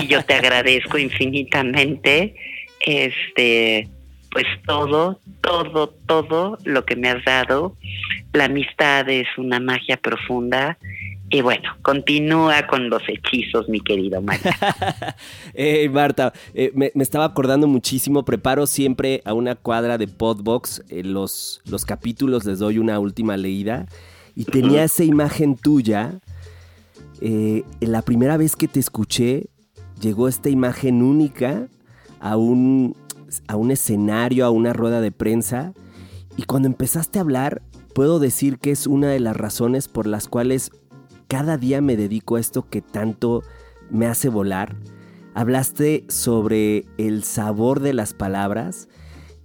Y 0.01 0.07
yo 0.07 0.23
te 0.23 0.34
agradezco 0.34 0.97
infinitamente 0.97 2.36
este 2.79 3.88
pues 4.34 4.45
todo, 4.65 5.19
todo, 5.41 5.89
todo 6.07 6.57
lo 6.65 6.86
que 6.86 6.95
me 6.95 7.09
has 7.09 7.23
dado. 7.23 7.75
La 8.34 8.45
amistad 8.45 9.07
es 9.07 9.27
una 9.38 9.59
magia 9.59 9.97
profunda. 9.97 10.77
Y 11.29 11.41
bueno, 11.41 11.75
continúa 11.81 12.67
con 12.67 12.89
los 12.89 13.01
hechizos, 13.07 13.69
mi 13.69 13.79
querido 13.79 14.21
María. 14.21 14.55
hey, 15.53 15.88
Marta, 15.88 16.34
eh, 16.53 16.71
me, 16.73 16.91
estaba 16.95 17.25
acordando 17.25 17.67
muchísimo. 17.67 18.25
Preparo 18.25 18.65
siempre 18.65 19.21
a 19.23 19.34
una 19.34 19.55
cuadra 19.55 19.97
de 19.97 20.07
Podbox 20.07 20.84
eh, 20.89 21.03
los, 21.03 21.61
los 21.65 21.86
capítulos, 21.86 22.45
les 22.45 22.59
doy 22.59 22.79
una 22.79 22.99
última 22.99 23.38
leída. 23.38 23.88
Y 24.36 24.45
tenía 24.45 24.84
esa 24.84 25.03
imagen 25.03 25.55
tuya. 25.55 26.19
Eh, 27.26 27.63
la 27.80 28.01
primera 28.01 28.36
vez 28.36 28.57
que 28.57 28.67
te 28.67 28.82
escuché, 28.82 29.49
llegó 30.01 30.28
esta 30.28 30.49
imagen 30.49 31.01
única 31.01 31.69
a 32.19 32.36
un, 32.36 32.97
a 33.47 33.55
un 33.55 33.71
escenario, 33.71 34.45
a 34.45 34.49
una 34.49 34.74
rueda 34.74 34.99
de 34.99 35.13
prensa. 35.13 35.74
Y 36.36 36.43
cuando 36.43 36.67
empezaste 36.67 37.19
a 37.19 37.21
hablar, 37.21 37.61
puedo 37.95 38.19
decir 38.19 38.59
que 38.59 38.71
es 38.71 38.88
una 38.88 39.07
de 39.07 39.21
las 39.21 39.38
razones 39.38 39.88
por 39.88 40.05
las 40.05 40.28
cuales 40.28 40.71
cada 41.30 41.57
día 41.57 41.80
me 41.80 41.95
dedico 41.95 42.36
a 42.36 42.41
esto 42.41 42.67
que 42.69 42.82
tanto 42.82 43.41
me 43.89 44.05
hace 44.05 44.28
volar. 44.28 44.76
Hablaste 45.34 46.03
sobre 46.09 46.84
el 46.97 47.24
sabor 47.24 47.80
de 47.80 47.93
las 47.93 48.13
palabras 48.13 48.89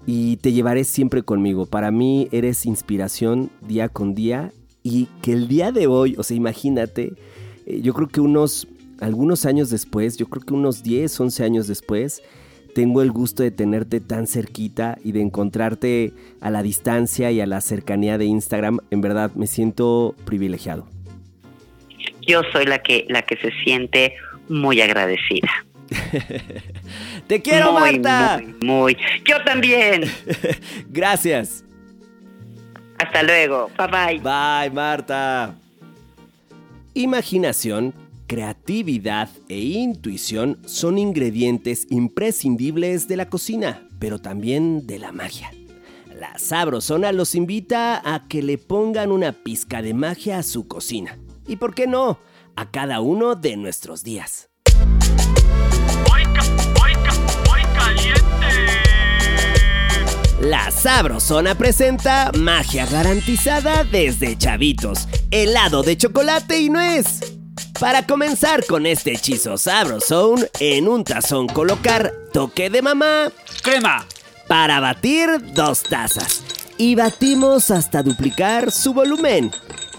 y 0.05 0.39
te 0.39 0.51
llevaré 0.51 0.83
siempre 0.83 1.22
conmigo. 1.22 1.66
Para 1.66 1.93
mí 1.93 2.29
eres 2.33 2.66
inspiración 2.66 3.51
día 3.61 3.89
con 3.89 4.16
día 4.16 4.53
y 4.83 5.07
que 5.22 5.33
el 5.33 5.47
día 5.47 5.70
de 5.70 5.87
hoy, 5.87 6.16
o 6.18 6.24
sea, 6.24 6.37
imagínate, 6.37 7.14
yo 7.69 7.95
creo 7.95 8.09
que 8.09 8.21
unos, 8.21 8.69
algunos 9.01 9.47
años 9.47 9.71
después, 9.71 10.16
yo 10.16 10.27
creo 10.27 10.45
que 10.45 10.55
unos 10.55 10.83
10, 10.83 11.21
11 11.21 11.45
años 11.45 11.66
después, 11.69 12.23
tengo 12.75 13.03
el 13.03 13.11
gusto 13.11 13.43
de 13.43 13.51
tenerte 13.51 14.01
tan 14.01 14.27
cerquita 14.27 14.99
y 15.03 15.12
de 15.12 15.21
encontrarte 15.21 16.12
a 16.41 16.51
la 16.51 16.62
distancia 16.62 17.31
y 17.31 17.41
a 17.41 17.47
la 17.47 17.61
cercanía 17.61 18.19
de 18.19 18.27
Instagram. 18.27 18.79
En 18.91 19.01
verdad, 19.01 19.33
me 19.35 19.47
siento 19.47 20.14
privilegiado. 20.25 20.87
Yo 22.27 22.43
soy 22.53 22.66
la 22.66 22.79
que, 22.81 23.07
la 23.09 23.23
que 23.23 23.37
se 23.37 23.51
siente 23.64 24.14
muy 24.49 24.81
agradecida. 24.81 25.51
Te 27.27 27.43
quiero, 27.43 27.73
Marta. 27.73 28.41
Muy, 28.43 28.55
muy. 28.62 28.97
Yo 29.25 29.43
también. 29.45 30.05
Gracias. 30.91 31.64
Hasta 32.99 33.23
luego. 33.23 33.71
Bye 33.77 33.87
bye. 33.87 34.19
Bye, 34.21 34.71
Marta. 34.71 35.55
Imaginación 36.95 37.95
creatividad 38.28 39.30
e 39.49 39.59
intuición 39.59 40.59
son 40.66 40.99
ingredientes 40.99 41.86
imprescindibles 41.91 43.09
de 43.09 43.16
la 43.16 43.28
cocina, 43.28 43.89
pero 43.99 44.20
también 44.20 44.86
de 44.86 44.99
la 44.99 45.12
magia. 45.12 45.51
La 46.18 46.39
Sabrosona 46.39 47.11
los 47.12 47.34
invita 47.34 48.01
a 48.05 48.28
que 48.28 48.43
le 48.43 48.59
pongan 48.59 49.11
una 49.11 49.32
pizca 49.32 49.82
de 49.82 49.95
magia 49.95 50.39
a 50.39 50.43
su 50.43 50.68
cocina. 50.68 51.18
¿Y 51.47 51.57
por 51.57 51.74
qué 51.74 51.86
no? 51.86 52.18
A 52.55 52.70
cada 52.70 53.01
uno 53.01 53.34
de 53.34 53.57
nuestros 53.57 54.05
días. 54.05 54.51
La 60.41 60.70
Sabrosona 60.70 61.57
presenta 61.57 62.30
magia 62.39 62.86
garantizada 62.86 63.82
desde 63.82 64.39
chavitos, 64.39 65.09
helado 65.32 65.82
de 65.82 65.97
chocolate 65.97 66.61
y 66.61 66.70
nuez. 66.70 67.34
Para 67.80 68.07
comenzar 68.07 68.64
con 68.66 68.86
este 68.86 69.14
hechizo 69.14 69.59
sabrosón, 69.59 70.47
en 70.61 70.86
un 70.86 71.03
tazón 71.03 71.49
colocar 71.49 72.12
toque 72.32 72.70
de 72.70 72.82
mamá, 72.82 73.32
crema. 73.64 74.07
Para 74.47 74.78
batir, 74.78 75.28
dos 75.55 75.82
tazas. 75.82 76.45
Y 76.76 76.95
batimos 76.95 77.72
hasta 77.72 78.05
duplicar 78.05 78.70
su 78.70 78.95
volumen. 78.95 79.51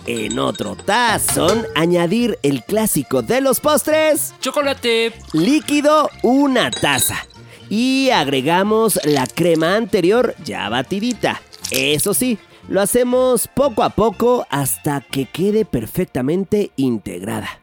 En 0.06 0.40
otro 0.40 0.78
tazón, 0.78 1.68
añadir 1.76 2.40
el 2.44 2.64
clásico 2.64 3.22
de 3.22 3.42
los 3.42 3.60
postres, 3.60 4.34
chocolate. 4.40 5.14
Líquido, 5.34 6.10
una 6.24 6.72
taza. 6.72 7.29
Y 7.70 8.10
agregamos 8.10 9.00
la 9.04 9.28
crema 9.28 9.76
anterior 9.76 10.36
ya 10.44 10.70
batidita. 10.70 11.42
Eso 11.72 12.14
sí, 12.14 12.40
lo 12.68 12.82
hacemos 12.82 13.48
poco 13.48 13.84
a 13.84 13.90
poco 13.90 14.46
hasta 14.50 15.02
que 15.02 15.26
quede 15.26 15.66
perfectamente 15.66 16.72
integrada. 16.76 17.60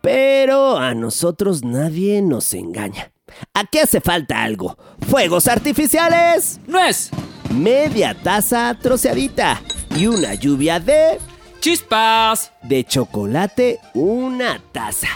Pero 0.00 0.78
a 0.78 0.94
nosotros 0.94 1.64
nadie 1.64 2.22
nos 2.22 2.54
engaña. 2.54 3.10
Aquí 3.54 3.78
hace 3.78 4.00
falta 4.00 4.42
algo. 4.42 4.78
¿Fuegos 5.08 5.48
artificiales? 5.48 6.60
¡Nuez! 6.66 7.10
Media 7.50 8.14
taza 8.14 8.76
troceadita. 8.80 9.60
Y 9.96 10.06
una 10.06 10.34
lluvia 10.34 10.80
de... 10.80 11.18
¡Chispas! 11.60 12.52
De 12.62 12.84
chocolate, 12.84 13.80
una 13.94 14.60
taza. 14.72 15.08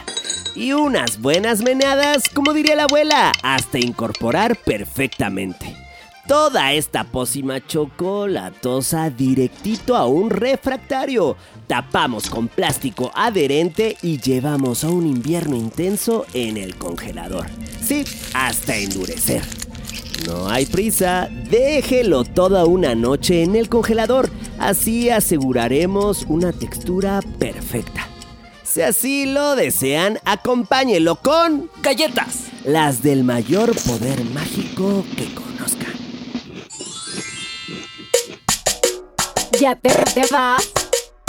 Y 0.55 0.73
unas 0.73 1.21
buenas 1.21 1.63
meneadas, 1.63 2.29
como 2.29 2.53
diría 2.53 2.77
la 2.77 2.85
abuela, 2.85 3.33
hasta 3.43 3.79
incorporar 3.79 4.57
perfectamente 4.57 5.77
toda 6.31 6.73
esta 6.75 7.03
pócima 7.03 7.67
chocolatosa 7.67 9.11
directito 9.11 9.97
a 9.97 10.07
un 10.07 10.31
refractario. 10.31 11.37
Tapamos 11.67 12.31
con 12.31 12.47
plástico 12.47 13.11
adherente 13.17 13.97
y 14.01 14.21
llevamos 14.21 14.85
a 14.85 14.91
un 14.91 15.09
invierno 15.09 15.57
intenso 15.57 16.27
en 16.33 16.57
el 16.57 16.77
congelador. 16.77 17.47
Sí, 17.83 18.05
hasta 18.33 18.77
endurecer. 18.77 19.43
No 20.25 20.49
hay 20.49 20.67
prisa, 20.67 21.29
déjelo 21.51 22.23
toda 22.23 22.65
una 22.65 22.95
noche 22.95 23.43
en 23.43 23.57
el 23.57 23.69
congelador, 23.69 24.31
así 24.61 25.11
aseguraremos 25.11 26.27
una 26.29 26.53
textura 26.53 27.23
perfecta. 27.41 28.10
Si 28.73 28.83
así 28.83 29.27
lo 29.27 29.57
desean, 29.57 30.21
acompáñelo 30.25 31.17
con 31.17 31.69
galletas, 31.83 32.45
las 32.65 33.03
del 33.03 33.25
mayor 33.25 33.75
poder 33.83 34.25
mágico 34.27 35.05
que 35.17 35.35
conozcan. 35.35 35.93
Ya 39.61 39.75
te, 39.75 39.89
te 40.15 40.25
vas, 40.31 40.71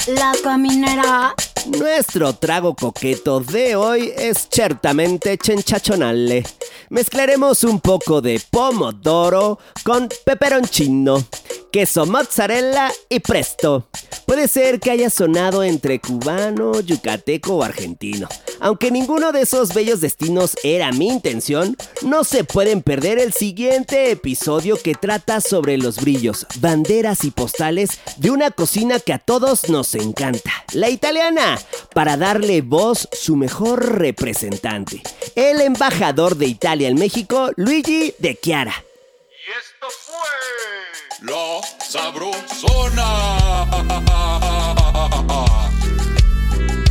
la 0.06 0.34
caminera. 0.44 1.34
Nuestro 1.80 2.34
trago 2.34 2.76
coqueto 2.76 3.40
de 3.40 3.76
hoy 3.76 4.14
es 4.16 4.48
ciertamente 4.52 5.36
chenchachonale. 5.40 6.46
Mezclaremos 6.90 7.64
un 7.64 7.80
poco 7.80 8.22
de 8.22 8.40
pomodoro 8.52 9.58
con 9.84 10.10
peperoncino, 10.26 11.24
queso 11.72 12.06
mozzarella 12.06 12.92
y 13.10 13.20
presto. 13.20 13.88
Puede 14.26 14.48
ser 14.48 14.80
que 14.80 14.92
haya 14.92 15.10
sonado 15.10 15.64
entre 15.64 16.00
cubano, 16.00 16.80
yucateco 16.80 17.56
o 17.56 17.64
argentino. 17.64 18.28
Aunque 18.60 18.92
ninguno 18.92 19.32
de 19.32 19.42
esos 19.42 19.74
bellos 19.74 20.02
destinos 20.02 20.56
era 20.64 20.92
mi 20.92 21.08
intención, 21.08 21.76
no 22.02 22.24
se 22.24 22.44
pueden 22.44 22.82
perder 22.82 23.18
el 23.18 23.34
siguiente 23.34 24.12
episodio 24.12 24.78
que 24.82 24.94
trata 24.94 25.42
sobre 25.42 25.78
los 25.78 26.00
brillos, 26.00 26.46
banderas 26.60 27.24
y 27.24 27.32
postales 27.32 28.00
de 28.18 28.30
una 28.30 28.52
cocina 28.52 29.00
que 29.00 29.14
a 29.14 29.20
todos 29.20 29.70
nos 29.70 29.96
encanta, 29.96 30.52
la 30.74 30.90
italiana, 30.90 31.60
para 31.94 32.18
darle 32.18 32.62
voz 32.62 33.10
su 33.12 33.36
mejor 33.36 33.98
representante, 33.98 35.02
el 35.36 35.62
embajador 35.62 36.36
de 36.36 36.48
Italia 36.48 36.88
en 36.90 36.96
México, 36.96 37.52
Luigi 37.56 38.14
de 38.20 38.40
Chiara. 38.40 38.86
Y 39.48 39.52
esto 39.52 39.88
fue 39.90 40.71
la 41.22 41.62
sabrosona. 41.80 43.10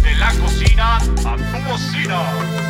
De 0.03 0.15
la 0.15 0.33
cocina 0.41 0.97
a 0.97 1.37
tu 1.37 1.59
bocina. 1.69 2.70